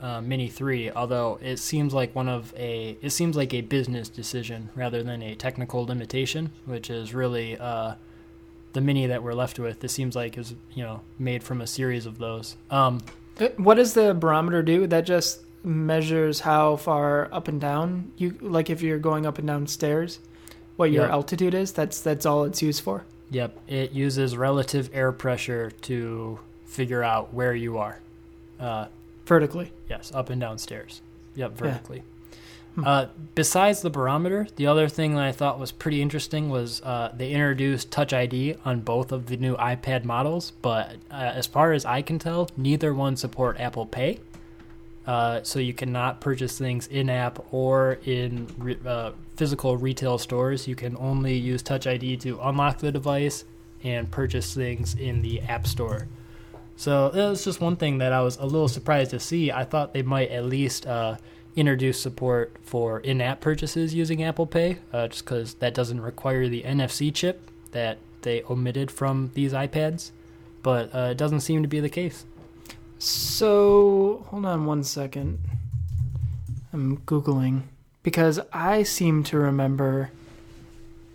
uh, 0.00 0.20
Mini 0.20 0.46
3. 0.46 0.92
Although 0.92 1.40
it 1.42 1.56
seems 1.56 1.92
like 1.92 2.14
one 2.14 2.28
of 2.28 2.54
a, 2.56 2.96
it 3.02 3.10
seems 3.10 3.36
like 3.36 3.52
a 3.54 3.60
business 3.62 4.08
decision 4.08 4.70
rather 4.76 5.02
than 5.02 5.20
a 5.20 5.34
technical 5.34 5.84
limitation, 5.84 6.52
which 6.64 6.90
is 6.90 7.12
really 7.12 7.58
uh, 7.58 7.96
the 8.72 8.80
Mini 8.80 9.08
that 9.08 9.24
we're 9.24 9.34
left 9.34 9.58
with. 9.58 9.82
It 9.82 9.90
seems 9.90 10.14
like 10.14 10.38
is 10.38 10.54
you 10.74 10.84
know 10.84 11.00
made 11.18 11.42
from 11.42 11.60
a 11.60 11.66
series 11.66 12.06
of 12.06 12.18
those. 12.18 12.56
Um, 12.70 13.00
what 13.56 13.74
does 13.74 13.94
the 13.94 14.14
barometer 14.14 14.62
do? 14.62 14.86
That 14.86 15.02
just 15.06 15.40
measures 15.64 16.40
how 16.40 16.76
far 16.76 17.28
up 17.32 17.48
and 17.48 17.60
down 17.60 18.12
you 18.16 18.36
like 18.40 18.70
if 18.70 18.82
you're 18.82 18.98
going 19.00 19.26
up 19.26 19.38
and 19.38 19.46
down 19.48 19.66
stairs 19.66 20.20
what 20.76 20.90
your 20.92 21.04
yep. 21.04 21.12
altitude 21.12 21.54
is. 21.54 21.72
That's 21.72 22.00
that's 22.00 22.24
all 22.24 22.44
it's 22.44 22.62
used 22.62 22.82
for. 22.82 23.04
Yep, 23.30 23.58
it 23.66 23.92
uses 23.92 24.36
relative 24.36 24.90
air 24.92 25.10
pressure 25.10 25.70
to 25.82 26.38
figure 26.64 27.02
out 27.02 27.34
where 27.34 27.54
you 27.54 27.78
are. 27.78 27.98
Uh, 28.60 28.86
vertically. 29.24 29.72
Yes, 29.90 30.12
up 30.14 30.30
and 30.30 30.40
down 30.40 30.58
stairs. 30.58 31.02
Yep, 31.34 31.56
vertically. 31.56 31.98
Yeah. 31.98 32.15
Hmm. 32.76 32.84
Uh, 32.84 33.06
besides 33.34 33.80
the 33.80 33.88
barometer, 33.88 34.46
the 34.56 34.66
other 34.66 34.86
thing 34.86 35.14
that 35.14 35.24
I 35.24 35.32
thought 35.32 35.58
was 35.58 35.72
pretty 35.72 36.02
interesting 36.02 36.50
was 36.50 36.82
uh, 36.82 37.10
they 37.16 37.32
introduced 37.32 37.90
Touch 37.90 38.12
ID 38.12 38.56
on 38.66 38.80
both 38.80 39.12
of 39.12 39.26
the 39.26 39.38
new 39.38 39.56
iPad 39.56 40.04
models, 40.04 40.52
but 40.62 40.96
uh, 41.10 41.14
as 41.14 41.46
far 41.46 41.72
as 41.72 41.86
I 41.86 42.02
can 42.02 42.18
tell, 42.18 42.50
neither 42.56 42.92
one 42.92 43.16
support 43.16 43.58
Apple 43.58 43.86
Pay. 43.86 44.20
Uh, 45.06 45.42
so 45.42 45.58
you 45.58 45.72
cannot 45.72 46.20
purchase 46.20 46.58
things 46.58 46.86
in 46.88 47.08
app 47.08 47.52
or 47.52 47.98
in 48.04 48.46
re- 48.58 48.78
uh, 48.84 49.12
physical 49.36 49.76
retail 49.78 50.18
stores. 50.18 50.68
You 50.68 50.76
can 50.76 50.96
only 50.98 51.34
use 51.34 51.62
Touch 51.62 51.86
ID 51.86 52.18
to 52.18 52.38
unlock 52.42 52.78
the 52.78 52.92
device 52.92 53.44
and 53.84 54.10
purchase 54.10 54.52
things 54.52 54.94
in 54.94 55.22
the 55.22 55.40
App 55.42 55.66
Store. 55.66 56.08
So 56.76 57.08
that 57.10 57.30
was 57.30 57.42
just 57.42 57.60
one 57.60 57.76
thing 57.76 57.98
that 57.98 58.12
I 58.12 58.20
was 58.20 58.36
a 58.36 58.44
little 58.44 58.68
surprised 58.68 59.12
to 59.12 59.20
see. 59.20 59.50
I 59.50 59.64
thought 59.64 59.94
they 59.94 60.02
might 60.02 60.30
at 60.30 60.44
least 60.44 60.86
uh, 60.86 61.16
introduce 61.56 62.00
support 62.00 62.54
for 62.62 63.00
in 63.00 63.20
app 63.20 63.40
purchases 63.40 63.94
using 63.94 64.22
Apple 64.22 64.46
Pay, 64.46 64.78
uh, 64.92 65.08
just 65.08 65.24
because 65.24 65.54
that 65.54 65.74
doesn't 65.74 66.00
require 66.00 66.48
the 66.48 66.62
NFC 66.62 67.12
chip 67.12 67.50
that 67.72 67.98
they 68.22 68.42
omitted 68.44 68.90
from 68.90 69.30
these 69.34 69.52
iPads. 69.52 70.10
But 70.62 70.94
uh, 70.94 71.08
it 71.10 71.16
doesn't 71.16 71.40
seem 71.40 71.62
to 71.62 71.68
be 71.68 71.80
the 71.80 71.88
case. 71.88 72.24
So, 72.98 74.26
hold 74.28 74.46
on 74.46 74.66
one 74.66 74.84
second. 74.84 75.38
I'm 76.72 76.98
Googling 76.98 77.62
because 78.02 78.40
I 78.52 78.82
seem 78.82 79.22
to 79.24 79.38
remember. 79.38 80.10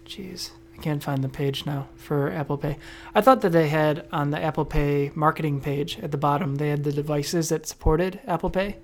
Jeez, 0.05 0.51
I 0.75 0.81
can't 0.81 1.03
find 1.03 1.23
the 1.23 1.29
page 1.29 1.65
now 1.65 1.87
for 1.95 2.31
Apple 2.31 2.57
Pay. 2.57 2.77
I 3.15 3.21
thought 3.21 3.41
that 3.41 3.51
they 3.51 3.69
had 3.69 4.07
on 4.11 4.31
the 4.31 4.41
Apple 4.41 4.65
Pay 4.65 5.11
marketing 5.15 5.61
page 5.61 5.99
at 5.99 6.11
the 6.11 6.17
bottom, 6.17 6.55
they 6.55 6.69
had 6.69 6.83
the 6.83 6.91
devices 6.91 7.49
that 7.49 7.65
supported 7.65 8.19
Apple 8.27 8.49
Pay, 8.49 8.77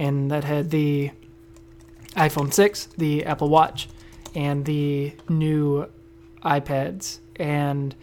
and 0.00 0.30
that 0.30 0.44
had 0.44 0.70
the 0.70 1.10
iPhone 2.16 2.52
6, 2.52 2.86
the 2.96 3.24
Apple 3.26 3.50
Watch, 3.50 3.88
and 4.34 4.64
the 4.64 5.14
new 5.28 5.86
iPads. 6.42 7.18
And 7.36 7.94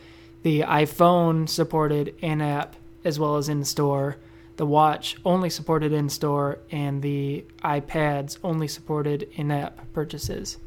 the 0.43 0.61
iPhone 0.61 1.49
supported 1.49 2.15
in 2.19 2.39
app 2.39 2.75
as 3.03 3.19
well 3.19 3.37
as 3.37 3.49
in 3.49 3.65
store 3.65 4.17
the 4.57 4.65
watch 4.65 5.15
only 5.23 5.49
supported 5.49 5.93
in 5.93 6.09
store 6.09 6.59
and 6.71 7.01
the 7.01 7.45
iPads 7.59 8.39
only 8.43 8.67
supported 8.67 9.29
in 9.33 9.51
app 9.51 9.93
purchases. 9.93 10.57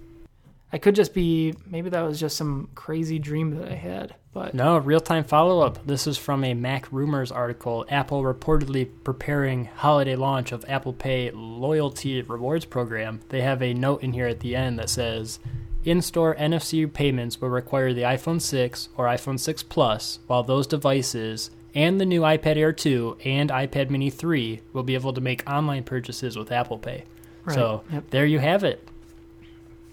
I 0.72 0.78
could 0.78 0.94
just 0.94 1.12
be 1.12 1.54
maybe 1.66 1.90
that 1.90 2.02
was 2.02 2.20
just 2.20 2.36
some 2.36 2.68
crazy 2.76 3.18
dream 3.18 3.56
that 3.56 3.68
I 3.68 3.74
had, 3.74 4.14
but 4.32 4.54
no 4.54 4.78
real 4.78 5.00
time 5.00 5.24
follow 5.24 5.60
up. 5.60 5.86
This 5.86 6.06
is 6.06 6.16
from 6.16 6.44
a 6.44 6.54
Mac 6.54 6.90
Rumors 6.92 7.32
article. 7.32 7.84
Apple 7.88 8.22
reportedly 8.22 8.88
preparing 9.02 9.64
holiday 9.64 10.14
launch 10.16 10.52
of 10.52 10.64
Apple 10.68 10.92
Pay 10.92 11.30
loyalty 11.32 12.22
rewards 12.22 12.64
program. 12.64 13.20
They 13.30 13.42
have 13.42 13.60
a 13.60 13.74
note 13.74 14.02
in 14.02 14.12
here 14.12 14.26
at 14.26 14.40
the 14.40 14.54
end 14.54 14.78
that 14.78 14.90
says. 14.90 15.40
In 15.82 16.02
store 16.02 16.34
NFC 16.34 16.92
payments 16.92 17.40
will 17.40 17.48
require 17.48 17.94
the 17.94 18.02
iPhone 18.02 18.40
6 18.40 18.90
or 18.96 19.06
iPhone 19.06 19.40
6 19.40 19.62
Plus, 19.64 20.18
while 20.26 20.42
those 20.42 20.66
devices 20.66 21.50
and 21.74 22.00
the 22.00 22.06
new 22.06 22.20
iPad 22.20 22.56
Air 22.56 22.72
2 22.72 23.18
and 23.24 23.50
iPad 23.50 23.90
Mini 23.90 24.10
3 24.10 24.60
will 24.72 24.82
be 24.82 24.94
able 24.94 25.12
to 25.12 25.20
make 25.20 25.48
online 25.48 25.84
purchases 25.84 26.36
with 26.36 26.52
Apple 26.52 26.78
Pay. 26.78 27.04
Right. 27.44 27.54
So 27.54 27.84
yep. 27.90 28.10
there 28.10 28.26
you 28.26 28.38
have 28.38 28.62
it. 28.62 28.86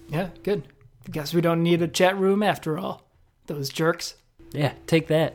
Yeah, 0.08 0.30
good. 0.42 0.64
Guess 1.10 1.32
we 1.34 1.40
don't 1.40 1.62
need 1.62 1.82
a 1.82 1.88
chat 1.88 2.18
room 2.18 2.42
after 2.42 2.78
all. 2.78 3.02
Those 3.46 3.70
jerks. 3.70 4.16
Yeah, 4.52 4.72
take 4.86 5.08
that. 5.08 5.34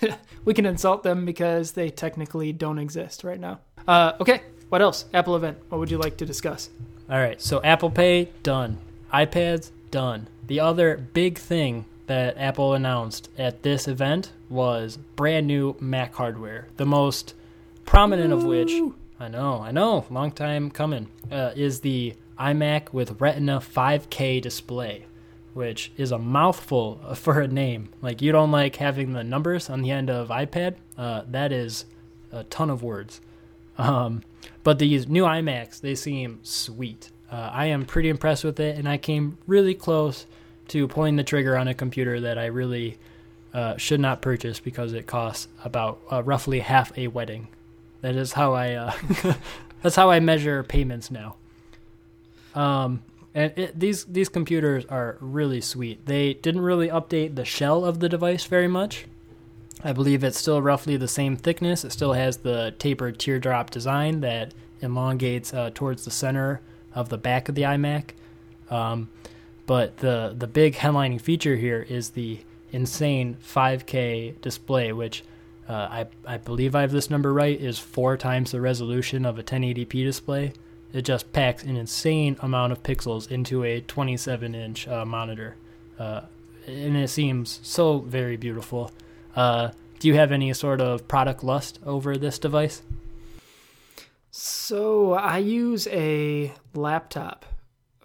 we 0.44 0.54
can 0.54 0.66
insult 0.66 1.02
them 1.02 1.24
because 1.24 1.72
they 1.72 1.90
technically 1.90 2.52
don't 2.52 2.78
exist 2.78 3.24
right 3.24 3.40
now. 3.40 3.60
Uh, 3.86 4.12
okay, 4.20 4.42
what 4.68 4.82
else? 4.82 5.06
Apple 5.14 5.36
event. 5.36 5.58
What 5.68 5.78
would 5.78 5.90
you 5.90 5.98
like 5.98 6.16
to 6.18 6.26
discuss? 6.26 6.70
All 7.10 7.18
right, 7.18 7.40
so 7.40 7.62
Apple 7.62 7.90
Pay, 7.90 8.28
done. 8.42 8.78
iPads, 9.12 9.70
done. 9.90 10.28
The 10.46 10.60
other 10.60 10.96
big 10.96 11.38
thing 11.38 11.86
that 12.06 12.36
Apple 12.38 12.74
announced 12.74 13.28
at 13.38 13.62
this 13.62 13.88
event 13.88 14.32
was 14.48 14.96
brand 14.96 15.46
new 15.46 15.76
Mac 15.80 16.14
hardware. 16.14 16.68
The 16.76 16.86
most 16.86 17.34
prominent 17.84 18.32
Ooh. 18.32 18.36
of 18.36 18.44
which, 18.44 18.72
I 19.20 19.28
know, 19.28 19.60
I 19.60 19.70
know, 19.70 20.04
long 20.10 20.32
time 20.32 20.70
coming, 20.70 21.08
uh, 21.30 21.52
is 21.54 21.80
the 21.80 22.14
iMac 22.38 22.92
with 22.92 23.20
Retina 23.20 23.60
5K 23.60 24.40
display, 24.40 25.06
which 25.58 25.90
is 25.96 26.12
a 26.12 26.18
mouthful 26.18 27.00
for 27.16 27.40
a 27.40 27.48
name. 27.48 27.88
Like, 28.00 28.22
you 28.22 28.30
don't 28.30 28.52
like 28.52 28.76
having 28.76 29.12
the 29.12 29.24
numbers 29.24 29.68
on 29.68 29.82
the 29.82 29.90
end 29.90 30.08
of 30.08 30.28
iPad? 30.28 30.76
Uh, 30.96 31.22
that 31.26 31.50
is 31.50 31.84
a 32.30 32.44
ton 32.44 32.70
of 32.70 32.84
words. 32.84 33.20
Um, 33.76 34.22
but 34.62 34.78
these 34.78 35.08
new 35.08 35.24
iMacs, 35.24 35.80
they 35.80 35.96
seem 35.96 36.38
sweet. 36.44 37.10
Uh, 37.28 37.50
I 37.52 37.66
am 37.66 37.86
pretty 37.86 38.08
impressed 38.08 38.44
with 38.44 38.60
it, 38.60 38.78
and 38.78 38.88
I 38.88 38.98
came 38.98 39.36
really 39.48 39.74
close 39.74 40.26
to 40.68 40.86
pulling 40.86 41.16
the 41.16 41.24
trigger 41.24 41.56
on 41.56 41.66
a 41.66 41.74
computer 41.74 42.20
that 42.20 42.38
I 42.38 42.46
really 42.46 42.96
uh, 43.52 43.76
should 43.78 43.98
not 43.98 44.22
purchase 44.22 44.60
because 44.60 44.92
it 44.92 45.08
costs 45.08 45.48
about 45.64 45.98
uh, 46.08 46.22
roughly 46.22 46.60
half 46.60 46.96
a 46.96 47.08
wedding. 47.08 47.48
That 48.02 48.14
is 48.14 48.34
how 48.34 48.54
I 48.54 48.74
uh, 48.74 48.92
that's 49.82 49.96
how 49.96 50.08
I 50.08 50.20
measure 50.20 50.62
payments 50.62 51.10
now. 51.10 51.34
Um, 52.54 53.02
and 53.34 53.52
it, 53.56 53.78
these 53.78 54.04
these 54.04 54.28
computers 54.28 54.84
are 54.86 55.16
really 55.20 55.60
sweet. 55.60 56.06
They 56.06 56.34
didn't 56.34 56.62
really 56.62 56.88
update 56.88 57.34
the 57.34 57.44
shell 57.44 57.84
of 57.84 58.00
the 58.00 58.08
device 58.08 58.44
very 58.44 58.68
much. 58.68 59.06
I 59.84 59.92
believe 59.92 60.24
it's 60.24 60.38
still 60.38 60.60
roughly 60.60 60.96
the 60.96 61.08
same 61.08 61.36
thickness. 61.36 61.84
It 61.84 61.92
still 61.92 62.14
has 62.14 62.38
the 62.38 62.74
tapered 62.78 63.18
teardrop 63.18 63.70
design 63.70 64.20
that 64.22 64.52
elongates 64.80 65.54
uh, 65.54 65.70
towards 65.72 66.04
the 66.04 66.10
center 66.10 66.60
of 66.94 67.10
the 67.10 67.18
back 67.18 67.48
of 67.48 67.54
the 67.54 67.62
iMac. 67.62 68.10
Um, 68.70 69.08
but 69.66 69.98
the 69.98 70.34
the 70.36 70.46
big 70.46 70.74
headlining 70.74 71.20
feature 71.20 71.56
here 71.56 71.86
is 71.88 72.10
the 72.10 72.40
insane 72.72 73.36
5K 73.42 74.40
display, 74.40 74.92
which 74.92 75.22
uh, 75.68 75.72
I 75.72 76.06
I 76.26 76.38
believe 76.38 76.74
I 76.74 76.80
have 76.80 76.90
this 76.90 77.10
number 77.10 77.32
right 77.32 77.60
is 77.60 77.78
four 77.78 78.16
times 78.16 78.50
the 78.50 78.60
resolution 78.60 79.24
of 79.24 79.38
a 79.38 79.42
1080p 79.42 79.90
display. 80.04 80.52
It 80.92 81.02
just 81.02 81.32
packs 81.32 81.62
an 81.64 81.76
insane 81.76 82.36
amount 82.40 82.72
of 82.72 82.82
pixels 82.82 83.30
into 83.30 83.62
a 83.64 83.80
27 83.82 84.54
inch 84.54 84.88
uh, 84.88 85.04
monitor, 85.04 85.56
uh, 85.98 86.22
and 86.66 86.96
it 86.96 87.08
seems 87.10 87.60
so 87.62 87.98
very 88.00 88.36
beautiful. 88.36 88.90
Uh, 89.36 89.70
do 89.98 90.08
you 90.08 90.14
have 90.14 90.32
any 90.32 90.52
sort 90.54 90.80
of 90.80 91.06
product 91.06 91.44
lust 91.44 91.78
over 91.84 92.16
this 92.16 92.38
device? 92.38 92.82
So 94.30 95.12
I 95.14 95.38
use 95.38 95.86
a 95.88 96.52
laptop 96.74 97.44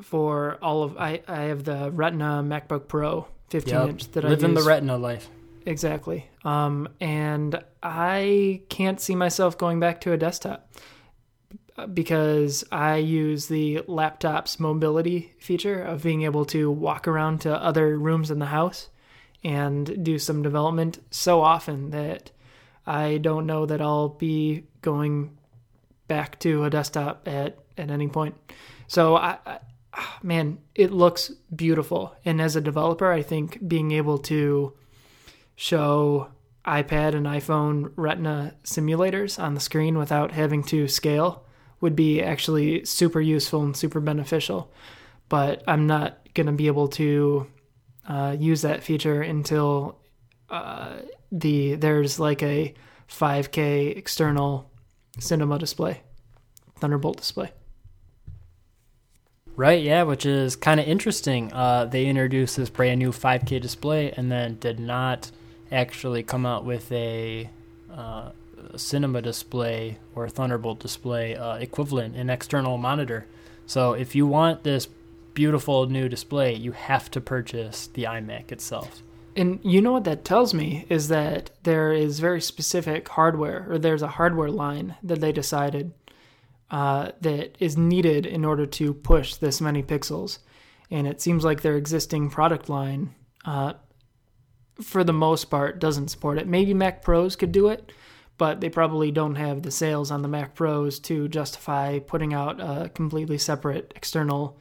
for 0.01 0.57
all 0.61 0.83
of 0.83 0.97
I, 0.97 1.21
I 1.27 1.41
have 1.43 1.63
the 1.63 1.91
Retina 1.91 2.43
MacBook 2.43 2.87
Pro 2.87 3.27
15 3.49 3.73
Yep. 3.73 3.89
inch 3.89 4.11
that 4.11 4.23
Living 4.23 4.25
I 4.25 4.31
use 4.31 4.41
Living 4.41 4.55
the 4.55 4.63
retina 4.63 4.97
life. 4.97 5.29
exactly. 5.65 6.27
Um, 6.43 6.89
and 6.99 7.61
I 7.81 8.61
can't 8.69 8.99
see 8.99 9.15
myself 9.15 9.57
going 9.57 9.79
back 9.79 10.01
to 10.01 10.11
a 10.13 10.17
desktop 10.17 10.69
because 11.93 12.63
I 12.71 12.97
use 12.97 13.47
the 13.47 13.81
laptop's 13.87 14.59
mobility 14.59 15.33
feature 15.39 15.81
of 15.81 16.03
being 16.03 16.23
able 16.23 16.45
to 16.45 16.69
walk 16.69 17.07
around 17.07 17.41
to 17.41 17.55
other 17.55 17.97
rooms 17.97 18.29
in 18.29 18.39
the 18.39 18.47
house 18.47 18.89
and 19.43 20.03
do 20.03 20.19
some 20.19 20.41
development 20.41 20.99
so 21.11 21.41
often 21.41 21.89
that 21.89 22.31
I 22.85 23.17
don't 23.17 23.45
know 23.45 23.65
that 23.65 23.81
I'll 23.81 24.09
be 24.09 24.65
going 24.81 25.37
back 26.07 26.39
to 26.39 26.63
a 26.63 26.69
desktop 26.69 27.27
at, 27.27 27.57
at 27.77 27.89
any 27.89 28.07
point. 28.07 28.35
So 28.87 29.15
I, 29.15 29.37
I 29.45 29.59
ah, 29.93 30.19
man, 30.21 30.59
it 30.75 30.91
looks 30.91 31.29
beautiful. 31.55 32.15
And 32.23 32.41
as 32.41 32.55
a 32.55 32.61
developer, 32.61 33.11
I 33.11 33.21
think 33.21 33.67
being 33.67 33.91
able 33.91 34.19
to 34.19 34.73
show 35.55 36.29
iPad 36.65 37.15
and 37.15 37.25
iPhone 37.25 37.91
Retina 37.95 38.53
simulators 38.63 39.41
on 39.41 39.53
the 39.53 39.59
screen 39.59 39.97
without 39.97 40.31
having 40.31 40.63
to 40.63 40.87
scale 40.87 41.45
would 41.83 41.97
be 41.97 42.21
actually 42.21 42.85
super 42.85 43.19
useful 43.19 43.61
and 43.61 43.75
super 43.75 43.99
beneficial. 43.99 44.71
But 45.27 45.63
I'm 45.67 45.85
not 45.85 46.17
going 46.33 46.47
to 46.47 46.53
be 46.53 46.67
able 46.67 46.87
to 46.87 47.45
uh, 48.07 48.37
use 48.39 48.61
that 48.61 48.83
feature 48.83 49.21
until 49.21 49.99
uh, 50.49 50.99
the 51.29 51.75
there's 51.75 52.21
like 52.21 52.41
a 52.41 52.73
5K 53.09 53.97
external 53.97 54.71
cinema 55.19 55.59
display, 55.59 56.03
Thunderbolt 56.77 57.17
display. 57.17 57.51
Right, 59.57 59.83
yeah, 59.83 60.03
which 60.03 60.25
is 60.25 60.55
kind 60.55 60.79
of 60.79 60.87
interesting. 60.87 61.51
Uh, 61.51 61.83
they 61.83 62.05
introduced 62.05 62.55
this 62.55 62.69
brand 62.69 62.99
new 62.99 63.11
5K 63.11 63.61
display 63.61 64.13
and 64.13 64.31
then 64.31 64.57
did 64.57 64.79
not 64.79 65.31
actually 65.69 66.23
come 66.23 66.45
out 66.45 66.63
with 66.63 66.89
a, 66.93 67.49
uh, 67.91 68.29
cinema 68.77 69.21
display 69.21 69.97
or 70.15 70.29
Thunderbolt 70.29 70.79
display 70.79 71.35
uh, 71.35 71.55
equivalent, 71.55 72.15
an 72.15 72.29
external 72.29 72.77
monitor. 72.77 73.25
So 73.65 73.93
if 73.93 74.15
you 74.15 74.27
want 74.27 74.63
this 74.63 74.87
beautiful 75.33 75.87
new 75.87 76.09
display, 76.09 76.53
you 76.53 76.71
have 76.73 77.09
to 77.11 77.21
purchase 77.21 77.87
the 77.87 78.03
iMac 78.03 78.51
itself. 78.51 79.01
And 79.35 79.59
you 79.63 79.81
know 79.81 79.93
what 79.93 80.03
that 80.03 80.25
tells 80.25 80.53
me 80.53 80.85
is 80.89 81.07
that 81.07 81.49
there 81.63 81.91
is 81.91 82.19
very 82.19 82.39
specific 82.41 83.09
hardware, 83.09 83.65
or 83.67 83.79
there's 83.79 84.03
a 84.03 84.07
hardware 84.07 84.51
line 84.51 84.95
that 85.01 85.21
they 85.21 85.31
decided 85.31 85.91
uh, 86.69 87.11
that 87.21 87.55
is 87.59 87.77
needed 87.77 88.25
in 88.25 88.45
order 88.45 88.65
to 88.65 88.93
push 88.93 89.35
this 89.35 89.59
many 89.59 89.81
pixels. 89.81 90.39
And 90.91 91.07
it 91.07 91.21
seems 91.21 91.43
like 91.43 91.61
their 91.61 91.77
existing 91.77 92.29
product 92.29 92.69
line, 92.69 93.15
uh, 93.45 93.73
for 94.81 95.03
the 95.03 95.13
most 95.13 95.45
part, 95.45 95.79
doesn't 95.79 96.09
support 96.09 96.37
it. 96.37 96.47
Maybe 96.47 96.73
Mac 96.73 97.01
Pros 97.01 97.35
could 97.35 97.51
do 97.51 97.69
it, 97.69 97.91
but 98.43 98.59
they 98.59 98.67
probably 98.67 99.09
don't 99.09 99.35
have 99.35 99.61
the 99.61 99.71
sales 99.71 100.11
on 100.11 100.21
the 100.21 100.27
Mac 100.27 100.53
Pros 100.53 100.99
to 100.99 101.29
justify 101.29 101.99
putting 101.99 102.33
out 102.33 102.59
a 102.59 102.89
completely 102.89 103.37
separate 103.37 103.93
external 103.95 104.59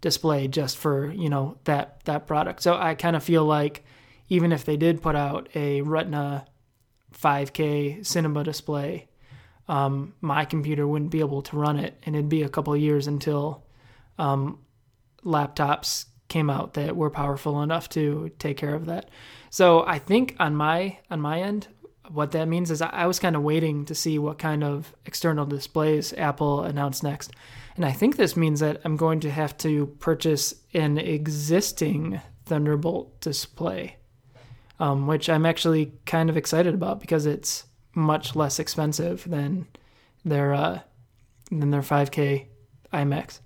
display 0.00 0.46
just 0.46 0.78
for 0.78 1.10
you 1.10 1.28
know 1.28 1.58
that 1.64 1.98
that 2.04 2.28
product. 2.28 2.62
So 2.62 2.76
I 2.76 2.94
kind 2.94 3.16
of 3.16 3.24
feel 3.24 3.44
like 3.44 3.84
even 4.28 4.52
if 4.52 4.64
they 4.64 4.76
did 4.76 5.02
put 5.02 5.16
out 5.16 5.48
a 5.56 5.82
Retina 5.82 6.46
5K 7.12 8.06
cinema 8.06 8.44
display, 8.44 9.08
um, 9.66 10.14
my 10.20 10.44
computer 10.44 10.86
wouldn't 10.86 11.10
be 11.10 11.18
able 11.18 11.42
to 11.42 11.56
run 11.56 11.76
it, 11.76 12.00
and 12.06 12.14
it'd 12.14 12.28
be 12.28 12.44
a 12.44 12.48
couple 12.48 12.76
years 12.76 13.08
until 13.08 13.64
um, 14.16 14.60
laptops 15.24 16.04
came 16.28 16.48
out 16.48 16.74
that 16.74 16.94
were 16.94 17.10
powerful 17.10 17.62
enough 17.62 17.88
to 17.88 18.30
take 18.38 18.58
care 18.58 18.76
of 18.76 18.86
that. 18.86 19.10
So 19.50 19.84
I 19.84 19.98
think 19.98 20.36
on 20.38 20.54
my 20.54 20.98
on 21.10 21.20
my 21.20 21.40
end, 21.40 21.66
what 22.08 22.32
that 22.32 22.48
means 22.48 22.70
is 22.70 22.82
I, 22.82 23.06
was 23.06 23.18
kind 23.18 23.36
of 23.36 23.42
waiting 23.42 23.84
to 23.86 23.94
see 23.94 24.18
what 24.18 24.38
kind 24.38 24.62
of 24.62 24.94
external 25.06 25.46
displays 25.46 26.12
Apple 26.14 26.62
announced 26.62 27.02
next. 27.02 27.32
And 27.76 27.84
I 27.84 27.92
think 27.92 28.16
this 28.16 28.36
means 28.36 28.60
that 28.60 28.80
I'm 28.84 28.96
going 28.96 29.20
to 29.20 29.30
have 29.30 29.56
to 29.58 29.86
purchase 29.98 30.54
an 30.74 30.98
existing 30.98 32.20
Thunderbolt 32.46 33.20
display, 33.20 33.96
um, 34.78 35.06
which 35.06 35.30
I'm 35.30 35.46
actually 35.46 35.92
kind 36.04 36.28
of 36.28 36.36
excited 36.36 36.74
about 36.74 37.00
because 37.00 37.24
it's 37.24 37.64
much 37.94 38.36
less 38.36 38.58
expensive 38.58 39.24
than 39.26 39.66
their 40.24 40.52
uh, 40.52 40.80
than 41.50 41.70
their 41.70 41.80
5K 41.80 42.46
iMacs. 42.92 43.40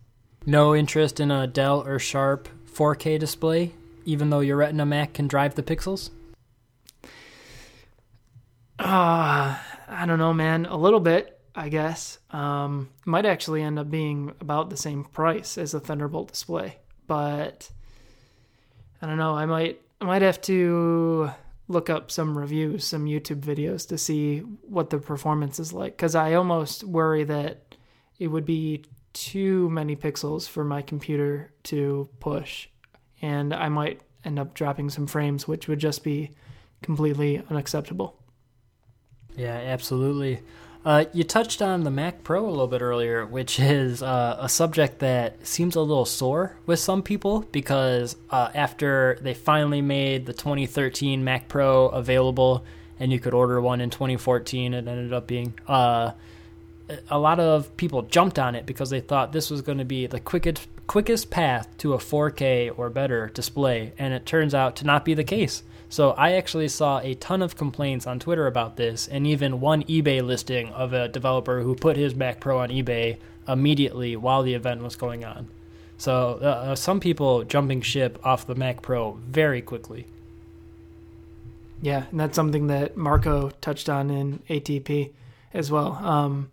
No 0.46 0.74
interest 0.74 1.20
in 1.20 1.30
a 1.30 1.46
Dell 1.46 1.86
or 1.86 1.98
Sharp 1.98 2.48
4K 2.72 3.18
display, 3.18 3.72
even 4.04 4.30
though 4.30 4.40
your 4.40 4.56
Retina 4.56 4.84
Mac 4.84 5.12
can 5.14 5.28
drive 5.28 5.54
the 5.54 5.62
pixels? 5.62 6.10
Uh, 8.78 9.58
I 9.88 10.06
don't 10.06 10.18
know, 10.18 10.32
man. 10.32 10.66
A 10.66 10.76
little 10.76 11.00
bit, 11.00 11.40
I 11.54 11.68
guess. 11.68 12.18
Um, 12.30 12.90
might 13.04 13.26
actually 13.26 13.62
end 13.62 13.78
up 13.78 13.90
being 13.90 14.32
about 14.40 14.70
the 14.70 14.76
same 14.76 15.04
price 15.04 15.58
as 15.58 15.74
a 15.74 15.80
Thunderbolt 15.80 16.32
display, 16.32 16.78
but 17.06 17.70
I 19.02 19.06
don't 19.06 19.18
know. 19.18 19.34
I 19.34 19.46
might, 19.46 19.80
I 20.00 20.04
might 20.04 20.22
have 20.22 20.40
to 20.42 21.30
look 21.66 21.90
up 21.90 22.10
some 22.10 22.38
reviews, 22.38 22.84
some 22.84 23.04
YouTube 23.04 23.40
videos 23.40 23.88
to 23.88 23.98
see 23.98 24.38
what 24.38 24.90
the 24.90 24.98
performance 24.98 25.58
is 25.58 25.72
like. 25.72 25.96
Because 25.96 26.14
I 26.14 26.34
almost 26.34 26.84
worry 26.84 27.24
that 27.24 27.74
it 28.18 28.28
would 28.28 28.46
be 28.46 28.84
too 29.12 29.68
many 29.70 29.96
pixels 29.96 30.48
for 30.48 30.64
my 30.64 30.82
computer 30.82 31.52
to 31.64 32.08
push, 32.20 32.68
and 33.20 33.52
I 33.52 33.68
might 33.68 34.02
end 34.24 34.38
up 34.38 34.54
dropping 34.54 34.90
some 34.90 35.06
frames, 35.06 35.48
which 35.48 35.66
would 35.66 35.78
just 35.78 36.04
be 36.04 36.30
completely 36.82 37.42
unacceptable. 37.50 38.17
Yeah, 39.38 39.54
absolutely. 39.54 40.40
Uh, 40.84 41.04
you 41.12 41.22
touched 41.22 41.62
on 41.62 41.84
the 41.84 41.90
Mac 41.90 42.24
Pro 42.24 42.44
a 42.44 42.50
little 42.50 42.66
bit 42.66 42.82
earlier, 42.82 43.24
which 43.24 43.60
is 43.60 44.02
uh, 44.02 44.36
a 44.40 44.48
subject 44.48 44.98
that 44.98 45.46
seems 45.46 45.76
a 45.76 45.80
little 45.80 46.04
sore 46.04 46.56
with 46.66 46.80
some 46.80 47.02
people 47.02 47.46
because 47.52 48.16
uh, 48.30 48.50
after 48.54 49.18
they 49.22 49.34
finally 49.34 49.80
made 49.80 50.26
the 50.26 50.32
2013 50.32 51.22
Mac 51.22 51.48
Pro 51.48 51.86
available 51.88 52.64
and 52.98 53.12
you 53.12 53.20
could 53.20 53.34
order 53.34 53.60
one 53.60 53.80
in 53.80 53.90
2014, 53.90 54.74
it 54.74 54.88
ended 54.88 55.12
up 55.12 55.26
being 55.26 55.54
uh, 55.68 56.12
a 57.10 57.18
lot 57.18 57.38
of 57.38 57.76
people 57.76 58.02
jumped 58.02 58.38
on 58.38 58.54
it 58.54 58.66
because 58.66 58.90
they 58.90 59.00
thought 59.00 59.32
this 59.32 59.50
was 59.50 59.62
going 59.62 59.78
to 59.78 59.84
be 59.84 60.06
the 60.06 60.20
quickest 60.20 60.66
quickest 60.88 61.30
path 61.30 61.68
to 61.78 61.92
a 61.92 61.98
4K 61.98 62.76
or 62.76 62.90
better 62.90 63.28
display, 63.28 63.92
and 63.98 64.12
it 64.12 64.26
turns 64.26 64.54
out 64.54 64.74
to 64.76 64.86
not 64.86 65.04
be 65.04 65.14
the 65.14 65.22
case. 65.22 65.62
So 65.90 66.10
I 66.12 66.32
actually 66.32 66.68
saw 66.68 66.98
a 66.98 67.14
ton 67.14 67.42
of 67.42 67.56
complaints 67.56 68.06
on 68.06 68.18
Twitter 68.18 68.46
about 68.46 68.76
this, 68.76 69.06
and 69.06 69.26
even 69.26 69.60
one 69.60 69.84
eBay 69.84 70.26
listing 70.26 70.70
of 70.70 70.92
a 70.92 71.08
developer 71.08 71.60
who 71.60 71.74
put 71.74 71.96
his 71.96 72.14
Mac 72.14 72.40
Pro 72.40 72.58
on 72.58 72.70
eBay 72.70 73.18
immediately 73.46 74.16
while 74.16 74.42
the 74.42 74.54
event 74.54 74.82
was 74.82 74.96
going 74.96 75.24
on. 75.24 75.48
So 75.98 76.34
uh, 76.34 76.74
some 76.74 77.00
people 77.00 77.44
jumping 77.44 77.82
ship 77.82 78.18
off 78.24 78.46
the 78.46 78.54
Mac 78.54 78.82
Pro 78.82 79.12
very 79.12 79.62
quickly. 79.62 80.06
Yeah, 81.82 82.04
and 82.10 82.18
that's 82.18 82.34
something 82.34 82.68
that 82.68 82.96
Marco 82.96 83.50
touched 83.60 83.88
on 83.88 84.10
in 84.10 84.40
ATP 84.48 85.12
as 85.52 85.70
well. 85.70 85.92
Um, 86.02 86.50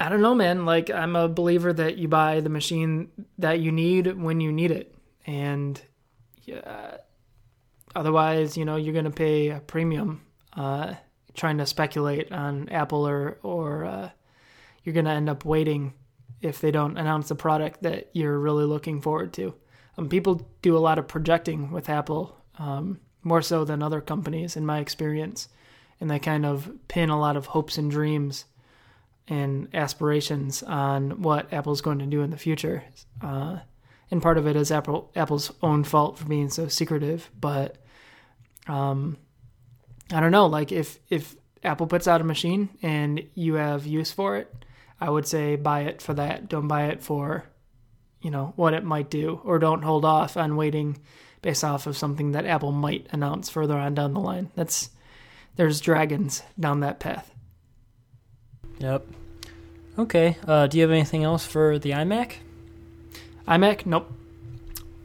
I 0.00 0.08
don't 0.08 0.22
know, 0.22 0.34
man. 0.34 0.64
Like, 0.64 0.88
I'm 0.90 1.14
a 1.14 1.28
believer 1.28 1.74
that 1.74 1.98
you 1.98 2.08
buy 2.08 2.40
the 2.40 2.48
machine 2.48 3.10
that 3.38 3.60
you 3.60 3.70
need 3.70 4.16
when 4.16 4.40
you 4.40 4.50
need 4.50 4.70
it. 4.70 4.94
And 5.26 5.80
yeah, 6.44 6.96
otherwise, 7.94 8.56
you 8.56 8.64
know, 8.64 8.76
you're 8.76 8.94
going 8.94 9.04
to 9.04 9.10
pay 9.10 9.50
a 9.50 9.60
premium 9.60 10.22
uh, 10.54 10.94
trying 11.34 11.58
to 11.58 11.66
speculate 11.66 12.32
on 12.32 12.70
Apple 12.70 13.06
or 13.06 13.38
or 13.42 13.84
uh, 13.84 14.10
you're 14.82 14.94
going 14.94 15.04
to 15.04 15.10
end 15.10 15.28
up 15.28 15.44
waiting 15.44 15.92
if 16.40 16.62
they 16.62 16.70
don't 16.70 16.96
announce 16.96 17.30
a 17.30 17.34
product 17.34 17.82
that 17.82 18.08
you're 18.14 18.38
really 18.38 18.64
looking 18.64 19.02
forward 19.02 19.34
to. 19.34 19.54
Um, 19.98 20.08
people 20.08 20.48
do 20.62 20.76
a 20.76 20.80
lot 20.80 20.98
of 20.98 21.08
projecting 21.08 21.70
with 21.70 21.90
Apple, 21.90 22.38
um, 22.58 23.00
more 23.22 23.42
so 23.42 23.66
than 23.66 23.82
other 23.82 24.00
companies, 24.00 24.56
in 24.56 24.64
my 24.64 24.78
experience, 24.78 25.48
and 26.00 26.10
they 26.10 26.18
kind 26.18 26.46
of 26.46 26.70
pin 26.88 27.10
a 27.10 27.20
lot 27.20 27.36
of 27.36 27.46
hopes 27.46 27.76
and 27.76 27.90
dreams 27.90 28.46
and 29.30 29.68
aspirations 29.72 30.62
on 30.64 31.22
what 31.22 31.50
Apple's 31.52 31.80
going 31.80 32.00
to 32.00 32.06
do 32.06 32.20
in 32.22 32.30
the 32.30 32.36
future. 32.36 32.82
Uh, 33.22 33.60
and 34.10 34.20
part 34.20 34.36
of 34.36 34.46
it 34.46 34.56
is 34.56 34.72
Apple 34.72 35.10
Apple's 35.14 35.52
own 35.62 35.84
fault 35.84 36.18
for 36.18 36.26
being 36.26 36.50
so 36.50 36.66
secretive, 36.66 37.30
but 37.40 37.76
um, 38.66 39.16
I 40.12 40.20
don't 40.20 40.32
know. 40.32 40.46
Like 40.46 40.72
if 40.72 40.98
if 41.08 41.36
Apple 41.62 41.86
puts 41.86 42.08
out 42.08 42.20
a 42.20 42.24
machine 42.24 42.68
and 42.82 43.24
you 43.34 43.54
have 43.54 43.86
use 43.86 44.10
for 44.10 44.36
it, 44.36 44.52
I 45.00 45.08
would 45.08 45.28
say 45.28 45.54
buy 45.54 45.82
it 45.82 46.02
for 46.02 46.12
that. 46.14 46.48
Don't 46.48 46.66
buy 46.66 46.86
it 46.86 47.02
for, 47.02 47.44
you 48.20 48.32
know, 48.32 48.52
what 48.56 48.74
it 48.74 48.82
might 48.82 49.10
do, 49.10 49.40
or 49.44 49.60
don't 49.60 49.82
hold 49.82 50.04
off 50.04 50.36
on 50.36 50.56
waiting 50.56 50.98
based 51.40 51.62
off 51.62 51.86
of 51.86 51.96
something 51.96 52.32
that 52.32 52.46
Apple 52.46 52.72
might 52.72 53.06
announce 53.12 53.48
further 53.48 53.78
on 53.78 53.94
down 53.94 54.12
the 54.12 54.20
line. 54.20 54.50
That's 54.56 54.90
there's 55.54 55.80
dragons 55.80 56.42
down 56.58 56.80
that 56.80 56.98
path. 56.98 57.32
Yep. 58.80 59.06
Okay. 59.98 60.36
Uh, 60.46 60.66
do 60.66 60.78
you 60.78 60.82
have 60.82 60.90
anything 60.90 61.24
else 61.24 61.46
for 61.46 61.78
the 61.78 61.90
iMac? 61.90 62.34
iMac? 63.46 63.86
Nope. 63.86 64.12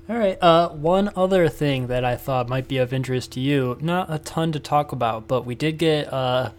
All 0.07 0.17
right. 0.17 0.37
Uh, 0.41 0.69
one 0.69 1.09
other 1.15 1.49
thing 1.49 1.87
that 1.87 2.05
I 2.05 2.15
thought 2.15 2.47
might 2.47 2.67
be 2.67 2.77
of 2.77 2.93
interest 2.93 3.31
to 3.33 3.39
you, 3.39 3.77
not 3.81 4.13
a 4.13 4.19
ton 4.19 4.51
to 4.51 4.59
talk 4.59 4.91
about, 4.91 5.27
but 5.27 5.45
we 5.45 5.55
did 5.55 5.79
get 5.79 6.13
uh, 6.13 6.51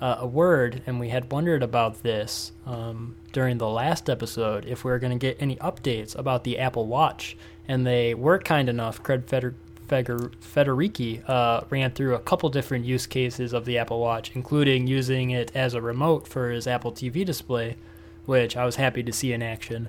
a 0.00 0.26
word, 0.26 0.82
and 0.86 0.98
we 0.98 1.10
had 1.10 1.30
wondered 1.30 1.62
about 1.62 2.02
this 2.02 2.52
um, 2.64 3.16
during 3.32 3.58
the 3.58 3.68
last 3.68 4.08
episode 4.08 4.64
if 4.64 4.82
we 4.82 4.90
were 4.90 4.98
going 4.98 5.12
to 5.12 5.18
get 5.18 5.36
any 5.40 5.56
updates 5.56 6.18
about 6.18 6.44
the 6.44 6.58
Apple 6.58 6.86
Watch. 6.86 7.36
And 7.68 7.86
they 7.86 8.14
were 8.14 8.38
kind 8.38 8.68
enough, 8.68 9.02
Craig 9.02 9.24
Feder- 9.26 9.54
Feder- 9.90 10.30
Federighi 10.40 11.28
uh, 11.28 11.62
ran 11.68 11.90
through 11.90 12.14
a 12.14 12.20
couple 12.20 12.48
different 12.48 12.84
use 12.84 13.08
cases 13.08 13.52
of 13.52 13.64
the 13.64 13.76
Apple 13.76 13.98
Watch, 13.98 14.30
including 14.36 14.86
using 14.86 15.30
it 15.30 15.50
as 15.52 15.74
a 15.74 15.82
remote 15.82 16.28
for 16.28 16.50
his 16.50 16.68
Apple 16.68 16.92
TV 16.92 17.26
display, 17.26 17.76
which 18.24 18.56
I 18.56 18.64
was 18.64 18.76
happy 18.76 19.02
to 19.02 19.12
see 19.12 19.32
in 19.32 19.42
action. 19.42 19.88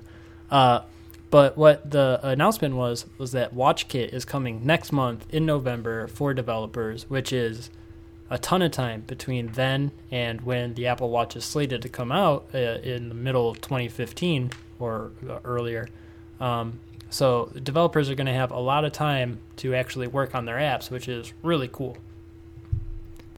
Uh, 0.50 0.80
but 1.30 1.56
what 1.56 1.88
the 1.88 2.18
announcement 2.24 2.74
was 2.74 3.06
was 3.16 3.30
that 3.30 3.54
WatchKit 3.54 4.12
is 4.12 4.24
coming 4.24 4.66
next 4.66 4.90
month 4.90 5.24
in 5.30 5.46
November 5.46 6.08
for 6.08 6.34
developers, 6.34 7.08
which 7.08 7.32
is 7.32 7.70
a 8.28 8.38
ton 8.38 8.60
of 8.60 8.72
time 8.72 9.02
between 9.02 9.52
then 9.52 9.92
and 10.10 10.40
when 10.40 10.74
the 10.74 10.88
Apple 10.88 11.10
Watch 11.10 11.36
is 11.36 11.44
slated 11.44 11.80
to 11.82 11.88
come 11.88 12.10
out 12.10 12.46
uh, 12.52 12.58
in 12.58 13.08
the 13.08 13.14
middle 13.14 13.48
of 13.48 13.60
2015 13.60 14.50
or 14.80 15.12
uh, 15.30 15.38
earlier. 15.44 15.88
Um, 16.40 16.80
so 17.12 17.52
developers 17.62 18.08
are 18.08 18.14
going 18.14 18.26
to 18.26 18.32
have 18.32 18.50
a 18.50 18.58
lot 18.58 18.84
of 18.84 18.92
time 18.92 19.38
to 19.56 19.74
actually 19.74 20.06
work 20.06 20.34
on 20.34 20.46
their 20.46 20.56
apps, 20.56 20.90
which 20.90 21.08
is 21.08 21.32
really 21.42 21.68
cool. 21.70 21.98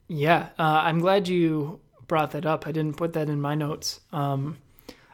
Yeah, 0.07 0.49
uh, 0.57 0.81
I'm 0.83 0.99
glad 0.99 1.27
you 1.27 1.79
brought 2.07 2.31
that 2.31 2.45
up. 2.45 2.67
I 2.67 2.71
didn't 2.71 2.95
put 2.97 3.13
that 3.13 3.29
in 3.29 3.41
my 3.41 3.53
notes. 3.55 3.99
Um, 4.13 4.57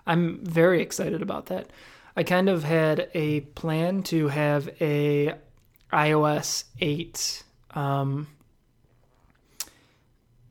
I'm 0.06 0.46
very 0.46 0.82
excited 0.82 1.22
about 1.22 1.48
that. 1.48 1.70
I 2.16 2.24
kind 2.24 2.50
of 2.50 2.64
had 2.64 3.10
a 3.14 3.42
plan 3.42 4.04
to 4.04 4.28
have 4.28 4.70
a 4.80 5.34
iOS 5.92 6.66
8 6.80 7.44
um, 7.72 8.28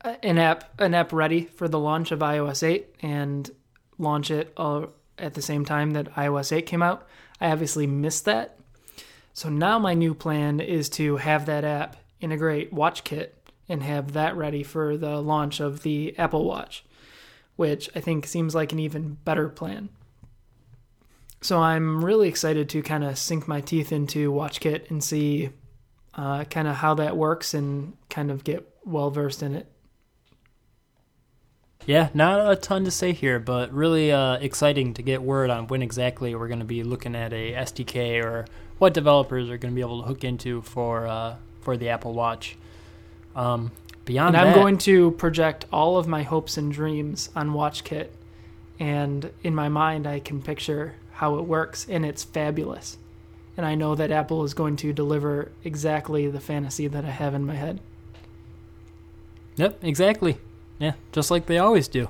an 0.03 0.37
app 0.37 0.81
an 0.81 0.93
app 0.93 1.13
ready 1.13 1.45
for 1.45 1.67
the 1.67 1.79
launch 1.79 2.11
of 2.11 2.19
iOS 2.19 2.63
8 2.63 2.95
and 3.01 3.49
launch 3.97 4.31
it 4.31 4.51
all 4.57 4.89
at 5.17 5.35
the 5.35 5.41
same 5.41 5.63
time 5.65 5.91
that 5.91 6.13
iOS 6.15 6.51
8 6.51 6.65
came 6.65 6.81
out. 6.81 7.07
I 7.41 7.51
obviously 7.51 7.87
missed 7.87 8.25
that. 8.25 8.57
So 9.33 9.49
now 9.49 9.79
my 9.79 9.93
new 9.93 10.13
plan 10.13 10.59
is 10.59 10.87
to 10.89 11.17
have 11.17 11.47
that 11.47 11.63
app 11.63 11.97
integrate 12.19 12.73
WatchKit 12.73 13.29
and 13.67 13.81
have 13.81 14.13
that 14.13 14.37
ready 14.37 14.63
for 14.63 14.95
the 14.95 15.19
launch 15.21 15.59
of 15.59 15.81
the 15.81 16.17
Apple 16.17 16.45
Watch, 16.45 16.85
which 17.55 17.89
I 17.95 17.99
think 17.99 18.27
seems 18.27 18.53
like 18.53 18.71
an 18.71 18.79
even 18.79 19.17
better 19.25 19.49
plan. 19.49 19.89
So 21.41 21.59
I'm 21.59 22.05
really 22.05 22.27
excited 22.27 22.69
to 22.69 22.83
kind 22.83 23.03
of 23.03 23.17
sink 23.17 23.47
my 23.47 23.61
teeth 23.61 23.91
into 23.91 24.31
WatchKit 24.31 24.91
and 24.91 25.03
see 25.03 25.49
uh, 26.13 26.43
kind 26.43 26.67
of 26.67 26.75
how 26.75 26.93
that 26.95 27.17
works 27.17 27.53
and 27.53 27.97
kind 28.09 28.29
of 28.29 28.43
get 28.43 28.69
well 28.85 29.09
versed 29.09 29.41
in 29.41 29.55
it. 29.55 29.70
Yeah, 31.85 32.09
not 32.13 32.51
a 32.51 32.55
ton 32.55 32.85
to 32.85 32.91
say 32.91 33.11
here, 33.11 33.39
but 33.39 33.73
really 33.73 34.11
uh, 34.11 34.33
exciting 34.35 34.93
to 34.95 35.01
get 35.01 35.21
word 35.21 35.49
on 35.49 35.67
when 35.67 35.81
exactly 35.81 36.35
we're 36.35 36.47
going 36.47 36.59
to 36.59 36.65
be 36.65 36.83
looking 36.83 37.15
at 37.15 37.33
a 37.33 37.53
SDK 37.53 38.23
or 38.23 38.45
what 38.77 38.93
developers 38.93 39.49
are 39.49 39.57
going 39.57 39.73
to 39.73 39.75
be 39.75 39.81
able 39.81 40.01
to 40.01 40.07
hook 40.07 40.23
into 40.23 40.61
for 40.61 41.07
uh, 41.07 41.35
for 41.61 41.77
the 41.77 41.89
Apple 41.89 42.13
Watch. 42.13 42.57
Um, 43.35 43.71
beyond 44.05 44.35
and 44.35 44.49
I'm 44.49 44.55
going 44.55 44.77
to 44.79 45.11
project 45.11 45.65
all 45.71 45.97
of 45.97 46.07
my 46.07 46.23
hopes 46.23 46.57
and 46.57 46.71
dreams 46.71 47.29
on 47.35 47.51
WatchKit, 47.51 48.09
and 48.79 49.31
in 49.43 49.55
my 49.55 49.69
mind, 49.69 50.05
I 50.05 50.19
can 50.19 50.41
picture 50.41 50.95
how 51.13 51.37
it 51.37 51.43
works, 51.43 51.87
and 51.89 52.05
it's 52.05 52.23
fabulous. 52.23 52.97
And 53.57 53.65
I 53.65 53.75
know 53.75 53.95
that 53.95 54.11
Apple 54.11 54.43
is 54.43 54.53
going 54.53 54.75
to 54.77 54.93
deliver 54.93 55.51
exactly 55.63 56.27
the 56.27 56.39
fantasy 56.39 56.87
that 56.87 57.05
I 57.05 57.09
have 57.09 57.33
in 57.33 57.45
my 57.45 57.55
head. 57.55 57.79
Yep, 59.57 59.83
exactly. 59.83 60.37
Yeah, 60.81 60.93
just 61.11 61.31
like 61.31 61.45
they 61.45 61.59
always 61.59 61.87
do. 61.87 62.09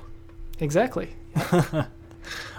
Exactly. 0.58 1.10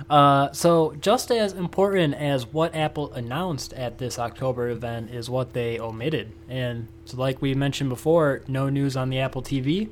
Uh, 0.09 0.51
so, 0.51 0.93
just 0.99 1.31
as 1.31 1.53
important 1.53 2.13
as 2.15 2.45
what 2.45 2.75
Apple 2.75 3.13
announced 3.13 3.71
at 3.73 3.97
this 3.97 4.19
October 4.19 4.67
event 4.69 5.09
is 5.09 5.29
what 5.29 5.53
they 5.53 5.79
omitted. 5.79 6.33
And 6.49 6.89
so, 7.05 7.17
like 7.17 7.41
we 7.41 7.53
mentioned 7.53 7.89
before, 7.89 8.41
no 8.47 8.69
news 8.69 8.97
on 8.97 9.09
the 9.09 9.19
Apple 9.19 9.41
TV. 9.41 9.89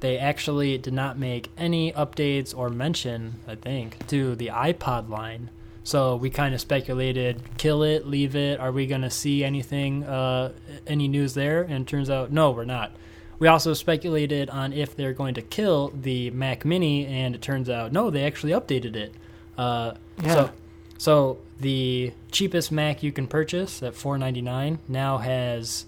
They 0.00 0.18
actually 0.18 0.76
did 0.78 0.92
not 0.92 1.18
make 1.18 1.50
any 1.56 1.92
updates 1.92 2.56
or 2.56 2.68
mention, 2.68 3.36
I 3.46 3.54
think, 3.54 4.04
to 4.08 4.34
the 4.34 4.48
iPod 4.48 5.08
line. 5.08 5.50
So 5.84 6.16
we 6.16 6.30
kind 6.30 6.54
of 6.54 6.60
speculated, 6.60 7.42
kill 7.56 7.82
it, 7.82 8.06
leave 8.06 8.34
it. 8.34 8.58
Are 8.58 8.72
we 8.72 8.86
going 8.86 9.02
to 9.02 9.10
see 9.10 9.44
anything, 9.44 10.04
uh, 10.04 10.52
any 10.86 11.06
news 11.06 11.34
there? 11.34 11.62
And 11.62 11.86
turns 11.86 12.10
out, 12.10 12.32
no, 12.32 12.50
we're 12.50 12.64
not. 12.64 12.92
We 13.40 13.48
also 13.48 13.74
speculated 13.74 14.48
on 14.50 14.72
if 14.72 14.94
they're 14.94 15.12
going 15.14 15.34
to 15.34 15.42
kill 15.42 15.92
the 15.98 16.30
Mac 16.30 16.64
Mini, 16.64 17.06
and 17.06 17.34
it 17.34 17.42
turns 17.42 17.68
out, 17.68 17.90
no, 17.90 18.10
they 18.10 18.24
actually 18.24 18.52
updated 18.52 18.94
it. 18.94 19.12
Uh, 19.58 19.94
Yeah. 20.22 20.34
So, 20.34 20.50
so 20.98 21.38
the 21.58 22.12
cheapest 22.30 22.70
Mac 22.70 23.02
you 23.02 23.10
can 23.10 23.26
purchase 23.26 23.82
at 23.82 23.94
four 23.94 24.18
ninety 24.18 24.42
nine 24.42 24.78
now 24.86 25.18
has 25.18 25.86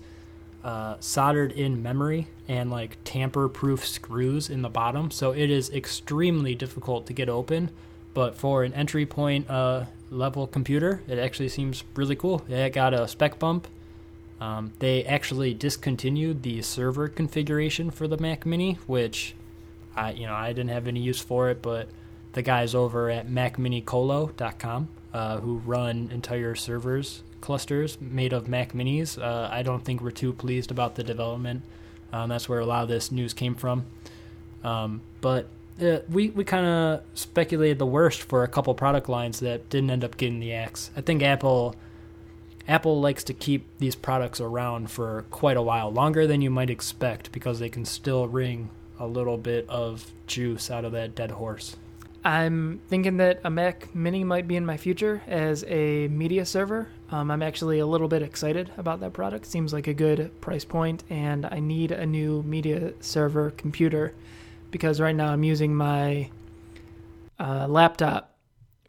uh, 0.64 0.96
soldered 1.00 1.52
in 1.52 1.82
memory 1.82 2.28
and 2.48 2.70
like 2.70 2.96
tamper 3.04 3.48
proof 3.48 3.86
screws 3.86 4.48
in 4.48 4.62
the 4.62 4.70
bottom. 4.70 5.10
So 5.10 5.32
it 5.32 5.50
is 5.50 5.68
extremely 5.70 6.54
difficult 6.54 7.06
to 7.06 7.12
get 7.12 7.28
open. 7.28 7.70
But 8.14 8.34
for 8.34 8.62
an 8.64 8.72
entry 8.74 9.06
point 9.06 9.48
uh, 9.50 9.86
level 10.10 10.46
computer, 10.46 11.02
it 11.08 11.18
actually 11.18 11.48
seems 11.48 11.84
really 11.94 12.16
cool. 12.16 12.42
It 12.48 12.72
got 12.72 12.94
a 12.94 13.06
spec 13.08 13.38
bump. 13.38 13.68
Um, 14.42 14.72
they 14.80 15.04
actually 15.04 15.54
discontinued 15.54 16.42
the 16.42 16.62
server 16.62 17.06
configuration 17.06 17.92
for 17.92 18.08
the 18.08 18.16
Mac 18.16 18.44
Mini, 18.44 18.76
which 18.88 19.36
I 19.94 20.10
you 20.10 20.26
know 20.26 20.34
I 20.34 20.48
didn't 20.48 20.70
have 20.70 20.88
any 20.88 20.98
use 20.98 21.20
for 21.20 21.48
it, 21.50 21.62
but 21.62 21.88
the 22.32 22.42
guys 22.42 22.74
over 22.74 23.08
at 23.08 23.28
MacMiniColo.com 23.28 24.88
uh, 25.14 25.38
who 25.38 25.58
run 25.58 26.10
entire 26.12 26.56
servers 26.56 27.22
clusters 27.40 28.00
made 28.00 28.32
of 28.32 28.48
Mac 28.48 28.72
Minis, 28.72 29.20
uh, 29.20 29.48
I 29.52 29.62
don't 29.62 29.84
think 29.84 30.00
we're 30.00 30.10
too 30.10 30.32
pleased 30.32 30.72
about 30.72 30.96
the 30.96 31.04
development. 31.04 31.62
Um, 32.12 32.28
that's 32.28 32.48
where 32.48 32.58
a 32.58 32.66
lot 32.66 32.82
of 32.82 32.88
this 32.88 33.12
news 33.12 33.34
came 33.34 33.54
from. 33.54 33.84
Um, 34.64 35.02
but 35.20 35.46
uh, 35.80 35.98
we 36.08 36.30
we 36.30 36.42
kind 36.42 36.66
of 36.66 37.02
speculated 37.14 37.78
the 37.78 37.86
worst 37.86 38.24
for 38.24 38.42
a 38.42 38.48
couple 38.48 38.74
product 38.74 39.08
lines 39.08 39.38
that 39.38 39.70
didn't 39.70 39.90
end 39.90 40.02
up 40.02 40.16
getting 40.16 40.40
the 40.40 40.52
axe. 40.52 40.90
I 40.96 41.00
think 41.00 41.22
Apple 41.22 41.76
Apple 42.72 43.02
likes 43.02 43.22
to 43.24 43.34
keep 43.34 43.66
these 43.76 43.94
products 43.94 44.40
around 44.40 44.90
for 44.90 45.26
quite 45.30 45.58
a 45.58 45.62
while, 45.62 45.92
longer 45.92 46.26
than 46.26 46.40
you 46.40 46.48
might 46.48 46.70
expect, 46.70 47.30
because 47.30 47.58
they 47.58 47.68
can 47.68 47.84
still 47.84 48.26
wring 48.26 48.70
a 48.98 49.06
little 49.06 49.36
bit 49.36 49.68
of 49.68 50.10
juice 50.26 50.70
out 50.70 50.86
of 50.86 50.92
that 50.92 51.14
dead 51.14 51.32
horse. 51.32 51.76
I'm 52.24 52.80
thinking 52.88 53.18
that 53.18 53.42
a 53.44 53.50
Mac 53.50 53.94
Mini 53.94 54.24
might 54.24 54.48
be 54.48 54.56
in 54.56 54.64
my 54.64 54.78
future 54.78 55.20
as 55.26 55.64
a 55.68 56.08
media 56.08 56.46
server. 56.46 56.88
Um, 57.10 57.30
I'm 57.30 57.42
actually 57.42 57.78
a 57.78 57.84
little 57.84 58.08
bit 58.08 58.22
excited 58.22 58.70
about 58.78 59.00
that 59.00 59.12
product. 59.12 59.44
Seems 59.44 59.74
like 59.74 59.86
a 59.86 59.92
good 59.92 60.30
price 60.40 60.64
point, 60.64 61.04
and 61.10 61.44
I 61.44 61.58
need 61.60 61.92
a 61.92 62.06
new 62.06 62.42
media 62.42 62.94
server 63.00 63.50
computer 63.50 64.14
because 64.70 64.98
right 64.98 65.14
now 65.14 65.30
I'm 65.30 65.44
using 65.44 65.74
my 65.74 66.30
uh, 67.38 67.66
laptop 67.68 68.21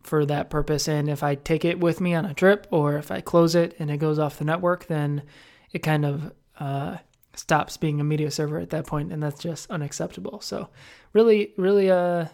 for 0.04 0.26
that 0.26 0.49
purpose. 0.49 0.88
And 0.88 1.10
if 1.10 1.24
I 1.24 1.36
take 1.36 1.66
it 1.66 1.80
with 1.80 1.99
me 2.01 2.14
on 2.14 2.26
a 2.26 2.34
trip 2.34 2.68
or 2.72 2.97
if 2.97 3.10
I 3.12 3.22
close 3.22 3.56
it 3.56 3.76
and 3.80 3.89
it 3.89 3.97
goes 3.97 4.20
off 4.20 4.38
the 4.38 4.45
network, 4.45 4.88
then 4.88 5.24
it 5.72 5.80
kind 5.80 6.06
of 6.06 6.34
uh, 6.60 6.97
stops 7.36 7.78
being 7.78 7.99
a 7.99 8.04
media 8.04 8.30
server 8.30 8.60
at 8.60 8.70
that 8.72 8.86
point, 8.86 9.12
and 9.12 9.24
that's 9.24 9.41
just 9.41 9.72
unacceptable. 9.72 10.39
So, 10.41 10.70
really, 11.14 11.54
really, 11.58 11.89
uh, 11.89 12.26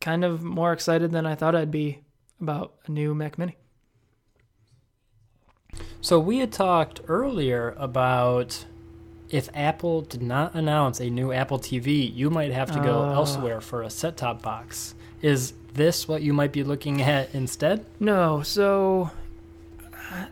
kind 0.00 0.24
of 0.24 0.42
more 0.42 0.72
excited 0.72 1.12
than 1.12 1.26
I 1.26 1.34
thought 1.34 1.54
I'd 1.54 1.70
be 1.70 2.00
about 2.40 2.74
a 2.86 2.90
new 2.90 3.14
Mac 3.14 3.38
Mini. 3.38 3.56
So 6.00 6.18
we 6.18 6.38
had 6.38 6.52
talked 6.52 7.00
earlier 7.06 7.74
about 7.78 8.64
if 9.30 9.48
Apple 9.54 10.02
did 10.02 10.22
not 10.22 10.54
announce 10.54 11.00
a 11.00 11.08
new 11.08 11.32
Apple 11.32 11.58
TV, 11.58 12.12
you 12.14 12.28
might 12.28 12.52
have 12.52 12.70
to 12.72 12.80
go 12.80 13.02
Uh. 13.02 13.12
elsewhere 13.14 13.60
for 13.60 13.82
a 13.82 13.88
set-top 13.90 14.42
box. 14.42 14.94
Is 15.22 15.54
this 15.74 16.06
what 16.06 16.22
you 16.22 16.32
might 16.32 16.52
be 16.52 16.62
looking 16.62 17.02
at 17.02 17.34
instead? 17.34 17.84
No, 18.00 18.42
so 18.42 19.10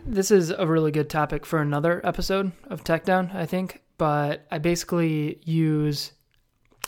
this 0.05 0.31
is 0.31 0.49
a 0.49 0.67
really 0.67 0.91
good 0.91 1.09
topic 1.09 1.45
for 1.45 1.59
another 1.59 2.01
episode 2.03 2.51
of 2.67 2.83
Tech 2.83 3.05
Down, 3.05 3.31
I 3.33 3.45
think. 3.45 3.81
But 3.97 4.45
I 4.49 4.57
basically 4.57 5.39
use, 5.43 6.11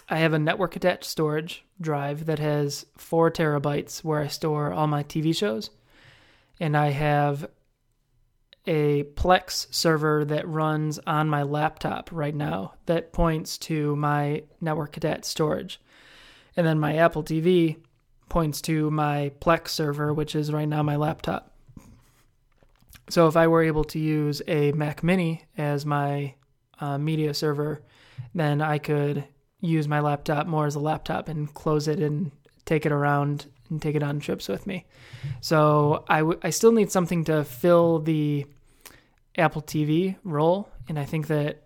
I 0.10 0.18
have 0.18 0.34
a 0.34 0.40
network 0.40 0.76
attached 0.76 1.06
storage 1.06 1.64
drive 1.80 2.26
that 2.26 2.40
has 2.40 2.86
four 2.98 3.30
terabytes 3.30 4.04
where 4.04 4.22
I 4.22 4.28
store 4.28 4.74
all 4.74 4.88
my 4.88 5.04
TV 5.04 5.36
shows. 5.36 5.70
And 6.60 6.78
I 6.78 6.90
have 6.90 7.48
a 8.66 9.04
Plex 9.16 9.74
server 9.74 10.24
that 10.26 10.48
runs 10.48 11.00
on 11.06 11.30
my 11.30 11.44
laptop 11.44 12.10
right 12.12 12.34
now 12.34 12.74
that 12.86 13.12
points 13.12 13.58
to 13.58 13.96
my 13.96 14.44
network 14.62 14.96
attached 14.98 15.26
storage. 15.26 15.82
And 16.56 16.66
then 16.66 16.80
my 16.80 16.96
Apple 16.96 17.24
TV 17.24 17.78
points 18.34 18.62
to 18.62 18.90
my 18.90 19.32
Plex 19.40 19.68
server, 19.68 20.12
which 20.12 20.34
is 20.34 20.52
right 20.52 20.68
now 20.68 20.82
my 20.82 20.96
laptop. 20.96 21.52
So 23.12 23.28
if 23.28 23.38
I 23.38 23.46
were 23.46 23.62
able 23.62 23.84
to 23.84 24.00
use 24.00 24.42
a 24.48 24.72
Mac 24.72 25.04
Mini 25.04 25.44
as 25.56 25.86
my 25.86 26.34
uh, 26.82 26.98
media 26.98 27.36
server, 27.36 27.84
then 28.34 28.60
I 28.60 28.80
could 28.80 29.24
use 29.62 29.88
my 29.88 30.00
laptop 30.00 30.48
more 30.48 30.66
as 30.66 30.74
a 30.74 30.80
laptop 30.80 31.30
and 31.30 31.54
close 31.54 31.88
it 31.88 32.00
and 32.00 32.32
take 32.66 32.88
it 32.88 32.92
around 32.92 33.46
and 33.70 33.80
take 33.80 33.96
it 33.96 34.02
on 34.02 34.20
trips 34.20 34.48
with 34.48 34.66
me. 34.66 34.88
So 35.40 36.04
I, 36.08 36.20
w- 36.20 36.40
I 36.42 36.50
still 36.50 36.72
need 36.72 36.92
something 36.92 37.26
to 37.26 37.44
fill 37.44 38.00
the 38.00 38.48
Apple 39.38 39.62
TV 39.62 40.16
role, 40.24 40.70
and 40.90 40.98
I 40.98 41.06
think 41.06 41.28
that 41.28 41.62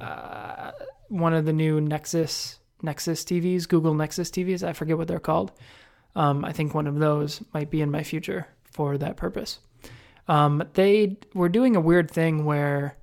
uh, 0.00 0.70
one 1.08 1.34
of 1.34 1.46
the 1.46 1.52
new 1.52 1.80
Nexus 1.80 2.60
Nexus 2.80 3.24
TVs, 3.24 3.68
Google 3.68 3.94
Nexus 3.94 4.30
TVs, 4.30 4.62
I 4.62 4.72
forget 4.72 4.96
what 4.96 5.08
they're 5.08 5.18
called. 5.18 5.50
Um, 6.16 6.44
I 6.44 6.52
think 6.52 6.74
one 6.74 6.86
of 6.86 6.98
those 6.98 7.42
might 7.52 7.70
be 7.70 7.82
in 7.82 7.90
my 7.90 8.02
future 8.02 8.48
for 8.64 8.98
that 8.98 9.16
purpose. 9.16 9.60
Um, 10.26 10.64
they 10.74 11.18
were 11.34 11.50
doing 11.50 11.76
a 11.76 11.80
weird 11.80 12.10
thing 12.10 12.44
where 12.44 12.96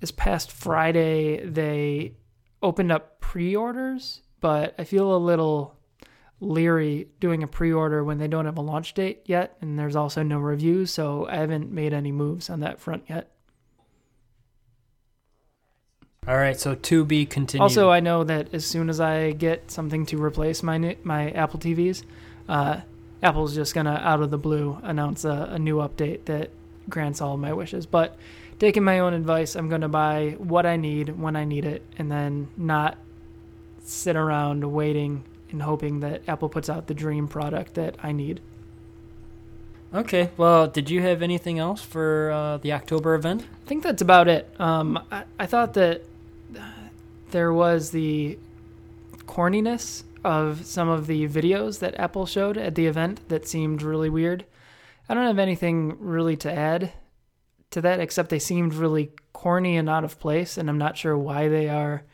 this 0.00 0.10
past 0.10 0.50
Friday 0.50 1.46
they 1.46 2.16
opened 2.62 2.92
up 2.92 3.20
pre-orders, 3.20 4.20
but 4.40 4.74
I 4.78 4.84
feel 4.84 5.14
a 5.14 5.16
little 5.16 5.76
leery 6.40 7.08
doing 7.20 7.42
a 7.42 7.46
pre-order 7.46 8.02
when 8.02 8.18
they 8.18 8.28
don't 8.28 8.46
have 8.46 8.58
a 8.58 8.62
launch 8.62 8.94
date 8.94 9.22
yet, 9.26 9.56
and 9.60 9.78
there's 9.78 9.96
also 9.96 10.22
no 10.22 10.38
reviews, 10.38 10.90
so 10.90 11.26
I 11.28 11.36
haven't 11.36 11.70
made 11.70 11.92
any 11.92 12.12
moves 12.12 12.50
on 12.50 12.60
that 12.60 12.80
front 12.80 13.04
yet. 13.08 13.30
All 16.26 16.36
right, 16.36 16.58
so 16.58 16.74
to 16.74 17.04
be 17.04 17.24
continued. 17.24 17.62
Also, 17.62 17.90
I 17.90 18.00
know 18.00 18.24
that 18.24 18.52
as 18.52 18.66
soon 18.66 18.90
as 18.90 19.00
I 19.00 19.32
get 19.32 19.70
something 19.70 20.04
to 20.06 20.22
replace 20.22 20.62
my 20.62 20.96
my 21.02 21.30
Apple 21.30 21.58
TVs, 21.58 22.04
uh, 22.50 22.80
Apple's 23.22 23.54
just 23.54 23.74
gonna 23.74 23.94
out 24.02 24.20
of 24.20 24.30
the 24.30 24.38
blue 24.38 24.78
announce 24.82 25.24
a, 25.24 25.50
a 25.52 25.58
new 25.58 25.76
update 25.76 26.24
that 26.24 26.50
grants 26.88 27.20
all 27.20 27.36
my 27.36 27.52
wishes. 27.52 27.86
But 27.86 28.16
taking 28.58 28.82
my 28.82 28.98
own 28.98 29.14
advice, 29.14 29.54
I'm 29.54 29.68
gonna 29.68 29.88
buy 29.88 30.34
what 30.38 30.66
I 30.66 30.76
need 30.76 31.16
when 31.18 31.36
I 31.36 31.44
need 31.44 31.64
it, 31.64 31.82
and 31.96 32.10
then 32.10 32.48
not 32.56 32.98
sit 33.84 34.16
around 34.16 34.72
waiting 34.72 35.24
and 35.50 35.62
hoping 35.62 36.00
that 36.00 36.22
Apple 36.28 36.48
puts 36.48 36.68
out 36.68 36.88
the 36.88 36.94
dream 36.94 37.28
product 37.28 37.74
that 37.74 37.96
I 38.02 38.12
need. 38.12 38.40
okay, 39.94 40.30
well, 40.36 40.66
did 40.66 40.90
you 40.90 41.02
have 41.02 41.22
anything 41.22 41.58
else 41.58 41.82
for 41.82 42.30
uh, 42.32 42.56
the 42.58 42.72
October 42.72 43.14
event? 43.14 43.42
I 43.42 43.68
think 43.68 43.84
that's 43.84 44.02
about 44.02 44.26
it. 44.26 44.48
Um, 44.58 45.04
I, 45.10 45.24
I 45.38 45.46
thought 45.46 45.74
that 45.74 46.02
uh, 46.58 46.62
there 47.30 47.52
was 47.52 47.90
the 47.90 48.38
corniness 49.26 50.02
of 50.24 50.64
some 50.66 50.88
of 50.88 51.06
the 51.06 51.28
videos 51.28 51.78
that 51.80 51.98
Apple 51.98 52.26
showed 52.26 52.56
at 52.56 52.74
the 52.74 52.86
event 52.86 53.28
that 53.28 53.46
seemed 53.46 53.82
really 53.82 54.10
weird. 54.10 54.44
I 55.08 55.14
don't 55.14 55.26
have 55.26 55.38
anything 55.38 55.96
really 55.98 56.36
to 56.38 56.52
add 56.52 56.92
to 57.70 57.80
that 57.80 58.00
except 58.00 58.30
they 58.30 58.38
seemed 58.38 58.74
really 58.74 59.12
corny 59.32 59.76
and 59.76 59.88
out 59.88 60.04
of 60.04 60.20
place, 60.20 60.58
and 60.58 60.68
I'm 60.68 60.78
not 60.78 60.96
sure 60.96 61.16
why 61.16 61.48
they 61.48 61.68
are 61.68 62.04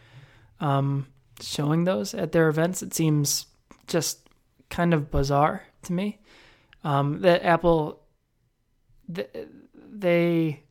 um, 0.61 1.07
showing 1.41 1.85
those 1.85 2.15
at 2.15 2.33
their 2.33 2.49
events. 2.49 2.83
It 2.83 2.95
seems 2.95 3.47
just 3.87 4.29
kind 4.71 4.95
of 4.95 5.11
bizarre 5.11 5.63
to 5.83 5.93
me 5.93 6.19
um, 6.85 7.21
that 7.21 7.45
Apple 7.45 8.03
th- 9.13 9.31
they 9.75 10.63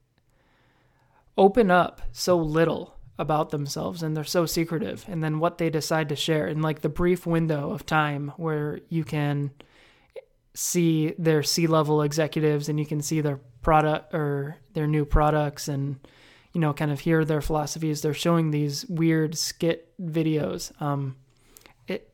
open 1.38 1.72
up 1.72 2.02
so 2.12 2.38
little 2.38 2.95
about 3.18 3.50
themselves 3.50 4.04
and 4.04 4.16
they're 4.16 4.24
so 4.24 4.46
secretive 4.46 5.06
and 5.08 5.24
then 5.24 5.40
what 5.40 5.58
they 5.58 5.70
decide 5.70 6.10
to 6.10 6.16
share 6.16 6.48
in 6.48 6.62
like 6.62 6.82
the 6.82 6.90
brief 6.90 7.26
window 7.26 7.72
of 7.72 7.86
time 7.86 8.34
where 8.36 8.82
you 8.90 9.04
can 9.06 9.52
see 10.54 11.14
their 11.18 11.44
C-level 11.44 12.02
executives 12.02 12.68
and 12.68 12.80
you 12.80 12.86
can 12.86 13.02
see 13.02 13.22
their 13.22 13.40
product 13.62 14.14
or 14.14 14.58
their 14.74 14.88
new 14.88 15.06
products 15.06 15.68
and 15.68 15.98
you 16.54 16.62
know 16.62 16.74
kind 16.74 16.92
of 16.92 17.02
hear 17.02 17.24
their 17.26 17.42
philosophies. 17.42 18.02
They're 18.02 18.14
showing 18.14 18.52
these 18.52 18.86
weird 18.88 19.38
skit 19.38 19.94
videos. 20.02 20.72
Um 20.82 21.16
it 21.88 22.14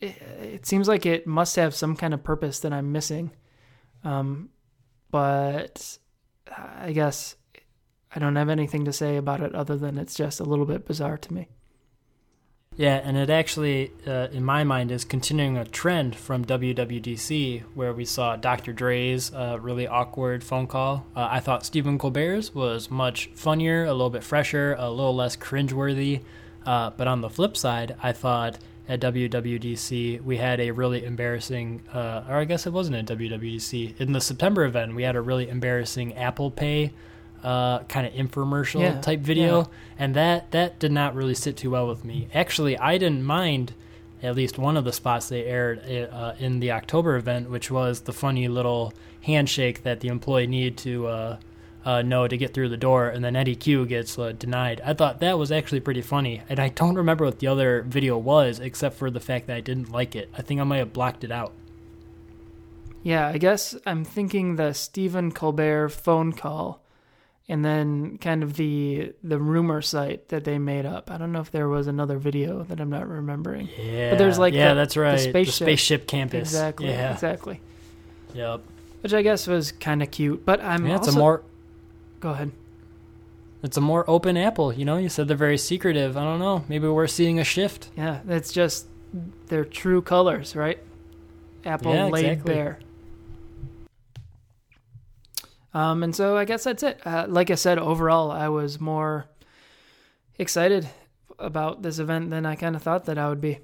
it, 0.00 0.22
it 0.40 0.66
seems 0.66 0.86
like 0.86 1.06
it 1.06 1.26
must 1.26 1.56
have 1.56 1.74
some 1.74 1.96
kind 1.96 2.12
of 2.12 2.22
purpose 2.22 2.60
that 2.60 2.72
I'm 2.72 2.92
missing. 2.92 3.30
Um 4.04 4.50
but 5.10 5.98
I 6.54 6.92
guess 6.92 7.36
I 8.14 8.18
don't 8.18 8.36
have 8.36 8.48
anything 8.48 8.84
to 8.84 8.92
say 8.92 9.16
about 9.16 9.40
it 9.40 9.54
other 9.54 9.76
than 9.76 9.98
it's 9.98 10.14
just 10.14 10.40
a 10.40 10.44
little 10.44 10.66
bit 10.66 10.86
bizarre 10.86 11.18
to 11.18 11.32
me. 11.32 11.48
Yeah, 12.76 13.00
and 13.02 13.16
it 13.16 13.30
actually, 13.30 13.90
uh, 14.06 14.28
in 14.32 14.44
my 14.44 14.62
mind, 14.62 14.92
is 14.92 15.04
continuing 15.06 15.56
a 15.56 15.64
trend 15.64 16.14
from 16.14 16.44
WWDC 16.44 17.62
where 17.74 17.94
we 17.94 18.04
saw 18.04 18.36
Dr. 18.36 18.74
Dre's 18.74 19.32
uh, 19.32 19.58
really 19.58 19.88
awkward 19.88 20.44
phone 20.44 20.66
call. 20.66 21.06
Uh, 21.16 21.26
I 21.30 21.40
thought 21.40 21.64
Stephen 21.64 21.98
Colbert's 21.98 22.54
was 22.54 22.90
much 22.90 23.30
funnier, 23.34 23.86
a 23.86 23.92
little 23.92 24.10
bit 24.10 24.22
fresher, 24.22 24.76
a 24.78 24.90
little 24.90 25.16
less 25.16 25.36
cringeworthy. 25.36 26.20
Uh, 26.66 26.90
but 26.90 27.08
on 27.08 27.22
the 27.22 27.30
flip 27.30 27.56
side, 27.56 27.96
I 28.02 28.12
thought 28.12 28.58
at 28.88 29.00
WWDC 29.00 30.22
we 30.22 30.36
had 30.36 30.60
a 30.60 30.70
really 30.70 31.02
embarrassing, 31.02 31.82
uh, 31.94 32.24
or 32.28 32.36
I 32.36 32.44
guess 32.44 32.66
it 32.66 32.74
wasn't 32.74 32.96
at 32.96 33.18
WWDC. 33.18 33.98
In 34.00 34.12
the 34.12 34.20
September 34.20 34.64
event, 34.64 34.94
we 34.94 35.04
had 35.04 35.16
a 35.16 35.22
really 35.22 35.48
embarrassing 35.48 36.14
Apple 36.14 36.50
Pay 36.50 36.92
uh, 37.46 37.84
kind 37.84 38.06
of 38.08 38.12
infomercial 38.12 38.80
Yeah, 38.80 39.00
type 39.00 39.20
video, 39.20 39.60
yeah. 39.60 39.66
and 39.98 40.14
that 40.16 40.50
that 40.50 40.80
did 40.80 40.90
not 40.90 41.14
really 41.14 41.34
sit 41.34 41.56
too 41.56 41.70
well 41.70 41.86
with 41.86 42.04
me. 42.04 42.26
Actually, 42.34 42.76
I 42.76 42.98
didn't 42.98 43.22
mind 43.22 43.72
at 44.20 44.34
least 44.34 44.58
one 44.58 44.76
of 44.76 44.84
the 44.84 44.92
spots 44.92 45.28
they 45.28 45.44
aired 45.44 45.78
uh, 46.12 46.32
in 46.40 46.58
the 46.58 46.72
October 46.72 47.14
event, 47.16 47.48
which 47.48 47.70
was 47.70 48.00
the 48.00 48.12
funny 48.12 48.48
little 48.48 48.92
handshake 49.22 49.84
that 49.84 50.00
the 50.00 50.08
employee 50.08 50.48
needed 50.48 50.76
to 50.78 51.06
uh, 51.06 51.36
uh, 51.84 52.02
know 52.02 52.26
to 52.26 52.36
get 52.36 52.52
through 52.52 52.68
the 52.68 52.76
door, 52.76 53.08
and 53.10 53.24
then 53.24 53.36
Eddy 53.36 53.54
Cue 53.54 53.86
gets 53.86 54.18
uh, 54.18 54.32
denied. 54.32 54.80
I 54.84 54.92
thought 54.94 55.20
that 55.20 55.38
was 55.38 55.52
actually 55.52 55.80
pretty 55.80 56.02
funny, 56.02 56.42
and 56.48 56.58
I 56.58 56.70
don't 56.70 56.96
remember 56.96 57.24
what 57.24 57.38
the 57.38 57.46
other 57.46 57.82
video 57.82 58.18
was, 58.18 58.58
except 58.58 58.96
for 58.96 59.08
the 59.08 59.20
fact 59.20 59.46
that 59.46 59.56
I 59.56 59.60
didn't 59.60 59.92
like 59.92 60.16
it. 60.16 60.28
I 60.36 60.42
think 60.42 60.60
I 60.60 60.64
might 60.64 60.78
have 60.78 60.92
blocked 60.92 61.22
it 61.22 61.30
out. 61.30 61.52
Yeah, 63.04 63.28
I 63.28 63.38
guess 63.38 63.76
I'm 63.86 64.04
thinking 64.04 64.56
the 64.56 64.72
Stephen 64.72 65.30
Colbert 65.30 65.90
phone 65.90 66.32
call 66.32 66.82
and 67.48 67.64
then 67.64 68.18
kind 68.18 68.42
of 68.42 68.56
the 68.56 69.12
the 69.22 69.38
rumor 69.38 69.80
site 69.82 70.28
that 70.30 70.44
they 70.44 70.58
made 70.58 70.84
up. 70.86 71.10
I 71.10 71.16
don't 71.18 71.32
know 71.32 71.40
if 71.40 71.50
there 71.50 71.68
was 71.68 71.86
another 71.86 72.18
video 72.18 72.62
that 72.64 72.80
I'm 72.80 72.90
not 72.90 73.08
remembering. 73.08 73.68
Yeah, 73.80 74.10
but 74.10 74.18
there's, 74.18 74.38
like, 74.38 74.52
yeah, 74.54 74.70
the- 74.70 74.74
that's 74.80 74.94
the 74.94 75.00
right, 75.00 75.20
spaceship. 75.20 75.54
spaceship 75.66 76.06
campus. 76.06 76.48
Exactly. 76.48 76.88
Yeah. 76.88 77.12
Exactly. 77.12 77.60
Yep. 78.34 78.60
Which 79.02 79.14
I 79.14 79.22
guess 79.22 79.46
was 79.46 79.70
kind 79.72 80.02
of 80.02 80.10
cute, 80.10 80.44
but 80.44 80.60
I'm 80.62 80.86
Yeah, 80.86 80.96
it's 80.96 81.08
a 81.08 81.12
more 81.12 81.42
Go 82.18 82.30
ahead. 82.30 82.50
it's 83.62 83.76
a 83.76 83.80
more 83.80 84.04
open 84.10 84.36
Apple. 84.36 84.72
You 84.72 84.84
know, 84.84 84.96
you 84.96 85.08
said 85.08 85.28
they're 85.28 85.36
very 85.36 85.58
secretive. 85.58 86.16
I 86.16 86.24
don't 86.24 86.40
know. 86.40 86.64
Maybe 86.68 86.88
we're 86.88 87.06
seeing 87.06 87.38
a 87.38 87.44
shift. 87.44 87.90
Yeah, 87.96 88.20
it's 88.28 88.52
just 88.52 88.86
their 89.46 89.64
true 89.64 90.02
colors, 90.02 90.56
right? 90.56 90.78
Apple 91.64 91.94
Yeah, 91.94 92.04
laid 92.06 92.24
exactly. 92.26 92.54
bare. 92.54 92.78
Um, 95.76 96.02
and 96.02 96.16
so 96.16 96.38
I 96.38 96.46
guess 96.46 96.64
that's 96.64 96.82
it. 96.82 97.06
Uh, 97.06 97.26
like 97.28 97.50
I 97.50 97.54
said, 97.54 97.78
overall, 97.78 98.32
I 98.32 98.48
was 98.48 98.80
more 98.80 99.26
excited 100.38 100.88
about 101.38 101.82
this 101.82 101.98
event 101.98 102.30
than 102.30 102.46
I 102.46 102.56
kind 102.56 102.74
of 102.74 102.82
thought 102.82 103.04
that 103.04 103.18
I 103.18 103.28
would 103.28 103.42
be. 103.42 103.58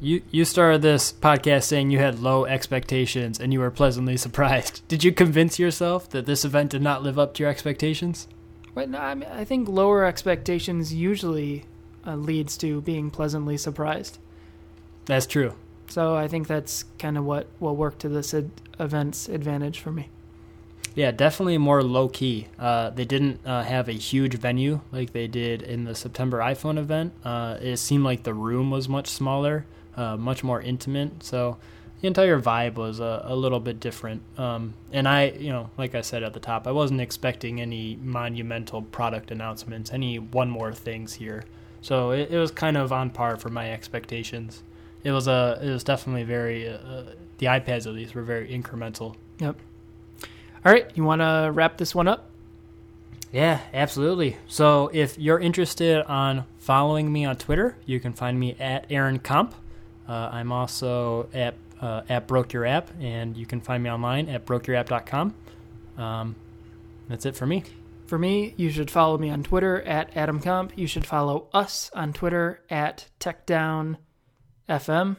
You 0.00 0.22
you 0.30 0.44
started 0.44 0.82
this 0.82 1.12
podcast 1.12 1.64
saying 1.64 1.90
you 1.90 1.98
had 1.98 2.20
low 2.20 2.44
expectations 2.44 3.40
and 3.40 3.52
you 3.52 3.58
were 3.58 3.72
pleasantly 3.72 4.16
surprised. 4.16 4.82
Did 4.88 5.02
you 5.02 5.10
convince 5.10 5.58
yourself 5.58 6.08
that 6.10 6.26
this 6.26 6.44
event 6.44 6.70
did 6.70 6.82
not 6.82 7.02
live 7.02 7.18
up 7.18 7.34
to 7.34 7.42
your 7.42 7.50
expectations? 7.50 8.28
But 8.72 8.90
no, 8.90 8.98
I, 8.98 9.14
mean, 9.16 9.28
I 9.32 9.44
think 9.44 9.68
lower 9.68 10.04
expectations 10.04 10.94
usually 10.94 11.64
uh, 12.06 12.14
leads 12.14 12.56
to 12.58 12.82
being 12.82 13.10
pleasantly 13.10 13.56
surprised. 13.56 14.18
That's 15.06 15.26
true. 15.26 15.56
So 15.88 16.14
I 16.14 16.28
think 16.28 16.46
that's 16.46 16.84
kind 16.98 17.16
of 17.16 17.24
what 17.24 17.46
what 17.58 17.76
worked 17.76 18.00
to 18.00 18.08
this 18.08 18.34
ad- 18.34 18.50
event's 18.78 19.28
advantage 19.28 19.80
for 19.80 19.92
me. 19.92 20.08
Yeah, 20.94 21.10
definitely 21.10 21.58
more 21.58 21.82
low 21.82 22.08
key. 22.08 22.48
Uh, 22.58 22.88
they 22.88 23.04
didn't 23.04 23.40
uh, 23.44 23.62
have 23.64 23.86
a 23.86 23.92
huge 23.92 24.34
venue 24.34 24.80
like 24.92 25.12
they 25.12 25.26
did 25.26 25.60
in 25.60 25.84
the 25.84 25.94
September 25.94 26.38
iPhone 26.38 26.78
event. 26.78 27.12
Uh, 27.22 27.58
it 27.60 27.76
seemed 27.76 28.02
like 28.02 28.22
the 28.22 28.32
room 28.32 28.70
was 28.70 28.88
much 28.88 29.08
smaller, 29.08 29.66
uh, 29.94 30.16
much 30.16 30.42
more 30.42 30.58
intimate. 30.60 31.22
So 31.22 31.58
the 32.00 32.06
entire 32.06 32.40
vibe 32.40 32.76
was 32.76 32.98
a, 32.98 33.22
a 33.26 33.36
little 33.36 33.60
bit 33.60 33.78
different. 33.78 34.22
Um, 34.38 34.72
and 34.90 35.06
I, 35.06 35.32
you 35.32 35.50
know, 35.50 35.68
like 35.76 35.94
I 35.94 36.00
said 36.00 36.22
at 36.22 36.32
the 36.32 36.40
top, 36.40 36.66
I 36.66 36.72
wasn't 36.72 37.02
expecting 37.02 37.60
any 37.60 37.96
monumental 37.96 38.80
product 38.80 39.30
announcements, 39.30 39.92
any 39.92 40.18
one 40.18 40.48
more 40.48 40.72
things 40.72 41.14
here. 41.14 41.44
So 41.82 42.10
it, 42.10 42.30
it 42.30 42.38
was 42.38 42.50
kind 42.50 42.78
of 42.78 42.90
on 42.90 43.10
par 43.10 43.36
for 43.36 43.50
my 43.50 43.70
expectations. 43.70 44.62
It 45.06 45.12
was 45.12 45.28
a, 45.28 45.60
it 45.62 45.70
was 45.70 45.84
definitely 45.84 46.24
very. 46.24 46.68
Uh, 46.68 47.04
the 47.38 47.46
iPads 47.46 47.86
at 47.86 47.92
least 47.92 48.16
were 48.16 48.24
very 48.24 48.48
incremental. 48.48 49.14
Yep. 49.38 49.56
All 50.64 50.72
right, 50.72 50.90
you 50.96 51.04
want 51.04 51.20
to 51.20 51.52
wrap 51.54 51.78
this 51.78 51.94
one 51.94 52.08
up? 52.08 52.28
Yeah, 53.30 53.60
absolutely. 53.72 54.36
So 54.48 54.90
if 54.92 55.16
you're 55.16 55.38
interested 55.38 56.02
on 56.02 56.44
following 56.58 57.12
me 57.12 57.24
on 57.24 57.36
Twitter, 57.36 57.76
you 57.86 58.00
can 58.00 58.14
find 58.14 58.40
me 58.40 58.56
at 58.58 58.86
Aaron 58.90 59.20
Comp. 59.20 59.54
Uh, 60.08 60.30
I'm 60.32 60.50
also 60.50 61.28
at 61.32 61.54
uh, 61.80 62.02
at 62.08 62.26
Broke 62.26 62.52
Your 62.52 62.66
App, 62.66 62.90
and 63.00 63.36
you 63.36 63.46
can 63.46 63.60
find 63.60 63.84
me 63.84 63.90
online 63.90 64.28
at 64.28 64.44
brokeyourapp.com. 64.44 65.34
Um, 65.98 66.34
that's 67.08 67.26
it 67.26 67.36
for 67.36 67.46
me. 67.46 67.62
For 68.08 68.18
me, 68.18 68.54
you 68.56 68.70
should 68.70 68.90
follow 68.90 69.18
me 69.18 69.30
on 69.30 69.44
Twitter 69.44 69.82
at 69.82 70.12
AdamComp. 70.14 70.72
You 70.74 70.88
should 70.88 71.06
follow 71.06 71.46
us 71.52 71.92
on 71.94 72.12
Twitter 72.12 72.60
at 72.68 73.06
TechDownFM. 74.68 75.16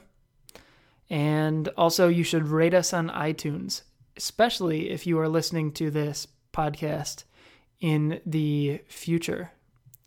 And 1.09 1.69
also, 1.77 2.09
you 2.09 2.23
should 2.23 2.47
rate 2.47 2.73
us 2.73 2.93
on 2.93 3.09
iTunes, 3.09 3.83
especially 4.17 4.89
if 4.89 5.07
you 5.07 5.19
are 5.19 5.29
listening 5.29 5.71
to 5.73 5.89
this 5.89 6.27
podcast 6.53 7.23
in 7.79 8.19
the 8.25 8.81
future. 8.87 9.51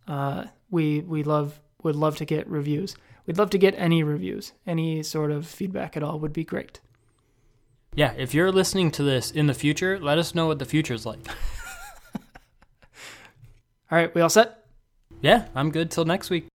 Uh, 0.07 0.45
we 0.71 1.01
we 1.01 1.23
love 1.23 1.59
would 1.83 1.97
love 1.97 2.17
to 2.19 2.25
get 2.25 2.47
reviews. 2.49 2.97
We'd 3.27 3.39
love 3.39 3.51
to 3.51 3.59
get 3.59 3.75
any 3.79 4.03
reviews. 4.03 4.53
Any 4.67 5.03
sort 5.03 5.31
of 5.31 5.47
feedback 5.47 5.97
at 5.97 6.03
all 6.03 6.19
would 6.19 6.33
be 6.33 6.45
great. 6.45 6.81
Yeah, 7.95 8.13
if 8.17 8.35
you're 8.35 8.53
listening 8.53 8.91
to 8.93 9.03
this 9.03 9.31
in 9.31 9.47
the 9.47 9.55
future, 9.55 9.99
let 9.99 10.19
us 10.19 10.35
know 10.35 10.47
what 10.47 10.59
the 10.59 10.65
future's 10.65 11.07
like. 11.07 11.21
all 12.15 12.21
right, 13.91 14.15
we 14.15 14.21
all 14.21 14.29
set? 14.29 14.65
Yeah, 15.23 15.49
I'm 15.55 15.71
good 15.71 15.91
till 15.91 16.05
next 16.05 16.31
week. 16.31 16.50